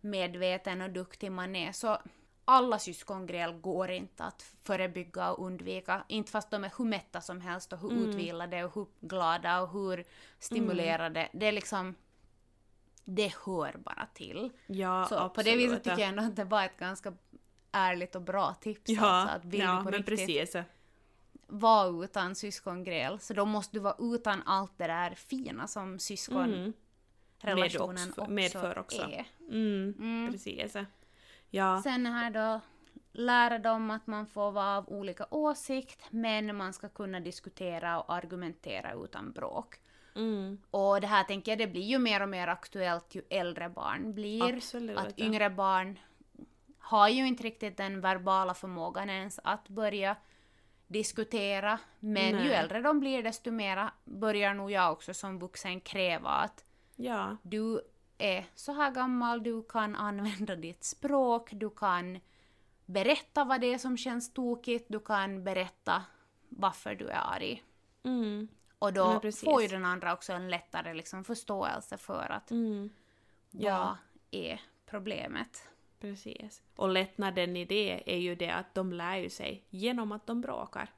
medveten 0.01 0.81
och 0.81 0.89
duktig 0.89 1.31
man 1.31 1.55
är. 1.55 1.71
Så 1.71 1.97
alla 2.45 2.79
syskongräl 2.79 3.53
går 3.53 3.91
inte 3.91 4.23
att 4.23 4.41
förebygga 4.63 5.31
och 5.31 5.45
undvika. 5.45 6.03
Inte 6.07 6.31
fast 6.31 6.51
de 6.51 6.63
är 6.63 6.71
hur 6.77 6.85
mätta 6.85 7.21
som 7.21 7.41
helst 7.41 7.73
och 7.73 7.79
hur 7.79 7.91
Mm. 7.91 8.09
utvilade 8.09 8.63
och 8.63 8.75
hur 8.75 8.85
glada 8.99 9.61
och 9.61 9.71
hur 9.71 10.05
stimulerade. 10.39 11.29
Det 11.33 11.45
är 11.45 11.51
liksom... 11.51 11.95
Det 13.11 13.33
hör 13.45 13.77
bara 13.77 14.07
till. 14.13 14.51
Ja, 14.67 15.05
Så 15.09 15.15
absolut. 15.15 15.33
på 15.33 15.41
det 15.41 15.55
viset 15.57 15.83
tycker 15.83 15.99
jag 15.99 16.09
ändå 16.09 16.23
att 16.23 16.35
det 16.35 16.43
var 16.43 16.63
ett 16.65 16.77
ganska 16.77 17.13
ärligt 17.71 18.15
och 18.15 18.21
bra 18.21 18.53
tips. 18.53 18.81
Ja, 18.85 19.01
alltså, 19.05 19.47
att 19.47 19.53
ja 19.53 19.81
men 19.83 19.93
riktigt 19.93 20.05
precis. 20.05 20.55
Vara 21.49 22.03
utan 22.03 22.35
syskongräl 22.35 23.19
så 23.19 23.33
då 23.33 23.45
måste 23.45 23.75
du 23.75 23.79
vara 23.79 23.95
utan 23.99 24.41
allt 24.45 24.77
det 24.77 24.87
där 24.87 25.15
fina 25.15 25.67
som 25.67 25.99
syskonrelationen 25.99 26.73
Mm. 27.43 28.09
Också, 28.17 28.27
medför 28.29 28.77
också. 28.77 29.01
är. 29.01 29.25
Mm, 29.49 29.95
Mm. 29.99 30.31
precis. 30.31 30.75
Ja. 31.49 31.81
Sen 31.83 32.05
här 32.05 32.31
då 32.31 32.61
lära 33.11 33.59
dem 33.59 33.91
att 33.91 34.07
man 34.07 34.27
får 34.27 34.51
vara 34.51 34.77
av 34.77 34.89
olika 34.89 35.25
åsikt 35.31 36.05
men 36.09 36.55
man 36.55 36.73
ska 36.73 36.89
kunna 36.89 37.19
diskutera 37.19 37.99
och 38.01 38.13
argumentera 38.13 38.93
utan 38.93 39.31
bråk. 39.31 39.75
Mm. 40.15 40.57
Och 40.71 41.01
det 41.01 41.07
här 41.07 41.23
tänker 41.23 41.51
jag, 41.51 41.59
det 41.59 41.67
blir 41.67 41.81
ju 41.83 41.99
mer 41.99 42.21
och 42.21 42.29
mer 42.29 42.47
aktuellt 42.47 43.15
ju 43.15 43.21
äldre 43.29 43.69
barn 43.69 44.13
blir. 44.13 44.55
Absolut, 44.55 44.97
Att 44.97 45.13
ja. 45.19 45.25
yngre 45.25 45.49
barn 45.49 45.99
har 46.79 47.09
ju 47.09 47.27
inte 47.27 47.43
riktigt 47.43 47.77
den 47.77 48.01
verbala 48.01 48.53
förmågan 48.53 49.09
ens 49.09 49.39
att 49.43 49.69
börja 49.69 50.15
diskutera. 50.89 51.79
Men 51.99 52.27
ju 52.29 52.35
Nej. 52.49 52.53
äldre 52.53 52.81
de 52.81 52.99
blir 52.99 53.23
desto 53.23 53.51
mera 53.51 53.91
börjar 54.05 54.53
nog 54.53 54.71
jag 54.71 54.91
också 54.91 55.13
som 55.13 55.39
vuxen 55.39 55.81
kräva 55.81 56.29
att 56.29 56.65
Ja. 56.95 57.37
du 57.43 57.81
är 58.17 58.45
så 58.55 58.71
här 58.73 58.91
gammal, 58.91 59.43
du 59.43 59.63
kan 59.63 59.95
använda 59.95 60.55
ditt 60.55 60.83
språk, 60.83 61.49
du 61.51 61.69
kan 61.69 62.19
berätta 62.85 63.43
vad 63.43 63.61
det 63.61 63.73
är 63.73 63.77
som 63.77 63.97
känns 63.97 64.33
tokigt, 64.33 64.85
du 64.89 64.99
kan 64.99 65.43
berätta 65.43 66.03
varför 66.49 66.95
du 66.95 67.07
är 67.07 67.21
arg. 67.35 67.63
Mm. 68.03 68.47
Och 68.79 68.93
då 68.93 69.21
får 69.31 69.61
ju 69.61 69.67
den 69.67 69.85
andra 69.85 70.13
också 70.13 70.33
en 70.33 70.49
lättare 70.49 70.93
liksom 70.93 71.23
förståelse 71.23 71.97
för 71.97 72.31
att 72.31 72.51
Mm. 72.51 72.89
Ja. 73.51 73.77
vad 73.77 73.97
är 74.31 74.61
problemet. 74.85 75.69
Precis. 75.99 76.61
Och 76.75 76.89
lättnaden 76.89 77.57
i 77.57 77.65
det 77.65 78.13
är 78.15 78.17
ju 78.17 78.35
det 78.35 78.49
att 78.49 78.75
de 78.75 78.93
lär 78.93 79.17
ju 79.17 79.29
sig 79.29 79.63
genom 79.69 80.11
att 80.11 80.27
de 80.27 80.41
bråkar. 80.41 80.93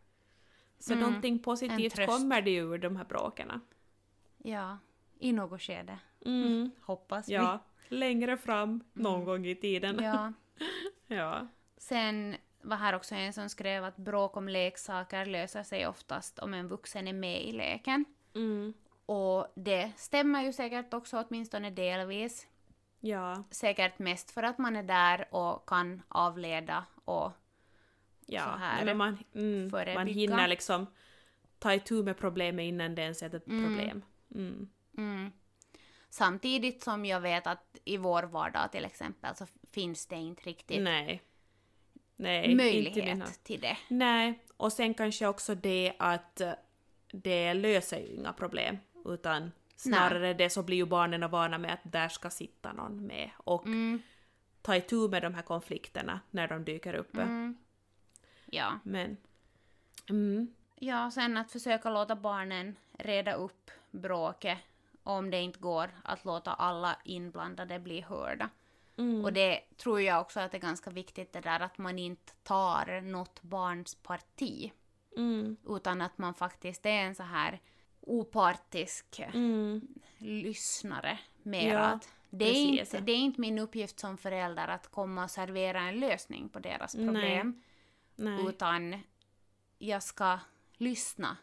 Så 0.79 0.93
Mm, 0.93 1.05
någonting 1.05 1.39
positivt 1.39 2.05
kommer 2.05 2.41
det 2.41 2.51
ju 2.51 2.73
ur 2.73 2.77
de 2.77 2.95
här 2.95 3.05
bråken. 3.05 3.51
Ja, 4.37 4.77
i 5.19 5.31
något 5.31 5.61
skede. 5.61 5.99
Mm. 6.25 6.71
Hoppas 6.81 7.29
Ja, 7.29 7.59
längre 7.87 8.37
fram 8.37 8.83
någon 8.93 9.25
gång 9.25 9.45
i 9.45 9.55
tiden. 9.55 9.97
vi. 9.97 10.03
Ja. 10.03 10.33
ja. 11.07 11.47
Sen 11.77 12.35
var 12.61 12.77
här 12.77 12.95
också 12.95 13.15
en 13.15 13.33
som 13.33 13.49
skrev 13.49 13.83
att 13.83 13.97
bråk 13.97 14.37
om 14.37 14.49
leksaker 14.49 15.25
löser 15.25 15.63
sig 15.63 15.87
oftast 15.87 16.39
om 16.39 16.53
en 16.53 16.67
vuxen 16.67 17.07
är 17.07 17.13
med 17.13 17.43
i 17.43 17.51
leken. 17.51 18.05
Mm. 18.35 18.73
Och 19.05 19.47
det 19.55 19.91
stämmer 19.97 20.43
ju 20.43 20.53
säkert 20.53 20.93
också 20.93 21.23
åtminstone 21.27 21.69
delvis. 21.69 22.47
Ja. 23.03 23.43
Säkert 23.51 23.99
mest 23.99 24.31
för 24.31 24.43
att 24.43 24.57
man 24.57 24.75
är 24.75 24.83
där 24.83 25.27
och 25.35 25.69
kan 25.69 26.01
avleda 26.07 26.85
och 27.05 27.31
Ja. 28.25 28.43
Så 28.43 28.49
här 28.49 28.75
Nej, 28.75 28.85
men 28.85 28.97
man, 28.97 29.17
mm, 29.35 29.61
man 29.61 29.69
förebygga. 29.69 30.03
hinner 30.13 30.47
liksom 30.47 30.85
ta 31.59 31.73
itu 31.73 32.03
med 32.03 32.17
problemet 32.17 32.63
innan 32.63 32.95
det 32.95 33.01
ens 33.01 33.23
är 33.23 33.35
ett 33.35 33.47
Mm. 33.47 33.65
problem. 33.65 34.01
Mm. 34.35 34.69
Mm. 34.97 35.31
Samtidigt 36.09 36.83
som 36.83 37.05
jag 37.05 37.21
vet 37.21 37.47
att 37.47 37.77
i 37.85 37.97
vår 37.97 38.23
vardag 38.23 38.71
till 38.71 38.85
exempel 38.85 39.35
så 39.35 39.45
finns 39.71 40.05
det 40.07 40.15
inte 40.15 40.43
riktigt 40.43 40.81
Nej. 40.81 41.21
Nej, 42.15 42.55
möjlighet 42.55 43.43
till 43.43 43.61
det. 43.61 43.77
Nej, 43.87 44.45
och 44.57 44.73
sen 44.73 44.93
kanske 44.93 45.27
också 45.27 45.55
det 45.55 45.93
att 45.99 46.41
det 47.11 47.53
löser 47.53 47.99
ju 47.99 48.07
inga 48.07 48.33
problem, 48.33 48.77
utan 49.05 49.51
snarare 49.81 50.33
det 50.33 50.49
så 50.49 50.63
blir 50.63 50.77
ju 50.77 50.85
barnen 50.85 51.31
vana 51.31 51.57
med 51.57 51.73
att 51.73 51.79
där 51.91 52.09
ska 52.09 52.29
sitta 52.29 52.73
någon 52.73 53.07
med 53.07 53.29
och 53.37 53.65
Mm. 53.65 54.01
ta 54.61 54.75
itu 54.75 55.07
med 55.09 55.21
de 55.23 55.33
här 55.33 55.41
konflikterna 55.41 56.19
när 56.31 56.47
de 56.47 56.63
dyker 56.65 56.93
upp. 56.93 57.17
Mm. 57.17 57.57
Ja. 58.45 58.79
Men... 58.83 59.17
Mm, 60.09 60.53
ja, 60.75 61.11
sen 61.11 61.37
att 61.37 61.51
försöka 61.51 61.89
låta 61.89 62.15
barnen 62.15 62.75
reda 62.93 63.33
upp 63.33 63.71
bråket 63.91 64.57
om 65.03 65.29
det 65.31 65.41
inte 65.41 65.59
går 65.59 65.89
att 66.03 66.25
låta 66.25 66.53
alla 66.53 66.95
inblandade 67.03 67.79
bli 67.79 68.01
hörda. 68.01 68.49
mm, 68.97 69.25
Och 69.25 69.33
det 69.33 69.61
tror 69.77 70.01
jag 70.01 70.21
också 70.21 70.39
att 70.39 70.51
det 70.51 70.57
är 70.57 70.61
ganska 70.61 70.89
viktigt 70.89 71.33
det 71.33 71.41
där 71.41 71.59
att 71.59 71.77
man 71.77 71.99
inte 71.99 72.33
tar 72.43 73.01
något 73.01 73.41
barns 73.41 73.95
parti. 73.95 74.71
mm, 75.17 75.57
Utan 75.67 76.01
att 76.01 76.17
man 76.17 76.33
faktiskt 76.33 76.85
är 76.85 76.89
en 76.89 77.15
så 77.15 77.23
här 77.23 77.59
opartisk 78.11 79.19
mm, 79.19 79.87
lyssnare 80.17 81.19
mer 81.43 81.73
Ja, 81.73 81.79
att 81.79 82.09
det 82.29 82.45
är, 82.45 82.49
precis. 82.77 82.93
inte, 82.93 83.05
det 83.05 83.11
är 83.11 83.17
inte 83.17 83.41
min 83.41 83.59
uppgift 83.59 83.99
som 83.99 84.17
förälder 84.17 84.67
att 84.67 84.87
komma 84.87 85.23
och 85.23 85.31
servera 85.31 85.81
en 85.81 85.99
lösning 85.99 86.49
på 86.49 86.59
deras 86.59 86.95
Nej. 86.95 87.05
problem. 87.05 87.61
nej. 88.15 88.45
Utan 88.47 89.01
jag 89.77 90.03
ska 90.03 90.39
lyssna 90.77 91.37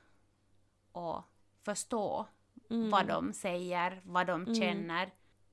och 0.92 1.22
förstå 1.62 2.26
Mm, 2.70 2.90
vad 2.90 3.06
de 3.06 3.32
säger, 3.32 4.00
vad 4.04 4.26
de 4.26 4.42
Mm. 4.42 4.54
känner. 4.54 5.10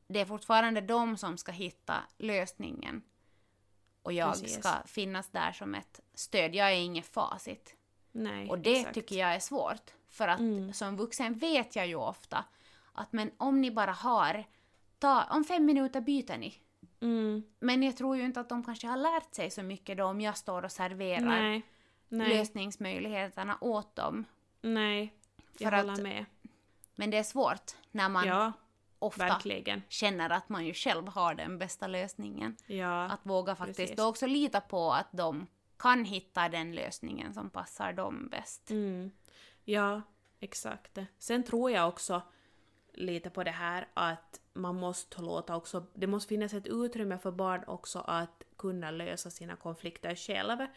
Det 0.07 0.20
är 0.20 0.26
fortfarande 0.26 0.82
de 0.82 1.18
som 1.18 1.38
ska 1.38 1.51
hitta 1.51 1.95
lösningen. 2.18 3.01
Och 4.01 4.13
jag 4.13 4.32
Precis. 4.34 4.53
ska 4.59 4.74
finnas 4.86 5.30
där 5.30 5.51
som 5.51 5.76
ett 5.76 5.99
stöd. 6.13 6.55
Jag 6.55 6.72
är 6.72 6.76
inget 6.76 7.05
facit. 7.05 7.76
nej, 8.11 8.49
Och 8.49 8.59
det 8.59 8.78
exakt. 8.80 8.93
tycker 8.93 9.16
jag 9.16 9.36
är 9.36 9.39
svårt. 9.39 9.93
För 10.16 10.28
att 10.28 10.39
Mm. 10.39 10.74
som 10.74 10.97
vuxen 10.97 11.34
vet 11.34 11.76
jag 11.76 11.88
ju 11.88 11.95
ofta 11.95 12.45
att 12.93 13.13
men 13.13 13.32
om 13.38 13.61
ni 13.61 13.72
bara 13.72 13.91
har, 13.91 14.43
ta, 14.99 15.24
om 15.24 15.43
fem 15.43 15.66
minuter 15.66 16.01
byter 16.01 16.38
ni. 16.38 16.53
Mm, 17.01 17.43
Men 17.59 17.84
jag 17.84 17.97
tror 17.97 18.18
ju 18.18 18.24
inte 18.26 18.39
att 18.39 18.49
de 18.49 18.63
kanske 18.63 18.88
har 18.88 18.97
lärt 18.97 19.34
sig 19.36 19.49
så 19.51 19.63
mycket 19.63 19.97
då 19.97 20.03
om 20.05 20.22
jag 20.22 20.38
står 20.38 20.63
och 20.66 20.72
serverar 20.72 21.26
nej, 21.26 21.61
nej, 22.09 22.30
lösningsmöjligheterna 22.38 23.57
åt 23.61 23.95
dem. 23.95 24.26
nej. 24.61 25.13
Jag 25.57 25.72
För 25.72 25.78
håller 25.78 25.93
att 25.93 26.01
med. 26.01 26.26
Men 26.95 27.09
det 27.09 27.18
är 27.18 27.24
svårt 27.24 27.72
när 27.91 28.09
man 28.09 28.28
Ja, 28.28 28.51
ofta 28.99 29.26
verkligen. 29.26 29.82
känner 29.89 30.30
att 30.30 30.49
man 30.49 30.66
ju 30.66 30.74
själv 30.74 31.07
har 31.07 31.34
den 31.36 31.57
bästa 31.57 31.88
lösningen. 31.88 32.55
Ja, 32.66 33.03
Att 33.05 33.20
våga 33.24 33.55
faktiskt 33.55 33.78
precis. 33.80 33.95
då 33.97 34.05
också 34.07 34.28
lita 34.28 34.61
på 34.61 34.91
att 34.93 35.07
de 35.11 35.47
kan 35.78 36.05
hitta 36.05 36.49
den 36.49 36.72
lösningen 36.76 37.34
som 37.34 37.49
passar 37.49 37.93
dem 37.93 38.28
bäst. 38.32 38.70
mm. 38.72 39.11
Ja, 39.66 40.01
exakt. 40.39 40.97
Sen 41.18 41.43
tror 41.43 41.72
jag 41.72 41.88
också 41.88 42.22
lite 42.93 43.30
på 43.30 43.43
det 43.43 43.51
här 43.51 43.88
att 43.93 44.41
man 44.53 44.76
måste 44.76 45.22
låta 45.22 45.55
också, 45.55 45.86
det 45.93 46.07
måste 46.07 46.30
finnas 46.30 46.53
ett 46.53 46.68
utrymme 46.68 47.18
för 47.18 47.32
barn 47.32 47.63
också 47.68 47.99
att 47.99 48.43
kunna 48.57 48.91
lösa 48.91 49.30
sina 49.30 49.55
konflikter 49.55 50.16
själva. 50.16 50.68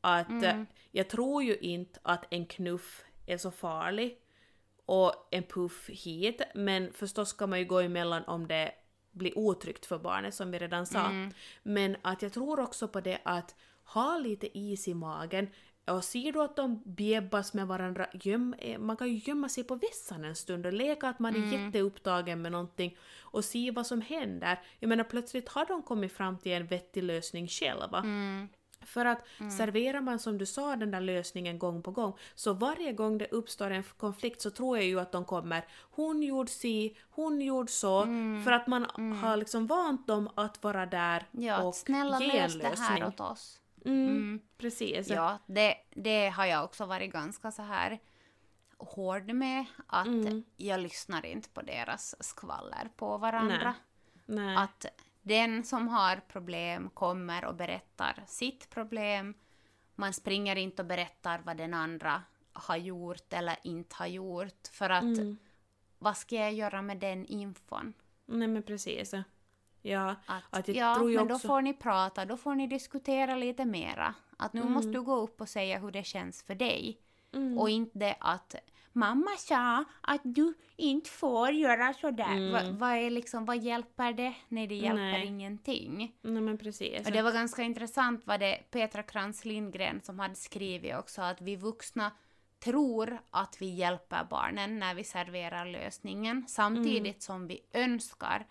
Att 0.00 0.28
Mm. 0.28 0.66
jag 0.90 1.08
tror 1.10 1.42
ju 1.42 1.56
inte 1.56 2.00
att 2.02 2.24
en 2.30 2.46
knuff 2.46 3.04
är 3.26 3.38
så 3.38 3.50
farlig 3.50 4.20
och 4.86 5.28
en 5.30 5.42
puff 5.42 5.88
hit, 5.88 6.42
men 6.54 6.92
förstås 6.92 7.28
ska 7.28 7.46
man 7.46 7.58
ju 7.58 7.64
gå 7.64 7.80
emellan 7.80 8.24
om 8.24 8.48
det 8.48 8.72
blir 9.10 9.38
otryggt 9.38 9.86
för 9.86 9.98
barnet 9.98 10.34
som 10.34 10.50
vi 10.50 10.58
redan 10.58 10.86
sa. 10.86 11.06
Mm. 11.06 11.32
Men 11.62 11.96
att 12.02 12.22
jag 12.22 12.32
tror 12.32 12.60
också 12.60 12.88
på 12.88 13.00
det 13.00 13.18
att 13.22 13.54
ha 13.84 14.18
lite 14.18 14.58
is 14.58 14.88
i 14.88 14.94
magen 14.94 15.48
och 15.90 16.04
ser 16.04 16.32
du 16.32 16.42
att 16.42 16.56
de 16.56 16.82
bjäbbas 16.84 17.54
med 17.54 17.66
varandra, 17.66 18.06
göm, 18.12 18.54
eh, 18.58 18.78
man 18.78 18.96
kan 18.96 19.08
ju 19.08 19.20
gömma 19.24 19.48
sig 19.48 19.64
på 19.64 19.74
vässan 19.74 20.24
en 20.24 20.36
stund 20.36 20.66
och 20.66 20.72
leka 20.72 21.08
att 21.08 21.18
man 21.18 21.36
är 21.36 21.52
jätteupptagen 21.52 22.42
med 22.42 22.52
någonting 22.52 22.96
och 23.20 23.44
se 23.44 23.70
vad 23.70 23.86
som 23.86 24.00
händer. 24.00 24.60
Jag 24.78 24.88
menar 24.88 25.04
plötsligt 25.04 25.48
har 25.48 25.66
de 25.66 25.82
kommit 25.82 26.12
fram 26.12 26.38
till 26.38 26.52
en 26.52 26.66
vettig 26.66 27.02
lösning 27.02 27.48
själva. 27.48 27.98
Mm. 27.98 28.48
För 28.82 29.04
att 29.04 29.24
serverar 29.58 30.00
man 30.00 30.18
som 30.18 30.38
du 30.38 30.46
sa 30.46 30.76
den 30.76 30.90
där 30.90 31.00
lösningen 31.00 31.58
gång 31.58 31.82
på 31.82 31.90
gång, 31.90 32.16
så 32.34 32.52
varje 32.52 32.92
gång 32.92 33.18
det 33.18 33.26
uppstår 33.26 33.70
en 33.70 33.82
konflikt 33.82 34.40
så 34.40 34.50
tror 34.50 34.76
jag 34.76 34.86
ju 34.86 35.00
att 35.00 35.12
de 35.12 35.24
kommer 35.24 35.64
hon 35.90 36.22
gjorde 36.22 36.50
si, 36.50 36.96
hon 37.10 37.40
gjorde 37.40 37.72
så, 37.72 38.02
för 38.44 38.52
att 38.52 38.66
man 38.66 38.86
har 39.22 39.36
liksom 39.36 39.66
vant 39.66 40.06
dem 40.06 40.30
att 40.34 40.62
vara 40.62 40.86
där 40.86 41.26
Ja, 41.30 41.62
och 41.62 41.74
snälla 41.74 42.20
ge 42.20 42.38
en 42.38 42.50
lös 42.52 42.54
det 42.54 42.64
här 42.64 42.70
lösning. 42.70 43.04
åt 43.04 43.20
oss. 43.20 43.60
Mm, 43.84 44.40
Precis. 44.58 45.08
Ja, 45.08 45.38
det, 45.46 45.74
det 45.90 46.28
har 46.28 46.46
jag 46.46 46.64
också 46.64 46.86
varit 46.86 47.12
ganska 47.12 47.50
så 47.50 47.62
här 47.62 47.98
hård 48.78 49.32
med. 49.32 49.64
Att 49.86 50.06
Mm. 50.06 50.44
jag 50.56 50.80
lyssnar 50.80 51.26
inte 51.26 51.48
på 51.48 51.62
deras 51.62 52.14
skvaller 52.24 52.88
på 52.96 53.18
varandra. 53.18 53.74
Nej. 54.26 54.56
Att 54.56 54.86
den 55.22 55.64
som 55.64 55.88
har 55.88 56.16
problem 56.16 56.90
kommer 56.90 57.44
och 57.44 57.54
berättar 57.54 58.24
sitt 58.26 58.70
problem. 58.70 59.34
Man 59.94 60.12
springer 60.12 60.56
inte 60.56 60.82
och 60.82 60.88
berättar 60.88 61.38
vad 61.44 61.56
den 61.56 61.74
andra 61.74 62.22
har 62.52 62.76
gjort 62.76 63.32
eller 63.32 63.56
inte 63.62 63.96
har 63.98 64.06
gjort. 64.06 64.68
För 64.72 64.90
att 64.90 65.02
Mm. 65.02 65.38
vad 65.98 66.16
ska 66.16 66.36
jag 66.36 66.52
göra 66.52 66.82
med 66.82 66.96
den 66.98 67.26
infon? 67.26 67.92
Nej 68.26 68.48
men 68.48 68.62
precis. 68.62 69.14
Ja, 69.90 70.14
Att, 70.26 70.42
att 70.50 70.68
ja, 70.68 70.98
men 70.98 71.18
också... 71.18 71.24
då 71.34 71.38
får 71.38 71.62
ni 71.62 71.74
prata, 71.74 72.24
då 72.24 72.36
får 72.36 72.54
ni 72.54 72.66
diskutera 72.66 73.36
lite 73.36 73.64
mera. 73.64 74.14
Att 74.36 74.52
nu 74.52 74.60
Mm. 74.60 74.72
måste 74.72 74.90
du 74.90 75.02
gå 75.02 75.16
upp 75.16 75.40
och 75.40 75.48
säga 75.48 75.78
hur 75.78 75.90
det 75.90 76.04
känns 76.04 76.42
för 76.42 76.54
dig. 76.54 76.98
Mm. 77.34 77.58
Och 77.58 77.70
inte 77.70 78.16
att 78.20 78.54
mamma 78.92 79.30
sa 79.38 79.84
att 80.00 80.20
du 80.24 80.54
inte 80.76 81.10
får 81.10 81.50
göra 81.50 81.94
sådär. 81.94 82.36
Mm. 82.36 82.52
Va, 82.52 82.60
vad, 82.78 82.96
är 82.96 83.10
liksom, 83.10 83.44
vad 83.44 83.58
hjälper 83.58 84.12
det? 84.12 84.34
Nej, 84.48 84.66
det 84.66 84.74
hjälper 84.74 84.96
Nej. 85.12 85.26
ingenting. 85.26 86.16
Nej 86.22 86.42
men 86.42 86.58
precis. 86.58 87.06
Och 87.06 87.12
det 87.12 87.22
var 87.22 87.32
ganska 87.32 87.62
intressant 87.62 88.26
vad 88.26 88.40
det 88.40 88.58
Petra 88.70 89.02
Krantz 89.02 89.44
Lindgren 89.44 90.00
som 90.00 90.18
hade 90.18 90.34
skrivit 90.34 90.94
också 90.96 91.22
att 91.22 91.40
vi 91.40 91.56
vuxna 91.56 92.10
tror 92.64 93.18
att 93.30 93.60
vi 93.62 93.66
hjälper 93.74 94.24
barnen 94.30 94.78
när 94.78 94.94
vi 94.94 95.04
serverar 95.04 95.66
lösningen 95.66 96.44
samtidigt 96.48 97.00
Mm. 97.00 97.20
som 97.20 97.46
vi 97.46 97.60
önskar 97.72 98.46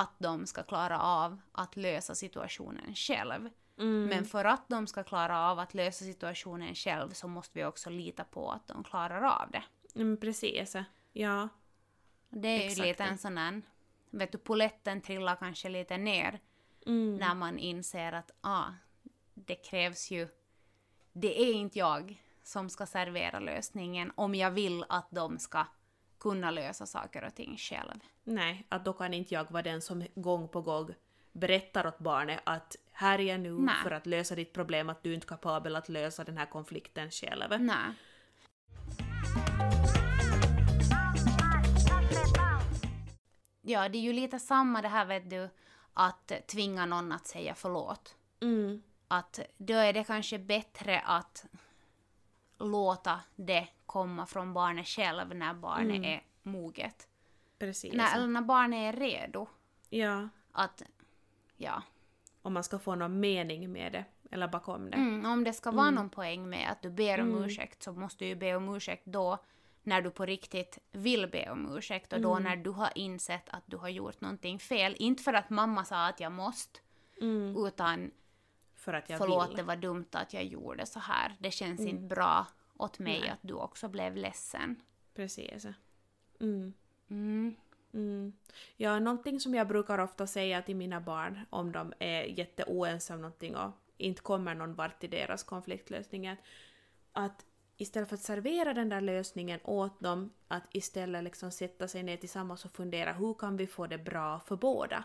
att 0.00 0.14
de 0.18 0.46
ska 0.46 0.62
klara 0.62 1.00
av 1.00 1.40
att 1.52 1.76
lösa 1.76 2.14
situationen 2.14 2.94
själv. 2.94 3.50
Mm. 3.78 4.06
Men 4.06 4.24
för 4.24 4.44
att 4.44 4.68
de 4.68 4.86
ska 4.86 5.02
klara 5.02 5.50
av 5.50 5.58
att 5.58 5.74
lösa 5.74 6.04
situationen 6.04 6.74
själv 6.74 7.10
så 7.10 7.28
måste 7.28 7.58
vi 7.58 7.64
också 7.64 7.90
lita 7.90 8.24
på 8.24 8.50
att 8.50 8.66
de 8.66 8.84
klarar 8.84 9.22
av 9.22 9.50
det. 9.50 9.62
Men 9.94 10.16
precis. 10.16 10.76
Ja. 11.12 11.48
Det 12.28 12.48
är 12.48 12.60
Exakt. 12.60 12.78
ju 12.78 12.82
lite 12.82 13.04
en 13.04 13.18
sån 13.18 13.38
här, 13.38 13.62
vet 14.10 14.32
du, 14.32 14.38
poletten 14.38 15.00
trillar 15.00 15.36
kanske 15.36 15.68
lite 15.68 15.96
ner 15.96 16.40
Mm. 16.86 17.16
när 17.16 17.34
man 17.34 17.58
inser 17.58 18.12
att 18.12 18.30
ah, 18.40 18.64
det 19.34 19.54
krävs 19.54 20.10
ju, 20.10 20.28
det 21.12 21.42
är 21.42 21.52
inte 21.52 21.78
jag 21.78 22.22
som 22.42 22.70
ska 22.70 22.86
servera 22.86 23.38
lösningen 23.38 24.12
om 24.14 24.34
jag 24.34 24.50
vill 24.50 24.84
att 24.88 25.08
de 25.10 25.38
ska 25.38 25.66
kunna 26.18 26.50
lösa 26.50 26.86
saker 26.86 27.24
och 27.24 27.34
ting 27.34 27.56
själv. 27.56 28.00
Nej, 28.24 28.66
att 28.68 28.84
då 28.84 28.92
kan 28.92 29.14
inte 29.14 29.34
jag 29.34 29.50
vara 29.50 29.62
den 29.62 29.82
som 29.82 30.06
gång 30.14 30.48
på 30.48 30.62
gång 30.62 30.94
berättar 31.32 31.86
åt 31.86 31.98
barnet 31.98 32.40
att 32.44 32.76
här 32.92 33.18
är 33.18 33.22
jag 33.22 33.40
nu 33.40 33.52
Nej. 33.52 33.74
för 33.82 33.90
att 33.90 34.06
lösa 34.06 34.34
ditt 34.34 34.52
problem, 34.52 34.88
att 34.90 35.02
du 35.02 35.14
inte 35.14 35.24
är 35.24 35.28
kapabel 35.28 35.76
att 35.76 35.88
lösa 35.88 36.24
den 36.24 36.38
här 36.38 36.46
konflikten 36.46 37.10
själv. 37.10 37.60
Nej. 37.60 37.94
Ja, 43.62 43.88
det 43.88 43.98
är 43.98 44.02
ju 44.02 44.12
lite 44.12 44.38
samma 44.38 44.82
det 44.82 44.88
här 44.88 45.04
vet 45.04 45.30
du, 45.30 45.48
att 45.94 46.32
tvinga 46.46 46.86
någon 46.86 47.12
att 47.12 47.26
säga 47.26 47.54
förlåt. 47.54 48.16
Mm. 48.40 48.82
Att 49.08 49.40
då 49.56 49.74
är 49.74 49.92
det 49.92 50.04
kanske 50.04 50.38
bättre 50.38 51.00
att 51.00 51.46
låta 52.58 53.20
det 53.36 53.68
komma 53.96 54.26
från 54.26 54.52
barnet 54.52 54.86
själv 54.86 55.34
när 55.36 55.54
barnet 55.54 56.04
är 56.04 56.22
moget. 56.42 57.08
Precis. 57.58 57.94
När, 57.94 58.14
eller 58.16 58.26
när 58.26 58.40
barnet 58.42 58.94
är 58.94 59.00
redo. 59.00 59.46
Ja, 59.90 60.28
Att, 60.52 60.82
ja. 61.56 61.82
om 62.42 62.52
man 62.52 62.64
ska 62.64 62.78
få 62.78 62.94
någon 62.94 63.20
mening 63.20 63.72
med 63.72 63.92
det, 63.92 64.04
eller 64.30 64.48
bakom 64.48 64.90
det. 64.90 64.96
Mm, 64.96 65.26
om 65.32 65.44
det 65.44 65.52
ska 65.52 65.70
vara 65.70 65.90
någon 65.90 66.10
poäng 66.10 66.48
med 66.48 66.70
att 66.70 66.82
du 66.82 66.90
ber 66.90 67.20
om 67.20 67.44
ursäkt 67.44 67.82
så 67.82 67.92
måste 67.92 68.24
du 68.24 68.28
ju 68.28 68.34
be 68.34 68.54
om 68.56 68.74
ursäkt 68.76 69.06
då 69.06 69.38
när 69.82 70.02
du 70.02 70.10
på 70.10 70.26
riktigt 70.26 70.78
vill 70.92 71.26
be 71.30 71.50
om 71.50 71.76
ursäkt 71.76 72.12
och 72.12 72.20
då 72.20 72.38
när 72.38 72.56
du 72.56 72.70
har 72.70 72.90
insett 72.94 73.48
att 73.48 73.62
du 73.66 73.76
har 73.76 73.88
gjort 73.88 74.20
någonting 74.20 74.58
fel. 74.58 74.96
Inte 74.98 75.22
för 75.22 75.32
att 75.34 75.50
mamma 75.50 75.84
sa 75.84 76.06
att 76.06 76.20
jag 76.20 76.32
måste, 76.32 76.80
Mm. 77.20 77.66
utan 77.66 78.10
För 78.74 78.92
att 78.94 79.10
jag 79.10 79.18
förlåt 79.18 79.48
vill. 79.50 79.56
det 79.56 79.62
var 79.62 79.76
dumt 79.76 80.06
att 80.12 80.32
jag 80.34 80.44
gjorde 80.44 80.86
så 80.86 80.98
här. 81.00 81.36
Det 81.38 81.50
känns 81.50 81.80
inte 81.80 82.02
bra 82.14 82.46
åt 82.78 82.98
mig 82.98 83.28
att 83.28 83.38
du 83.42 83.54
också 83.54 83.88
blev 83.88 84.16
ledsen. 84.16 84.82
Precis. 85.14 85.66
Mm. 86.40 86.72
Mm. 87.08 87.56
Mm. 87.94 88.32
Ja, 88.76 88.98
någonting 88.98 89.40
som 89.40 89.54
jag 89.54 89.68
brukar 89.68 89.98
ofta 89.98 90.26
säga 90.26 90.62
till 90.62 90.76
mina 90.76 91.00
barn 91.00 91.40
om 91.50 91.72
de 91.72 91.92
är 91.98 92.22
jätteoense 92.22 93.14
om 93.14 93.20
någonting 93.20 93.56
och 93.56 93.70
inte 93.96 94.22
kommer 94.22 94.54
någon 94.54 94.74
vart 94.74 95.04
i 95.04 95.06
deras 95.06 95.42
konfliktlösning 95.42 96.26
är 96.26 96.36
att 97.12 97.46
istället 97.76 98.08
för 98.08 98.16
att 98.16 98.22
servera 98.22 98.74
den 98.74 98.88
där 98.88 99.00
lösningen 99.00 99.60
åt 99.64 100.00
dem, 100.00 100.32
att 100.48 100.62
istället 100.70 101.24
liksom 101.24 101.50
sätta 101.50 101.88
sig 101.88 102.02
ner 102.02 102.16
tillsammans 102.16 102.64
och 102.64 102.76
fundera 102.76 103.12
hur 103.12 103.34
kan 103.34 103.56
vi 103.56 103.66
få 103.66 103.86
det 103.86 103.98
bra 103.98 104.40
för 104.40 104.56
båda? 104.56 105.04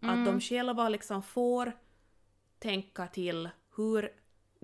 Att 0.00 0.26
de 0.26 0.40
själva 0.40 0.88
liksom 0.88 1.22
får 1.22 1.72
tänka 2.58 3.06
till 3.06 3.50
hur, 3.76 4.12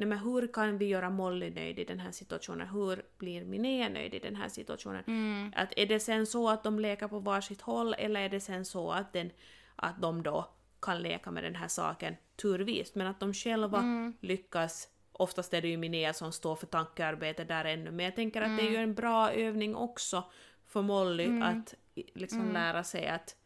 nej 0.00 0.08
men 0.08 0.18
hur 0.18 0.52
kan 0.52 0.78
vi 0.78 0.86
göra 0.86 1.10
Molly 1.10 1.50
nöjd 1.50 1.78
i 1.78 1.84
den 1.84 2.00
här 2.00 2.10
situationen? 2.12 2.68
Hur 2.68 3.02
blir 3.18 3.44
Linnea 3.44 3.88
nöjd 3.88 4.14
i 4.14 4.18
den 4.18 4.36
här 4.36 4.48
situationen? 4.48 5.04
Mm. 5.06 5.52
Att 5.56 5.72
är 5.76 5.86
det 5.86 6.00
sen 6.00 6.26
så 6.26 6.48
att 6.48 6.64
de 6.64 6.78
leker 6.78 7.08
på 7.08 7.18
varsitt 7.18 7.60
håll 7.60 7.94
eller 7.98 8.20
är 8.20 8.28
det 8.28 8.40
sen 8.40 8.64
så 8.64 8.90
att, 8.92 9.12
den, 9.12 9.30
att 9.76 10.00
de 10.02 10.22
då 10.22 10.50
kan 10.82 11.02
leka 11.02 11.30
med 11.30 11.44
den 11.44 11.54
här 11.54 11.68
saken 11.68 12.16
turvis 12.36 12.94
men 12.94 13.06
att 13.06 13.20
de 13.20 13.34
själva 13.34 13.78
Mm. 13.78 14.16
lyckas 14.20 14.88
Oftast 15.12 15.54
är 15.54 15.62
det 15.62 15.68
ju 15.68 15.76
Linnea 15.76 16.12
som 16.12 16.32
står 16.32 16.56
för 16.56 16.66
tankearbete 16.66 17.44
där 17.44 17.64
ännu 17.64 17.90
men 17.90 18.04
jag 18.04 18.16
tänker 18.16 18.42
att 18.42 18.56
det 18.58 18.62
är 18.62 18.70
ju 18.70 18.76
Mm. 18.76 18.88
en 18.90 18.94
bra 18.94 19.30
övning 19.32 19.76
också 19.76 20.24
för 20.66 20.82
Molly 20.82 21.40
att 21.42 21.74
i- 21.94 22.10
liksom 22.14 22.40
Mm. 22.40 22.52
lära 22.52 22.84
sig 22.84 23.06
att, 23.08 23.36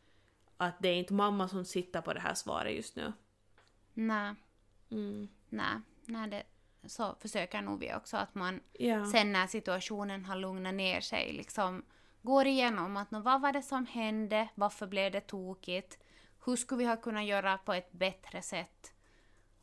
att 0.57 0.74
det 0.80 0.88
är 0.88 0.94
inte 0.94 1.12
mamma 1.14 1.48
som 1.48 1.64
sitter 1.64 2.00
på 2.00 2.12
det 2.12 2.20
här 2.20 2.34
svaret 2.34 2.74
just 2.76 2.96
nu. 2.96 3.12
Nej, 3.94 4.34
Mm. 4.90 5.28
nej, 5.48 5.74
nej 6.09 6.30
det, 6.30 6.42
så 6.88 7.14
försöker 7.20 7.62
nog 7.62 7.80
vi 7.80 7.94
också 7.94 8.16
att 8.16 8.34
man 8.34 8.61
Ja. 8.72 9.07
sen 9.07 9.32
när 9.32 9.46
situationen 9.46 10.24
har 10.24 10.36
lugnat 10.36 10.74
ner 10.74 11.00
sig 11.00 11.32
liksom 11.32 11.84
går 12.22 12.46
igenom 12.46 12.96
att 12.96 13.09
vad 13.11 13.40
var 13.40 13.52
det 13.52 13.62
som 13.62 13.86
hände, 13.86 14.48
varför 14.55 14.86
blev 14.86 15.12
det 15.12 15.20
tokigt, 15.20 15.98
hur 16.44 16.57
skulle 16.57 16.78
vi 16.78 16.84
ha 16.84 16.96
kunnat 16.96 17.24
göra 17.24 17.59
på 17.59 17.72
ett 17.72 17.92
bättre 17.92 18.42
sätt 18.42 18.92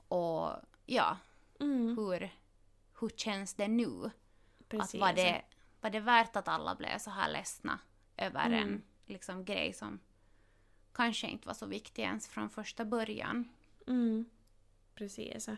och 0.07 0.49
ja, 0.85 1.17
Mm. 1.59 1.97
hur, 1.97 2.29
hur 2.99 3.09
känns 3.09 3.53
det 3.53 3.67
nu? 3.67 4.11
Precis. 4.67 4.95
Att 4.95 5.01
var 5.01 5.13
det, 5.13 5.41
var 5.81 5.89
det 5.89 5.99
värt 5.99 6.35
att 6.35 6.47
alla 6.47 6.75
blev 6.75 6.97
så 6.97 7.09
här 7.11 7.31
ledsna 7.31 7.79
över 8.17 8.45
Mm. 8.45 8.59
en 8.59 8.83
liksom, 9.05 9.45
grej 9.45 9.73
som 9.73 9.99
kanske 10.93 11.27
inte 11.27 11.47
var 11.47 11.53
så 11.53 11.65
viktig 11.65 12.01
ens 12.03 12.27
från 12.27 12.49
första 12.49 12.85
början. 12.85 13.49
Mm. 13.87 14.25
Precis. 14.95 15.49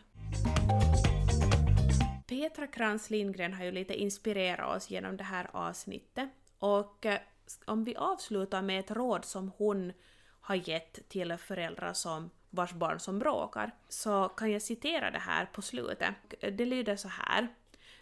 Petra 2.28 2.68
Krantz 2.68 3.10
Lindgren 3.10 3.54
har 3.54 3.66
ju 3.66 3.72
lite 3.72 3.94
inspirerat 3.94 4.78
oss 4.78 4.90
genom 4.90 5.18
det 5.18 5.24
här 5.24 5.50
avsnittet. 5.54 6.30
Och 6.60 7.06
eh, 7.06 7.20
om 7.66 7.84
vi 7.84 7.96
avslutar 7.96 8.62
med 8.62 8.80
ett 8.80 8.92
råd 8.92 9.26
som 9.26 9.52
hon 9.58 9.94
har 10.40 10.70
gett 10.70 11.10
till 11.10 11.38
föräldrar 11.38 11.94
som 11.94 12.30
vars 12.50 12.74
barn 12.74 13.00
som 13.00 13.20
bråkar, 13.20 13.72
så 13.90 14.30
kan 14.30 14.52
jag 14.52 14.62
citera 14.62 15.12
det 15.12 15.20
här 15.20 15.46
på 15.46 15.62
slutet. 15.62 16.16
Det 16.40 16.66
lyder 16.66 16.96
så 16.96 17.08
här. 17.08 17.48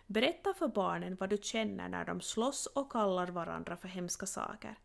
Berätta 0.08 0.54
för 0.54 0.68
barnen 0.68 1.18
vad 1.20 1.30
du 1.30 1.38
känner 1.38 1.90
när 1.90 2.06
de 2.06 2.22
slåss 2.22 2.66
och 2.66 2.92
kallar 2.92 3.28
varandra 3.28 3.78
för 3.78 3.88
hemska 3.88 4.26
saker. 4.26 4.76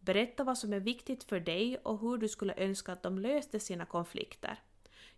Berätta 0.00 0.44
vad 0.44 0.58
som 0.58 0.72
är 0.72 0.80
viktigt 0.80 1.24
för 1.24 1.40
dig 1.40 1.76
och 1.76 2.00
hur 2.00 2.18
du 2.18 2.28
skulle 2.28 2.54
önska 2.56 2.92
att 2.92 3.02
de 3.02 3.18
löste 3.18 3.60
sina 3.60 3.84
konflikter. 3.84 4.58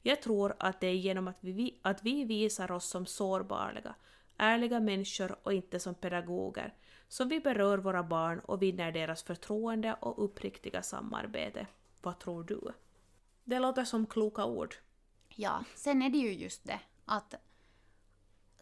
Jag 0.07 0.23
tror 0.23 0.57
att 0.59 0.81
det 0.81 0.87
är 0.87 0.95
genom 0.95 1.29
att 1.29 1.37
vi, 1.41 1.79
att 1.83 2.03
vi 2.03 2.25
visar 2.25 2.71
oss 2.73 2.85
som 2.89 3.07
sårbara, 3.07 3.95
ärliga 4.37 4.81
människor 4.81 5.37
och 5.43 5.53
inte 5.53 5.81
som 5.81 5.95
pedagoger, 5.95 6.75
som 7.09 7.29
vi 7.29 7.41
berör 7.41 7.79
våra 7.79 8.03
barn 8.03 8.39
och 8.39 8.63
vinner 8.63 8.93
deras 8.93 9.23
förtroende 9.23 9.95
och 10.01 10.25
uppriktiga 10.25 10.83
samarbete. 10.83 11.67
Vad 12.03 12.19
tror 12.19 12.45
du? 12.45 12.73
Det 13.45 13.59
låter 13.59 13.85
som 13.85 14.07
kloka 14.07 14.45
ord. 14.45 14.75
Ja, 15.29 15.65
sen 15.75 16.03
är 16.03 16.11
det 16.11 16.19
ju 16.19 16.33
just 16.33 16.65
det 16.65 16.81
att 17.05 17.35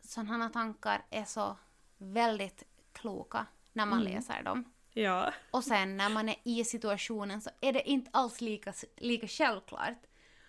sådana 0.03 0.49
tankar 0.49 1.05
är 1.11 1.25
så 1.25 1.57
väldigt 1.99 2.63
kloka 2.93 3.47
när 3.73 3.87
man 3.87 4.01
Mm. 4.01 4.13
läser 4.13 4.43
dem. 4.43 4.73
Ja. 4.93 5.33
Och 5.51 5.65
sen 5.65 5.97
när 5.97 6.09
man 6.09 6.29
är 6.29 6.37
i 6.45 6.65
situationen 6.65 7.41
så 7.41 7.51
är 7.61 7.73
det 7.73 7.89
inte 7.91 8.11
alls 8.13 8.41
lika, 8.41 8.73
lika 8.97 9.27
självklart. 9.29 9.99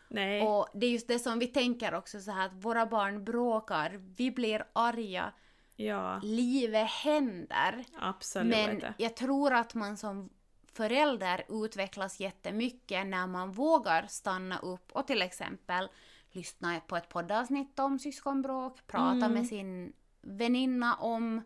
Nej. 0.09 0.41
Och 0.41 0.67
det 0.73 0.85
är 0.85 0.89
just 0.91 1.07
det 1.07 1.19
som 1.19 1.39
vi 1.39 1.47
tänker 1.47 1.93
också 1.93 2.19
så 2.19 2.31
här 2.31 2.45
att 2.45 2.53
våra 2.53 2.85
barn 2.85 3.23
bråkar, 3.23 4.01
vi 4.17 4.31
blir 4.31 4.65
arga, 4.73 5.31
ja, 5.75 6.19
livet 6.23 6.87
händer. 6.89 7.85
absolut. 7.99 8.55
Men 8.55 8.93
jag 8.97 9.15
tror 9.15 9.53
att 9.53 9.73
man 9.73 9.97
som 9.97 10.29
förälder 10.73 11.43
utvecklas 11.49 12.19
jättemycket 12.19 13.07
när 13.07 13.27
man 13.27 13.51
vågar 13.51 14.07
stanna 14.07 14.59
upp 14.59 14.91
och 14.91 15.07
till 15.07 15.21
exempel 15.21 15.87
lyssna 16.31 16.79
på 16.87 16.97
ett 16.97 17.09
poddavsnitt 17.09 17.79
om 17.79 17.99
syskonbråk, 17.99 18.87
prata 18.87 19.25
Mm. 19.25 19.33
med 19.33 19.47
sin 19.47 19.93
väninna 20.21 20.95
om 20.95 21.41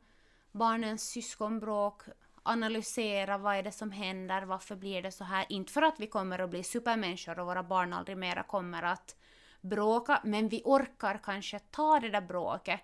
barnens 0.51 1.09
syskonbråk, 1.09 2.01
analysera 2.49 3.37
vad 3.37 3.55
är 3.55 3.63
det 3.63 3.71
som 3.71 3.91
händer, 3.91 4.41
varför 4.41 4.75
blir 4.75 5.01
det 5.01 5.11
så 5.11 5.23
här. 5.23 5.45
Inte 5.49 5.73
för 5.73 5.81
att 5.81 5.99
vi 5.99 6.07
kommer 6.07 6.39
att 6.39 6.49
bli 6.49 6.63
supermänniskor 6.63 7.39
och 7.39 7.45
våra 7.45 7.63
barn 7.63 7.93
aldrig 7.93 8.17
mera 8.17 8.43
kommer 8.43 8.83
att 8.83 9.15
bråka, 9.61 10.21
men 10.23 10.49
vi 10.49 10.61
orkar 10.65 11.19
kanske 11.23 11.59
ta 11.59 11.99
det 11.99 12.09
där 12.09 12.21
bråket 12.21 12.81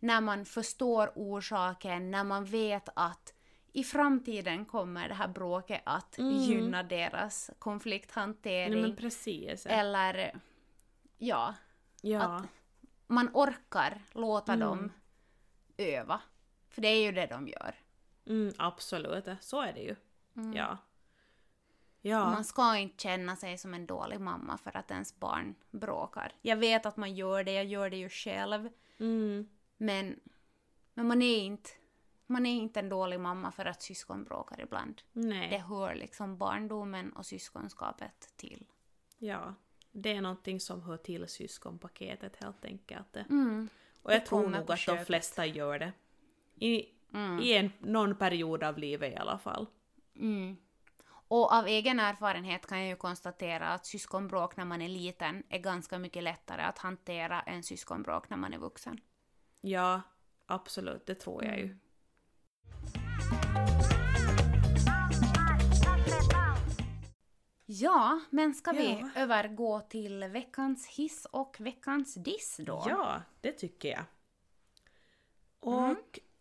när 0.00 0.20
man 0.20 0.44
förstår 0.44 1.12
orsaken, 1.14 2.10
när 2.10 2.24
man 2.24 2.44
vet 2.44 2.88
att 2.96 3.34
i 3.72 3.84
framtiden 3.84 4.64
kommer 4.64 5.08
det 5.08 5.14
här 5.14 5.28
bråket 5.28 5.82
att 5.86 6.18
Mm. 6.18 6.32
gynna 6.36 6.82
deras 6.82 7.48
Nej, 7.48 7.56
konflikthantering. 7.58 8.96
precis. 8.96 9.66
eller 9.66 10.40
ja, 11.18 11.54
ja. 12.02 12.20
att- 12.22 12.46
man 13.06 13.30
orkar 13.34 14.02
låta 14.12 14.52
Mm. 14.52 14.68
dem 14.68 14.92
öva. 15.76 16.20
För 16.68 16.82
det 16.82 16.88
är 16.88 17.02
ju 17.02 17.12
det 17.12 17.26
de 17.26 17.48
gör. 17.48 17.74
Mm, 18.26 18.54
absolut, 18.58 19.28
så 19.40 19.60
är 19.60 19.72
det 19.72 19.80
ju. 19.80 19.96
Mm. 20.36 20.52
Ja. 20.52 20.78
Ja. 22.00 22.30
Man 22.30 22.44
ska 22.44 22.76
inte 22.76 23.02
känna 23.02 23.36
sig 23.36 23.58
som 23.58 23.74
en 23.74 23.86
dålig 23.86 24.20
mamma 24.20 24.58
för 24.58 24.76
att 24.76 24.90
ens 24.90 25.16
barn 25.20 25.54
bråkar. 25.70 26.32
Jag 26.42 26.56
vet 26.56 26.86
att 26.86 26.96
man 26.96 27.14
gör 27.14 27.44
det, 27.44 27.52
jag 27.52 27.64
gör 27.64 27.90
det 27.90 27.96
ju 27.96 28.08
själv. 28.08 28.68
Mm, 28.98 29.48
Men, 29.76 30.20
men 30.94 31.06
man, 31.08 31.22
är 31.22 31.38
inte, 31.38 31.70
man 32.26 32.46
är 32.46 32.54
inte 32.54 32.80
en 32.80 32.88
dålig 32.88 33.20
mamma 33.20 33.52
för 33.52 33.64
att 33.64 33.82
syskon 33.82 34.24
bråkar 34.24 34.60
ibland. 34.60 35.02
nej. 35.12 35.50
Det 35.50 35.58
hör 35.58 35.94
liksom 35.94 36.36
barndomen 36.38 37.12
och 37.12 37.26
syskonskapet 37.26 38.32
till. 38.36 38.66
Ja. 39.18 39.54
Det 39.92 40.12
är 40.12 40.20
någonting 40.20 40.60
som 40.60 40.82
hör 40.82 40.96
till 40.96 41.28
syskonpaketet 41.28 42.36
helt 42.44 42.64
enkelt. 42.64 43.16
Mm. 43.16 43.68
Och 44.02 44.12
jag 44.12 44.26
tror 44.26 44.42
nog 44.48 44.60
att 44.60 44.66
de 44.66 44.76
köpet. 44.76 45.06
flesta 45.06 45.46
gör 45.46 45.78
det. 45.78 45.92
I, 46.66 46.88
Mm. 47.14 47.40
i 47.40 47.52
en, 47.56 47.72
någon 47.78 48.16
period 48.16 48.62
av 48.62 48.78
livet 48.78 49.12
i 49.12 49.16
alla 49.16 49.38
fall. 49.38 49.66
Mm. 50.16 50.56
Och 51.28 51.52
av 51.52 51.66
egen 51.66 52.00
erfarenhet 52.00 52.66
kan 52.66 52.78
jag 52.78 52.88
ju 52.88 52.96
konstatera 52.96 53.68
att 53.68 53.86
syskonbråk 53.86 54.56
när 54.56 54.64
man 54.64 54.82
är 54.82 54.88
liten 54.88 55.42
är 55.48 55.58
ganska 55.58 55.98
mycket 55.98 56.22
lättare 56.22 56.62
att 56.62 56.78
hantera 56.78 57.42
än 57.42 57.62
syskonbråk 57.62 58.30
när 58.30 58.36
man 58.36 58.52
är 58.54 58.58
vuxen. 58.58 59.00
Ja, 59.60 60.00
absolut, 60.46 61.06
det 61.06 61.14
tror 61.14 61.44
jag 61.44 61.58
ju. 61.58 61.64
Mm. 61.64 61.78
Ja, 67.66 68.20
men 68.30 68.54
ska 68.54 68.72
vi 68.72 68.98
Ja. 69.00 69.10
övergå 69.16 69.80
till 69.80 70.24
veckans 70.24 70.86
hiss 70.86 71.26
och 71.30 71.56
veckans 71.58 72.14
diss 72.14 72.56
då? 72.66 72.84
Ja, 72.88 73.22
det 73.40 73.52
tycker 73.52 73.88
jag. 73.88 74.04
Och 75.60 75.84
Mm. 75.84 75.96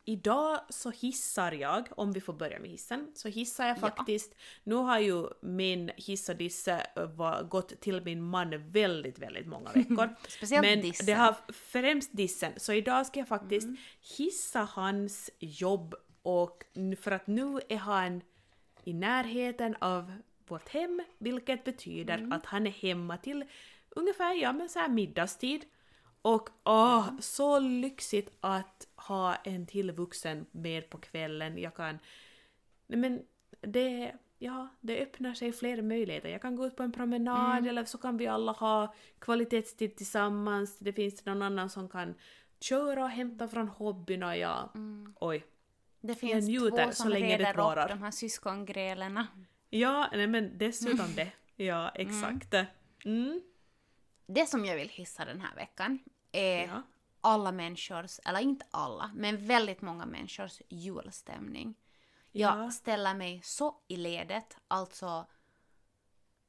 Idag 0.06 0.60
så 0.70 0.90
hissar 0.92 1.52
jag, 1.52 1.88
om 1.98 2.12
vi 2.12 2.22
får 2.22 2.34
börja 2.34 2.60
med 2.60 2.70
hissen, 2.70 3.12
så 3.16 3.28
hissar 3.30 3.68
jag 3.68 3.78
Ja. 3.78 3.82
faktiskt, 3.82 4.36
nu 4.64 4.76
har 4.76 5.00
ju 5.00 5.28
min 5.42 5.92
hiss 5.96 6.30
och 6.30 6.36
diss 6.36 6.68
eh, 6.68 7.42
gått 7.50 7.82
till 7.82 8.02
min 8.04 8.22
man 8.22 8.72
väldigt, 8.72 9.20
väldigt 9.20 9.48
många 9.48 9.72
veckor. 9.76 10.16
Speciellt 10.28 10.62
Men 10.68 10.82
dissen. 10.82 11.06
det 11.06 11.14
har 11.14 11.36
främst 11.54 12.10
dissen, 12.14 12.54
så 12.58 12.74
idag 12.74 13.06
ska 13.06 13.20
jag 13.20 13.28
faktiskt 13.28 13.66
Mm. 13.68 13.78
hissa 14.18 14.60
hans 14.72 15.30
jobb 15.40 15.96
och 16.24 16.64
för 17.02 17.12
att 17.12 17.28
nu 17.28 17.60
är 17.70 17.78
han 17.78 18.22
i 18.84 18.94
närheten 18.94 19.76
av 19.82 20.14
vårt 20.48 20.70
hem, 20.70 21.02
vilket 21.18 21.64
betyder 21.64 22.18
Mm. 22.18 22.32
att 22.32 22.46
han 22.46 22.68
är 22.68 22.72
hemma 22.72 23.18
till 23.18 23.46
ungefär 23.90 24.34
ja, 24.34 24.54
men 24.54 24.70
så 24.70 24.80
här 24.80 24.90
middagstid. 24.90 25.66
Och 26.26 26.50
åh, 26.64 27.10
så 27.20 27.60
lyxigt 27.60 28.38
att 28.40 28.88
ha 28.96 29.36
en 29.36 29.66
till 29.68 29.92
vuxen 29.92 30.46
med 30.52 30.90
på 30.90 30.98
kvällen. 30.98 31.58
Jag 31.58 31.76
kan... 31.76 32.00
Nej 32.88 33.00
men 33.00 33.22
det, 33.62 34.16
ja, 34.40 34.68
det 34.82 35.02
öppnar 35.04 35.34
sig 35.34 35.52
fler 35.52 35.82
möjligheter. 35.82 36.30
Jag 36.30 36.42
kan 36.42 36.56
gå 36.56 36.66
ut 36.66 36.76
på 36.76 36.84
en 36.84 36.92
promenad 36.92 37.58
Mm. 37.58 37.70
eller 37.70 37.86
så 37.86 37.98
kan 37.98 38.18
vi 38.18 38.28
alla 38.28 38.52
ha 38.52 38.94
kvalitetstid 39.20 39.96
tillsammans. 39.96 40.80
Det 40.80 40.94
finns 40.94 41.26
någon 41.26 41.42
annan 41.42 41.70
som 41.70 41.90
kan 41.90 42.16
köra 42.60 43.04
och 43.04 43.10
hämta 43.10 43.48
från 43.48 43.68
hobbyn 43.68 44.24
och 44.24 44.38
ja, 44.38 44.72
Mm. 44.76 45.14
oj. 45.20 45.46
Det 46.02 46.16
finns 46.16 46.48
njuter 46.48 46.86
två 46.86 46.92
så 46.92 47.02
som 47.02 47.10
länge 47.12 47.38
det 47.38 47.44
reder 47.44 47.54
varar. 47.54 47.84
upp 47.84 47.90
de 47.90 48.04
här 48.04 48.12
syskongrälerna. 48.12 49.28
Ja, 49.70 50.10
nej 50.14 50.28
men 50.28 50.58
dessutom 50.58 51.08
det. 51.16 51.32
Ja, 51.56 51.90
exakt. 51.90 52.54
Mm. 53.06 53.42
Det 54.28 54.46
som 54.50 54.66
jag 54.66 54.76
vill 54.76 54.90
hissa 54.90 55.26
den 55.26 55.42
här 55.42 55.56
veckan 55.56 56.00
är 56.34 56.68
Ja. 56.68 56.82
alla 57.22 57.52
människors, 57.52 58.20
eller 58.26 58.40
inte 58.40 58.66
alla, 58.72 59.12
men 59.16 59.48
väldigt 59.48 59.82
många 59.82 60.06
människors 60.06 60.62
julstämning. 60.70 61.76
Jag 62.32 62.58
Ja. 62.66 62.72
ställer 62.72 63.14
mig 63.14 63.42
så 63.44 63.76
i 63.88 63.96
ledet, 63.98 64.58
alltså 64.68 65.26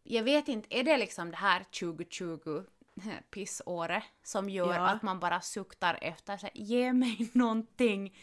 jag 0.02 0.22
vet 0.22 0.48
inte, 0.48 0.78
är 0.78 0.82
det 0.82 0.96
liksom 0.96 1.30
det 1.30 1.36
här 1.36 1.64
2020 1.64 2.64
pissåret 3.30 4.02
som 4.22 4.48
gör 4.48 4.74
Ja. 4.74 4.88
att 4.88 5.02
man 5.02 5.20
bara 5.20 5.40
suktar 5.40 5.98
efter 6.02 6.36
sig, 6.36 6.50
ge 6.54 6.92
mig 6.92 7.30
någonting 7.34 8.16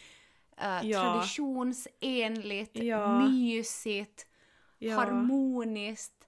eh, 0.58 0.82
Ja. 0.84 1.02
traditionsenligt, 1.04 2.76
Ja. 2.78 3.20
mysigt, 3.20 4.28
harmoniskt, 4.96 6.28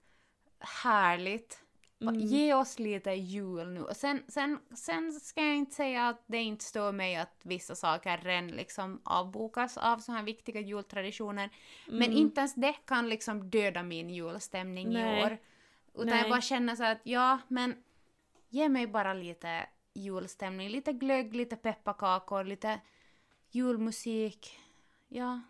härligt. 0.59 1.62
Mm. 2.10 2.22
Ge 2.22 2.54
oss 2.54 2.80
lite 2.80 3.12
jul 3.12 3.68
nu. 3.70 3.84
Och 3.84 3.95
sen, 3.95 4.24
sen, 4.28 4.60
sen 4.76 5.12
ska 5.12 5.41
jag 5.45 5.56
inte 5.56 5.76
säga 5.76 6.08
att 6.08 6.24
det 6.26 6.38
inte 6.41 6.66
stör 6.66 6.91
mig 6.91 7.16
att 7.16 7.39
vissa 7.43 7.76
saker 7.76 8.18
redan 8.18 8.47
liksom 8.47 9.01
avbokas 9.04 9.78
av 9.78 9.97
så 9.97 10.12
här 10.12 10.24
viktiga 10.24 10.62
jultraditioner. 10.62 11.49
Men 11.88 12.04
Mm. 12.04 12.18
inte 12.18 12.39
ens 12.41 12.56
det 12.56 12.74
kan 12.86 13.10
liksom 13.10 13.49
döda 13.49 13.84
min 13.84 14.10
julstämning 14.10 14.89
Nej. 14.93 15.20
i 15.22 15.24
år. 15.26 15.38
Utan 15.93 16.06
Nej. 16.08 16.20
jag 16.22 16.30
bara 16.30 16.41
känner 16.41 16.76
så 16.76 16.84
att 16.84 16.99
ja, 17.04 17.39
men 17.47 17.76
ge 18.49 18.70
mig 18.70 18.88
bara 18.88 19.14
lite 19.14 19.66
julstämning. 19.93 20.70
Lite 20.70 20.93
glögg, 20.93 21.36
lite 21.36 21.56
pepparkakor, 21.56 22.43
lite 22.43 22.80
julmusik. 23.51 24.60
Ja, 25.08 25.41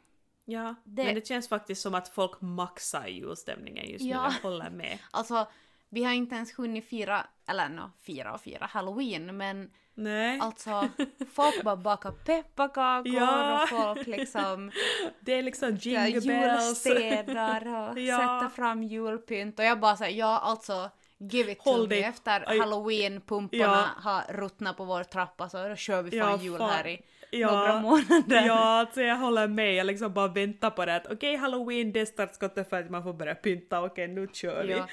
Ja, 0.45 0.75
Det- 0.83 1.03
men 1.05 1.15
det 1.15 1.27
känns 1.27 1.49
faktiskt 1.49 1.81
som 1.81 1.95
att 1.95 2.07
folk 2.09 2.41
maxar 2.41 3.07
julstämningen 3.07 3.89
just 3.89 4.05
Ja. 4.05 4.27
nu, 4.27 4.33
jag 4.35 4.49
håller 4.49 4.69
med. 4.69 4.99
Alltså, 5.11 5.47
vi 5.93 6.03
har 6.03 6.13
inte 6.13 6.35
ens 6.35 6.59
hunnit 6.59 6.85
fira, 6.89 7.25
eller 7.47 7.69
no, 7.69 7.91
fira 8.01 8.33
och 8.33 8.41
fira 8.41 8.65
halloween, 8.65 9.37
men 9.37 9.69
Nej, 9.95 10.39
alltså 10.41 10.89
folk 11.33 11.63
bara 11.63 11.75
bakar 11.75 12.11
pepparkakor 12.11 13.13
Ja. 13.15 13.63
och 13.63 13.69
folk 13.69 14.07
liksom 14.07 14.71
det 15.19 15.33
är 15.33 15.43
liksom 15.43 15.75
jingle 15.75 16.21
bells. 16.21 16.85
julstädar 16.85 17.89
och 17.91 17.99
Ja. 17.99 18.17
sätter 18.17 18.55
fram 18.55 18.83
julpynt 18.83 19.59
och 19.59 19.65
jag 19.65 19.79
bara 19.79 19.95
säger 19.97 20.19
ja 20.19 20.39
alltså 20.39 20.89
give 21.17 21.51
it 21.51 21.57
Håll 21.61 21.75
to 21.75 21.81
me 21.81 21.87
dig- 21.95 22.03
efter 22.03 22.43
Aj. 22.47 22.59
halloween-pumporna 22.59 23.49
Ja. 23.59 23.85
har 23.97 24.33
ruttnat 24.33 24.77
på 24.77 24.83
vår 24.85 25.03
trappa 25.03 25.49
så 25.49 25.67
då 25.67 25.75
kör 25.75 26.01
vi 26.01 26.19
fan 26.19 26.29
Ja, 26.31 26.37
jul 26.43 26.57
fan. 26.57 26.69
här 26.69 26.87
i 26.87 27.01
Ja. 27.31 27.51
några 27.51 27.81
månader. 27.81 28.45
Ja, 28.47 28.79
alltså 28.79 29.01
jag 29.01 29.15
håller 29.15 29.47
med. 29.47 29.75
Jag 29.75 29.87
liksom 29.87 30.13
bara 30.13 30.27
väntar 30.27 30.69
på 30.69 30.85
det 30.85 30.95
att 30.95 31.11
okej, 31.11 31.35
halloween 31.35 31.91
det 31.93 31.99
är 31.99 32.05
startskottet 32.05 32.69
för 32.69 32.79
att 32.79 32.89
man 32.89 33.03
får 33.03 33.13
börja 33.13 33.35
pynta, 33.35 33.83
okej 33.83 34.07
nu 34.07 34.27
kör 34.33 34.63
vi. 34.63 34.71
Ja. 34.73 34.87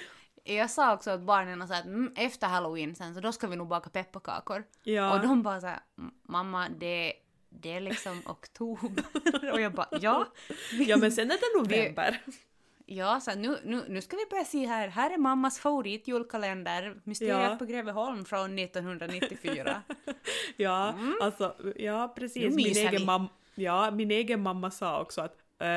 Jag 0.57 0.71
sa 0.71 0.95
också 0.95 1.15
åt 1.15 1.21
barnen 1.21 1.63
att 1.63 1.85
mm, 1.85 2.13
efter 2.17 2.47
halloween 2.47 2.95
sen 2.95 3.15
så 3.15 3.21
då 3.21 3.33
ska 3.33 3.47
vi 3.47 3.57
nog 3.57 3.69
baka 3.69 3.91
pepparkakor. 3.91 4.65
Ja. 4.83 5.15
Och 5.15 5.21
de 5.21 5.43
bara 5.43 5.61
såhär, 5.61 5.81
mamma 6.23 6.69
det, 6.69 7.13
det 7.49 7.73
är 7.73 7.81
liksom 7.81 8.23
oktober. 8.27 9.05
och 9.53 9.61
jag 9.61 9.73
bara, 9.73 9.89
ja. 10.01 10.27
Ja 10.87 10.97
men 10.97 11.13
sen 11.13 11.31
är 11.31 11.35
det 11.35 11.61
november. 11.63 12.23
Ja, 12.87 13.21
så 13.21 13.35
nu, 13.35 13.59
nu, 13.65 13.85
nu 13.89 14.01
ska 14.03 14.17
vi 14.17 14.27
börja 14.31 14.45
se 14.45 14.67
här. 14.67 14.89
Här 14.89 15.11
är 15.11 15.19
mammas 15.19 15.59
favoritjulkalender, 15.61 17.01
Mysteriet 17.05 17.51
Ja. 17.51 17.57
på 17.57 17.65
Greveholm 17.65 18.25
från 18.25 18.59
1994. 18.59 19.83
Ja, 20.57 20.95
alltså, 21.23 21.57
ja 21.77 22.13
precis. 22.17 22.55
Min 22.55 22.67
egen, 22.77 23.03
mam- 23.03 23.29
ja, 23.55 23.91
min 23.91 24.11
egen 24.11 24.43
mamma 24.43 24.71
sa 24.71 25.01
också 25.03 25.21
att 25.21 25.37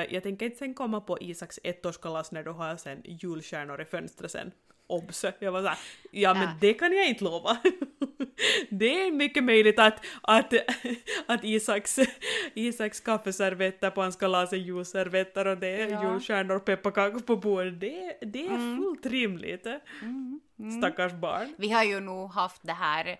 jag 0.09 0.23
tänker 0.23 0.45
inte 0.45 0.57
sen 0.57 0.73
komma 0.73 1.01
på 1.01 1.17
Isaks 1.21 1.59
ettårskalas 1.63 2.31
när 2.31 2.43
du 2.43 2.51
har 2.51 2.77
sen 2.77 3.01
julstjärnor 3.05 3.81
i 3.81 3.85
fönstret 3.85 4.31
sen. 4.31 4.51
Obs! 4.87 5.25
Jag 5.39 5.51
var 5.51 5.61
såhär, 5.61 5.77
ja 6.11 6.33
men 6.33 6.49
det 6.61 6.73
kan 6.73 6.93
jag 6.93 7.07
inte 7.09 7.23
lova. 7.23 7.57
det 8.69 9.01
är 9.01 9.11
mycket 9.11 9.43
möjligt 9.43 9.79
att, 9.79 10.05
att, 10.21 10.53
att 11.25 11.43
Isaks, 11.43 11.99
Isaks 12.53 12.99
kaffeservetter 12.99 13.89
på 13.89 14.01
hans 14.01 14.15
kalas 14.15 14.53
är 14.53 14.57
julservetter 14.57 15.47
och 15.47 15.57
det 15.57 15.67
är 15.67 15.87
Ja. 15.87 16.11
julstjärnor 16.11 16.55
och 16.55 16.65
pepparkakor 16.65 17.19
på 17.19 17.35
bordet. 17.35 17.79
Det, 17.79 18.17
det 18.21 18.45
är 18.47 18.49
Mm. 18.49 18.77
fullt 18.77 19.05
rimligt. 19.05 19.67
Stackars 20.79 21.13
barn. 21.13 21.55
Vi 21.57 21.69
har 21.71 21.83
ju 21.83 21.99
nog 21.99 22.29
haft 22.31 22.61
det 22.63 22.73
här 22.73 23.17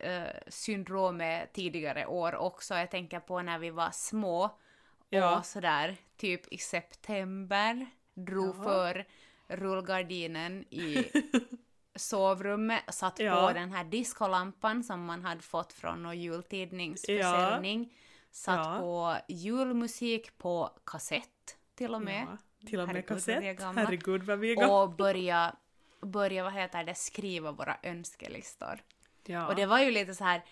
eh, 0.00 0.22
syndromet 0.48 1.52
tidigare 1.52 2.06
år 2.06 2.34
också. 2.36 2.74
Jag 2.74 2.90
tänker 2.90 3.20
på 3.20 3.42
när 3.42 3.58
vi 3.58 3.70
var 3.70 3.90
små 3.92 4.58
Ja. 5.10 5.38
och 5.38 5.46
sådär 5.46 5.96
typ 6.16 6.52
i 6.52 6.58
september 6.58 7.86
drog 8.14 8.56
Ja. 8.58 8.62
för 8.62 9.04
rullgardinen 9.48 10.64
i 10.70 11.04
sovrummet, 11.94 12.82
satt 12.94 13.18
Ja. 13.18 13.46
på 13.48 13.52
den 13.54 13.72
här 13.72 13.84
diskolampan 13.84 14.84
som 14.84 15.04
man 15.04 15.24
hade 15.24 15.42
fått 15.42 15.72
från 15.72 16.02
någon 16.02 16.20
jultidningsförsäljning, 16.20 17.92
satt 18.30 18.66
Ja. 18.66 18.78
på 18.80 19.16
julmusik 19.34 20.38
på 20.38 20.70
kassett 20.86 21.56
till 21.74 21.94
och 21.94 22.02
med. 22.02 22.26
Ja, 22.30 22.66
till 22.66 22.80
och 22.80 22.86
med 22.88 22.96
Herregud, 22.96 23.10
vad 23.10 23.18
kassett. 23.18 23.58
gamla. 23.58 23.82
Herregud 23.82 24.22
vad 24.22 24.38
vi 24.38 24.50
är 24.52 24.56
gamla. 24.56 24.74
Och 24.82 24.90
börja, 24.90 25.56
börja, 26.00 26.44
vad 26.44 26.52
heter 26.52 26.84
det, 26.84 26.94
skriva 26.94 27.52
våra 27.52 27.76
önskelistor. 27.82 28.80
Ja. 29.24 29.46
Och 29.46 29.54
det 29.54 29.66
var 29.66 29.78
ju 29.80 29.90
lite 29.90 30.14
så 30.14 30.24
här, 30.24 30.44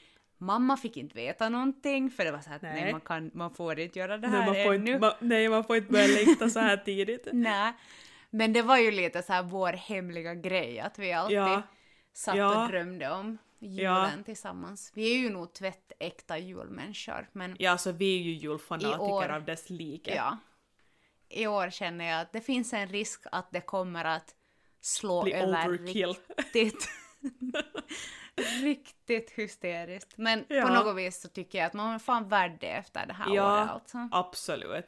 mamma 0.45 0.77
fick 0.77 0.97
inte 0.97 1.15
veta 1.17 1.49
någonting 1.49 2.11
för 2.11 2.25
det 2.25 2.33
var 2.33 2.41
så 2.41 2.53
att 2.53 2.63
nej, 2.63 2.83
Nej. 2.83 2.93
man, 2.93 3.01
kan, 3.01 3.31
man 3.35 3.51
får 3.55 3.81
inte 3.81 3.99
göra 3.99 4.19
det 4.19 4.29
nej, 4.29 4.41
här 4.41 4.47
man 4.47 4.55
får 4.65 4.75
ännu. 4.75 4.91
inte, 4.93 4.99
man, 4.99 5.13
nej, 5.21 5.49
man 5.49 5.65
får 5.65 5.77
inte 5.77 5.93
börja 5.93 6.07
längta 6.07 6.51
så 6.51 6.61
här 6.61 6.77
tidigt. 6.77 7.29
Nej. 7.33 7.73
Men 8.31 8.53
det 8.53 8.63
var 8.63 8.77
ju 8.79 8.91
lite 8.91 9.23
så 9.23 9.33
här 9.33 9.43
vår 9.43 9.73
hemliga 9.73 10.35
grej 10.35 10.81
att 10.81 10.99
vi 10.99 11.13
alltid 11.13 11.37
Ja. 11.39 11.63
satt 12.13 12.37
Ja. 12.37 12.63
och 12.65 12.69
drömde 12.71 13.11
om 13.11 13.39
julen 13.59 14.25
tillsammans. 14.25 14.91
Vi 14.95 15.15
är 15.15 15.19
ju 15.19 15.31
nog 15.31 15.53
tvättäkta 15.53 16.39
julmänniskor 16.39 17.29
men 17.33 17.57
Ja, 17.59 17.79
så 17.79 17.93
vi 17.93 18.19
är 18.19 18.23
ju 18.23 18.33
julfanatiker 18.33 19.01
år- 19.01 19.29
av 19.29 19.45
dess 19.45 19.71
like. 19.71 20.15
ja. 20.15 20.39
I 21.29 21.47
år 21.47 21.71
känner 21.71 22.05
jag 22.11 22.21
att 22.21 22.33
det 22.33 22.41
finns 22.41 22.73
en 22.73 22.89
risk 22.89 23.23
att 23.33 23.49
det 23.51 23.61
kommer 23.61 24.05
att 24.05 24.35
slå 24.81 25.23
Bli 25.23 25.33
över 25.33 25.69
overkill. 25.69 26.15
riktigt, 26.37 26.89
riktigt 28.63 29.31
hysteriskt. 29.31 30.13
Men 30.19 30.45
på 30.45 30.55
Ja. 30.55 30.83
något 30.83 30.97
vis 30.97 31.21
så 31.21 31.29
tycker 31.29 31.59
jag 31.59 31.67
att 31.67 31.73
man 31.73 31.95
är 31.95 31.99
fan 31.99 32.29
värd 32.29 32.57
det 32.61 32.71
efter 32.71 33.07
det 33.07 33.13
här 33.13 33.35
Ja. 33.35 33.55
året 33.61 33.71
alltså. 33.71 34.09
Absolut. 34.13 34.87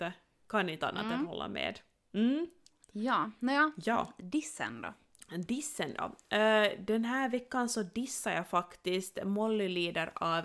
Kan 0.49 0.69
inte 0.69 0.87
annat 0.89 1.13
än 1.13 1.27
hålla 1.27 1.49
med. 1.49 1.81
Mm. 2.15 2.47
Ja, 2.93 3.31
nåja. 3.39 3.73
Ja. 3.77 4.13
Dissen 4.19 4.83
då? 4.83 4.93
Dissen 5.37 5.95
då. 5.95 6.37
Eh, 6.37 6.73
den 6.79 7.05
här 7.05 7.29
veckan 7.29 7.69
så 7.69 7.83
dissar 7.83 8.33
jag 8.33 8.49
faktiskt. 8.49 9.19
Molly 9.25 9.69
lider 9.69 10.13
av 10.15 10.45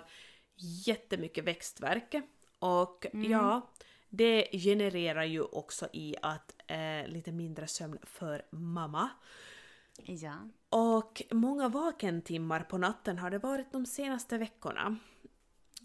jättemycket 0.86 1.44
växtvärk. 1.44 2.14
Och 2.58 3.06
ja, 3.12 3.70
det 4.08 4.48
genererar 4.52 5.24
ju 5.24 5.42
också 5.42 5.88
i 5.92 6.16
att 6.22 6.54
eh, 6.66 7.06
lite 7.06 7.32
mindre 7.32 7.66
sömn 7.66 7.98
för 8.02 8.42
mamma. 8.50 9.08
Ja. 9.96 10.34
Och 10.68 11.22
många 11.30 11.68
vakentimmar 11.68 12.60
på 12.60 12.78
natten 12.78 13.18
har 13.18 13.30
det 13.30 13.38
varit 13.38 13.72
de 13.72 13.86
senaste 13.86 14.38
veckorna. 14.38 14.96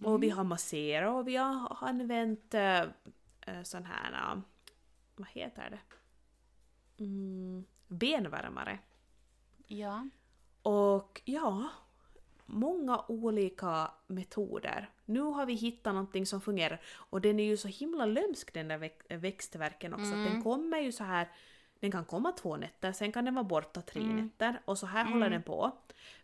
Och 0.03 0.24
vi 0.24 0.30
har 0.30 0.43
masserat 0.43 1.16
och 1.16 1.28
vi 1.28 1.36
har 1.36 1.78
använt 1.82 2.53
äh, 2.53 2.84
sån 3.64 3.86
här, 3.86 4.34
äh, 4.34 4.39
vad 5.16 5.28
heter 5.28 5.70
det? 5.70 5.80
Mm, 7.03 7.66
benvärmare. 7.88 8.80
Ja. 9.68 10.10
Och 10.62 11.22
ja, 11.26 11.70
många 12.45 13.03
olika 13.08 13.91
metoder. 14.08 14.89
Nu 15.05 15.22
har 15.22 15.45
vi 15.45 15.53
hittat 15.53 15.93
någonting 15.93 16.26
som 16.26 16.41
fungerar 16.41 16.82
och 16.95 17.22
den 17.22 17.39
är 17.39 17.43
ju 17.43 17.58
så 17.58 17.68
himla 17.68 18.05
lömsk 18.05 18.53
den 18.53 18.68
där 18.68 18.78
väx- 18.78 19.05
växtverken 19.10 19.93
också. 19.93 20.05
att 20.05 20.26
Den 20.32 20.43
kommer 20.43 20.80
ju 20.80 20.91
så 20.91 21.03
här, 21.03 21.32
den 21.80 21.91
kan 21.91 22.05
komma 22.05 22.32
två 22.32 22.57
nätter, 22.57 22.91
sen 22.91 23.11
kan 23.11 23.25
den 23.25 23.36
vara 23.36 23.43
borta 23.43 23.82
tre 23.82 24.01
nätter 24.03 24.61
och 24.65 24.78
så 24.78 24.86
här 24.86 25.05
håller 25.05 25.30
den 25.30 25.43
på. 25.43 25.71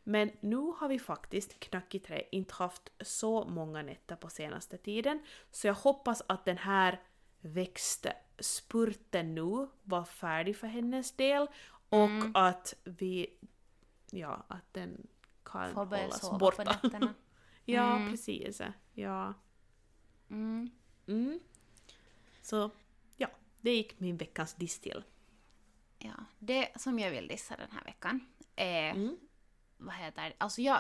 Men 0.04 0.32
nu 0.40 0.56
har 0.78 0.88
vi 0.88 1.00
faktiskt 1.00 1.60
knack 1.60 1.96
i 1.96 2.00
trä 2.00 2.24
inte 2.32 2.54
haft 2.54 2.92
så 3.02 3.46
många 3.46 3.82
nätter 3.82 4.16
på 4.16 4.30
senaste 4.30 4.78
tiden 4.78 5.20
så 5.52 5.68
jag 5.68 5.74
hoppas 5.74 6.22
att 6.28 6.46
den 6.46 6.58
här 6.58 7.02
växtspurten 7.42 9.36
nu 9.36 9.68
var 9.84 10.04
färdig 10.06 10.58
för 10.58 10.68
hennes 10.68 11.12
del 11.12 11.48
och 11.90 12.10
att 12.34 12.74
vi, 12.84 13.28
ja, 14.12 14.46
att 14.48 14.74
den 14.74 15.08
kan 15.44 15.74
Får 15.74 15.86
börja 15.86 16.04
hållas 16.04 16.22
sova 16.22 16.38
borta. 16.38 16.64
på 16.64 16.88
nätterna. 16.88 17.14
ja, 17.66 17.96
Mm. 17.96 18.12
precis. 18.12 18.62
Ja. 18.94 19.34
Mm. 20.30 20.70
Mm. 21.08 21.40
Så, 22.42 22.70
ja, 23.18 23.28
det 23.62 23.76
gick 23.76 24.00
min 24.00 24.18
veckans 24.18 24.54
diss 24.54 24.80
till. 24.80 25.04
Ja. 26.06 26.14
Det 26.40 26.70
som 26.82 27.00
jag 27.00 27.12
vill 27.12 27.28
dissa 27.28 27.56
den 27.56 27.72
här 27.72 27.84
veckan 27.84 28.26
är, 28.56 28.90
Mm. 28.92 29.18
vad 29.78 29.96
heter 29.96 30.24
det, 30.24 30.34
alltså 30.38 30.62
jag, 30.62 30.80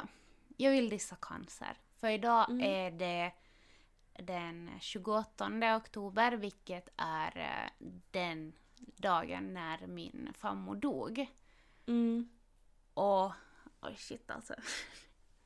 jag 0.57 0.71
vill 0.71 0.89
dissa 0.89 1.15
cancer. 1.15 1.77
För 1.99 2.07
idag 2.09 2.49
Mm. 2.49 2.61
är 2.71 2.91
det 2.91 3.31
den 4.23 4.69
28 4.79 5.75
oktober, 5.77 6.31
vilket 6.31 6.89
är 6.97 7.37
eh, 7.37 7.87
den 8.11 8.53
dagen 8.77 9.53
när 9.53 9.87
min 9.87 10.33
farmor 10.37 10.75
dog. 10.75 11.25
Mm. 11.85 12.29
Och, 12.93 13.31
oj 13.81 13.95
shit 13.97 14.31
alltså. 14.31 14.53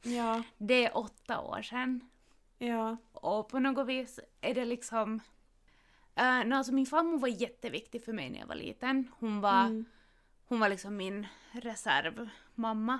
Ja, 0.01 0.43
Det 0.57 0.85
är 0.85 0.97
åtta 0.97 1.39
år 1.41 1.61
sedan. 1.61 2.09
ja. 2.57 2.97
Och 3.11 3.49
på 3.49 3.59
något 3.59 3.87
vis 3.87 4.19
är 4.41 4.53
det 4.53 4.65
liksom... 4.65 5.19
Uh, 6.19 6.45
no, 6.49 6.55
alltså 6.55 6.73
min 6.73 6.85
farmor 6.85 7.19
var 7.19 7.27
jätteviktig 7.27 8.03
för 8.03 8.13
mig 8.13 8.29
när 8.29 8.39
jag 8.39 8.47
var 8.47 8.55
liten. 8.55 9.11
Hon 9.19 9.41
var, 9.41 9.65
Mm. 9.65 9.85
hon 10.45 10.59
var 10.59 10.69
liksom 10.69 10.97
min 10.97 11.27
reservmamma. 11.51 12.99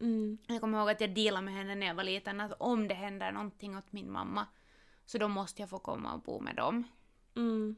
Mm. 0.00 0.38
Jag 0.46 0.60
kommer 0.60 0.78
ihåg 0.78 0.90
att 0.90 1.00
jag 1.00 1.14
dealade 1.14 1.44
med 1.44 1.54
henne 1.54 1.74
när 1.74 1.86
jag 1.86 1.94
var 1.94 2.04
liten 2.04 2.40
att 2.40 2.52
om 2.60 2.88
det 2.88 2.94
händer 2.94 3.32
någonting 3.32 3.76
åt 3.76 3.92
min 3.92 4.10
mamma 4.12 4.46
så 5.06 5.18
då 5.18 5.28
måste 5.28 5.62
jag 5.62 5.70
få 5.70 5.78
komma 5.78 6.12
och 6.14 6.20
bo 6.20 6.40
med 6.40 6.56
dem. 6.56 6.84
Mm. 7.36 7.76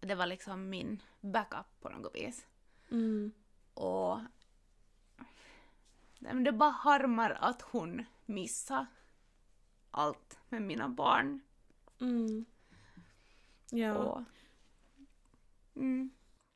Det 0.00 0.14
var 0.14 0.26
liksom 0.26 0.68
min 0.70 1.02
backup 1.20 1.66
på 1.80 1.88
något 1.88 2.14
vis. 2.14 2.46
Mm. 2.90 3.32
Och 3.74 4.18
det 6.18 6.52
bara 6.52 6.70
harmar 6.70 7.30
att 7.40 7.62
hon 7.62 8.04
missade 8.26 8.86
allt 9.90 10.38
med 10.48 10.62
mina 10.62 10.88
barn. 10.88 11.40
Mm. 12.00 12.44
Ja. 13.70 13.94
Och, 13.94 14.20
mm, 15.76 16.10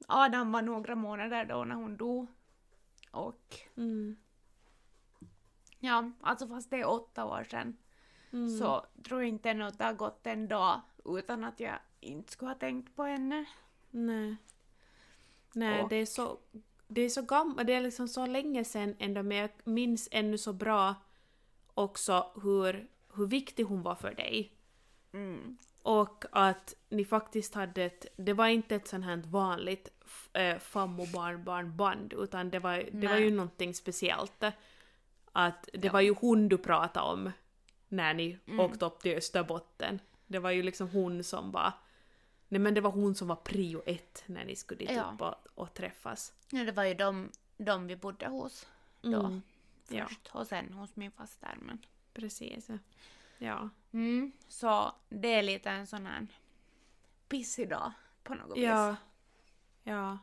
Adam 0.09 0.53
var 0.53 0.63
några 0.63 0.95
månader 0.95 1.45
då 1.45 1.65
när 1.65 1.75
hon 1.75 1.97
dog. 1.97 2.27
Och 3.11 3.59
Mm. 3.77 4.17
ja, 5.79 6.11
alltså 6.21 6.49
fast 6.49 6.71
det 6.71 6.81
är 6.81 6.89
åtta 6.89 7.25
år 7.25 7.45
sedan 7.45 7.77
Mm. 8.33 8.59
så 8.59 8.87
tror 9.05 9.21
jag 9.21 9.29
inte 9.29 9.51
att 9.67 9.79
det 9.79 9.85
har 9.85 9.93
gått 9.93 10.27
en 10.27 10.49
dag 10.49 10.81
utan 11.05 11.45
att 11.45 11.61
jag 11.61 11.79
inte 12.01 12.33
skulle 12.33 12.51
ha 12.51 12.59
tänkt 12.59 12.97
på 12.97 13.03
henne. 13.03 13.45
Nej. 13.91 14.37
Nej, 15.55 15.83
Och- 15.83 15.89
det 15.89 15.97
är 15.97 16.07
så... 16.07 16.39
Det 16.89 17.01
är 17.01 17.09
så 17.09 17.23
gammalt, 17.23 17.67
det 17.67 17.73
är 17.73 17.81
liksom 17.81 18.09
så 18.09 18.27
länge 18.27 18.65
sedan 18.65 18.97
ändå 18.99 19.23
men 19.23 19.37
jag 19.37 19.51
minns 19.65 20.09
ännu 20.13 20.39
så 20.39 20.53
bra 20.53 20.95
också 21.75 22.33
hur, 22.43 22.89
hur 23.15 23.27
viktig 23.27 23.65
hon 23.65 23.83
var 23.83 23.95
för 23.95 24.15
dig. 24.15 24.53
Mm. 25.13 25.59
Och 25.87 26.25
att 26.33 26.75
ni 26.89 27.05
faktiskt 27.05 27.55
hade 27.55 27.83
ett, 27.85 28.07
det 28.17 28.33
var 28.33 28.47
inte 28.49 28.75
ett 28.75 28.89
sånt 28.89 29.05
här 29.05 29.17
vanligt 29.17 29.89
äh, 30.33 30.59
fam 30.59 31.01
och 31.01 31.09
barnbarnband 31.09 32.13
utan 32.13 32.51
det 32.51 32.59
var, 32.59 32.89
det 32.93 33.09
var 33.09 33.17
ju 33.17 33.31
någonting 33.31 33.75
speciellt. 33.75 34.43
Att 35.33 35.69
det 35.73 35.87
Ja. 35.87 35.93
var 35.93 36.01
ju 36.01 36.15
hon 36.15 36.49
du 36.49 36.59
pratade 36.59 37.07
om 37.13 37.31
när 37.89 38.15
ni 38.15 38.39
Mm. 38.47 38.61
åkte 38.61 38.85
upp 38.85 39.01
till 39.01 39.17
Österbotten. 39.17 40.01
Det 40.27 40.39
var 40.39 40.51
ju 40.51 40.63
liksom 40.63 40.89
hon 40.89 41.25
som 41.25 41.51
var, 41.51 41.73
nej 42.49 42.61
men 42.61 42.75
det 42.75 42.81
var 42.81 42.91
hon 42.91 43.15
som 43.15 43.29
var 43.29 43.37
prio 43.37 43.83
ett 43.87 44.23
när 44.27 44.45
ni 44.45 44.57
skulle 44.57 44.79
dit 44.79 44.91
Ja. 44.91 45.11
upp 45.15 45.21
och, 45.21 45.35
och 45.63 45.75
träffas. 45.75 46.33
Ja, 46.51 46.65
det 46.65 46.73
var 46.73 46.85
ju 46.85 46.95
de, 46.95 47.31
de 47.57 47.87
vi 47.87 47.97
bodde 47.97 48.27
hos 48.29 48.67
då 49.03 49.21
Mm. 49.21 49.43
Ja. 49.89 50.07
först 50.09 50.29
och 50.33 50.47
sen 50.47 50.73
hos 50.73 50.97
min 50.97 51.11
faster. 51.11 51.57
Men 51.61 51.79
Precis. 52.15 52.69
Ja. 53.39 53.69
Mm, 53.95 54.33
så 54.49 54.93
det 55.09 55.29
är 55.35 55.43
lite 55.43 55.71
en 55.71 55.87
sån 55.87 56.07
här 56.07 56.27
pissig 57.29 57.69
dag 57.69 57.93
på 58.23 58.35
något 58.35 58.59
Ja. 58.59 58.89
vis. 58.91 58.99
Ja. 59.83 60.19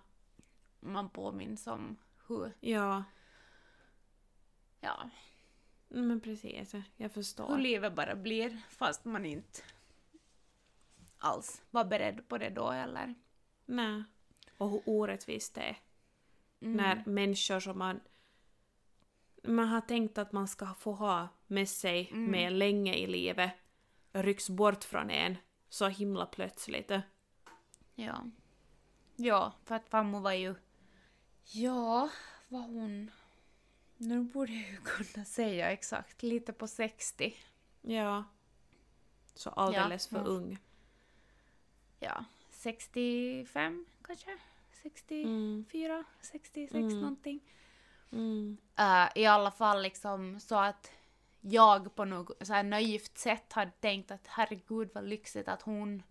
Man 0.79 1.09
påminns 1.09 1.67
om 1.67 1.97
hur, 2.27 2.51
Ja. 2.59 3.03
ja, 4.79 5.09
Men 5.87 6.19
precis, 6.21 6.73
jag 6.73 6.83
hur 6.97 7.09
förstår. 7.09 7.57
livet 7.57 7.93
bara 7.95 8.15
blir 8.15 8.61
fast 8.69 9.05
man 9.05 9.25
inte 9.25 9.61
alls 11.17 11.61
var 11.71 11.85
beredd 11.85 12.27
på 12.27 12.37
det 12.37 12.49
då 12.49 12.71
eller. 12.71 13.15
Nej. 13.65 14.03
Och 14.57 14.69
hur 14.69 14.81
orättvist 14.85 15.55
det 15.55 15.61
är. 15.61 15.77
Mm. 16.61 16.77
När 16.77 17.03
människor 17.05 17.59
som 17.59 17.77
man, 17.77 17.99
man 19.43 19.67
har 19.67 19.81
tänkt 19.81 20.17
att 20.17 20.31
man 20.31 20.47
ska 20.47 20.73
få 20.73 20.91
ha 20.93 21.27
med 21.47 21.69
sig 21.69 22.09
Mm. 22.11 22.31
med 22.31 22.53
länge 22.53 22.93
i 22.95 23.07
livet 23.07 23.51
rycks 24.13 24.49
bort 24.49 24.83
från 24.83 25.09
en 25.09 25.37
så 25.69 25.87
himla 25.87 26.25
plötsligt. 26.25 26.91
Ja. 27.95 28.25
Ja, 29.15 29.53
för 29.65 29.75
att 29.75 29.89
farmor 29.89 30.19
var 30.19 30.31
ju... 30.33 30.55
Ja, 31.43 32.09
var 32.47 32.61
hon... 32.61 33.11
Nu 33.97 34.21
borde 34.23 34.51
jag 34.53 34.69
ju 34.71 34.77
kunna 34.83 35.25
säga 35.25 35.71
exakt, 35.71 36.23
lite 36.23 36.53
på 36.53 36.67
60. 36.67 37.35
Ja. 37.81 38.23
Så 39.35 39.49
alldeles 39.49 40.07
Ja, 40.11 40.17
för 40.17 40.25
hon- 40.25 40.35
ung. 40.43 40.57
Ja, 41.99 42.25
65 42.49 43.85
kanske? 44.01 44.37
64, 44.83 45.93
Mm. 45.93 46.03
66 46.21 46.73
Mm. 46.73 46.99
någonting. 46.99 47.39
Mm. 48.11 48.57
Eh, 48.75 49.07
I 49.15 49.25
alla 49.25 49.51
fall 49.51 49.81
liksom 49.81 50.39
så 50.39 50.55
att 50.55 50.91
jag 51.41 51.95
på 51.95 52.05
något 52.05 52.47
så 52.47 52.53
här 52.53 52.63
naivt 52.63 53.17
sätt 53.17 53.53
hade 53.53 53.71
tänkt 53.71 54.11
att 54.11 54.27
herregud 54.27 54.89
vad 54.93 55.03
lyxigt 55.03 55.47
att 55.47 55.61
hon, 55.61 56.03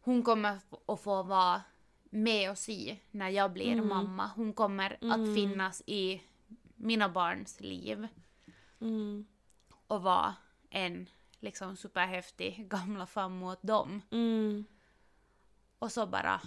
hon 0.00 0.22
kommer 0.22 0.58
att 0.86 1.00
få 1.00 1.22
vara 1.22 1.62
med 2.10 2.50
och 2.50 2.58
se 2.58 2.98
när 3.10 3.28
jag 3.28 3.52
blir 3.52 3.72
Mm. 3.72 3.88
mamma. 3.88 4.30
Hon 4.36 4.52
kommer 4.52 4.98
Mm. 5.00 5.10
att 5.28 5.34
finnas 5.34 5.82
i 5.86 6.22
mina 6.76 7.08
barns 7.08 7.60
liv 7.60 8.08
Mm. 8.80 9.26
och 9.86 10.02
vara 10.02 10.34
en 10.70 11.08
liksom 11.40 11.76
superhäftig 11.76 12.66
gamla 12.70 13.06
farmor 13.06 13.52
åt 13.52 13.62
dem. 13.62 14.02
Mm. 14.10 14.64
Och 15.78 15.92
så 15.92 16.06
bara, 16.06 16.40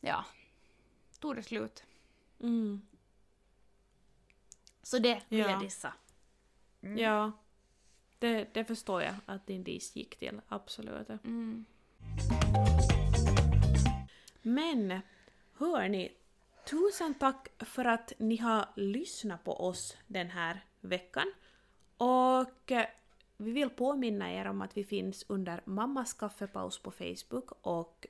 ja, 0.00 0.24
tog 1.20 1.36
det 1.36 1.42
slut. 1.42 1.84
Mm. 2.40 2.82
Så 4.82 4.98
det 4.98 5.22
vill 5.28 5.38
Ja. 5.38 5.50
jag 5.50 5.60
dissa. 5.60 5.92
Mm. 6.80 6.98
Ja. 6.98 7.32
Det, 8.20 8.54
det 8.54 8.64
förstår 8.64 9.02
jag 9.02 9.14
att 9.26 9.46
din 9.46 9.64
diss 9.64 9.96
gick 9.96 10.18
till, 10.18 10.40
absolut. 10.48 11.08
Mm. 11.08 11.64
Men, 14.42 15.00
hörni, 15.52 16.12
tusen 16.70 17.14
tack 17.14 17.48
för 17.58 17.84
att 17.84 18.12
ni 18.18 18.36
har 18.36 18.64
lyssnat 18.76 19.44
på 19.44 19.52
oss 19.52 19.96
den 20.06 20.30
här 20.30 20.64
veckan. 20.80 21.32
Och 21.96 22.72
eh, 22.72 22.86
vi 23.36 23.52
vill 23.52 23.70
påminna 23.70 24.32
er 24.32 24.46
om 24.46 24.62
att 24.62 24.76
vi 24.76 24.84
finns 24.84 25.24
under 25.28 25.62
Mammas 25.64 26.12
kaffepaus 26.12 26.78
på 26.78 26.90
Facebook 26.90 27.50
och 27.62 28.06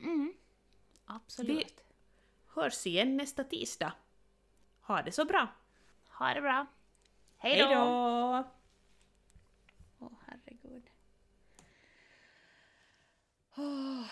Mm. 0.00 0.34
Absolut. 1.04 1.56
Vi 1.56 1.66
hörs 2.46 2.86
igen 2.86 3.16
nästa 3.16 3.44
tisdag. 3.44 3.92
Ha 4.80 5.02
det 5.02 5.12
så 5.12 5.24
bra! 5.24 5.48
Ha 6.08 6.34
det 6.34 6.40
bra! 6.40 6.66
Hej 7.36 7.58
då! 7.58 7.64
Åh 9.98 10.08
oh, 10.08 10.12
herregud. 10.26 10.90
Oh. 13.56 14.06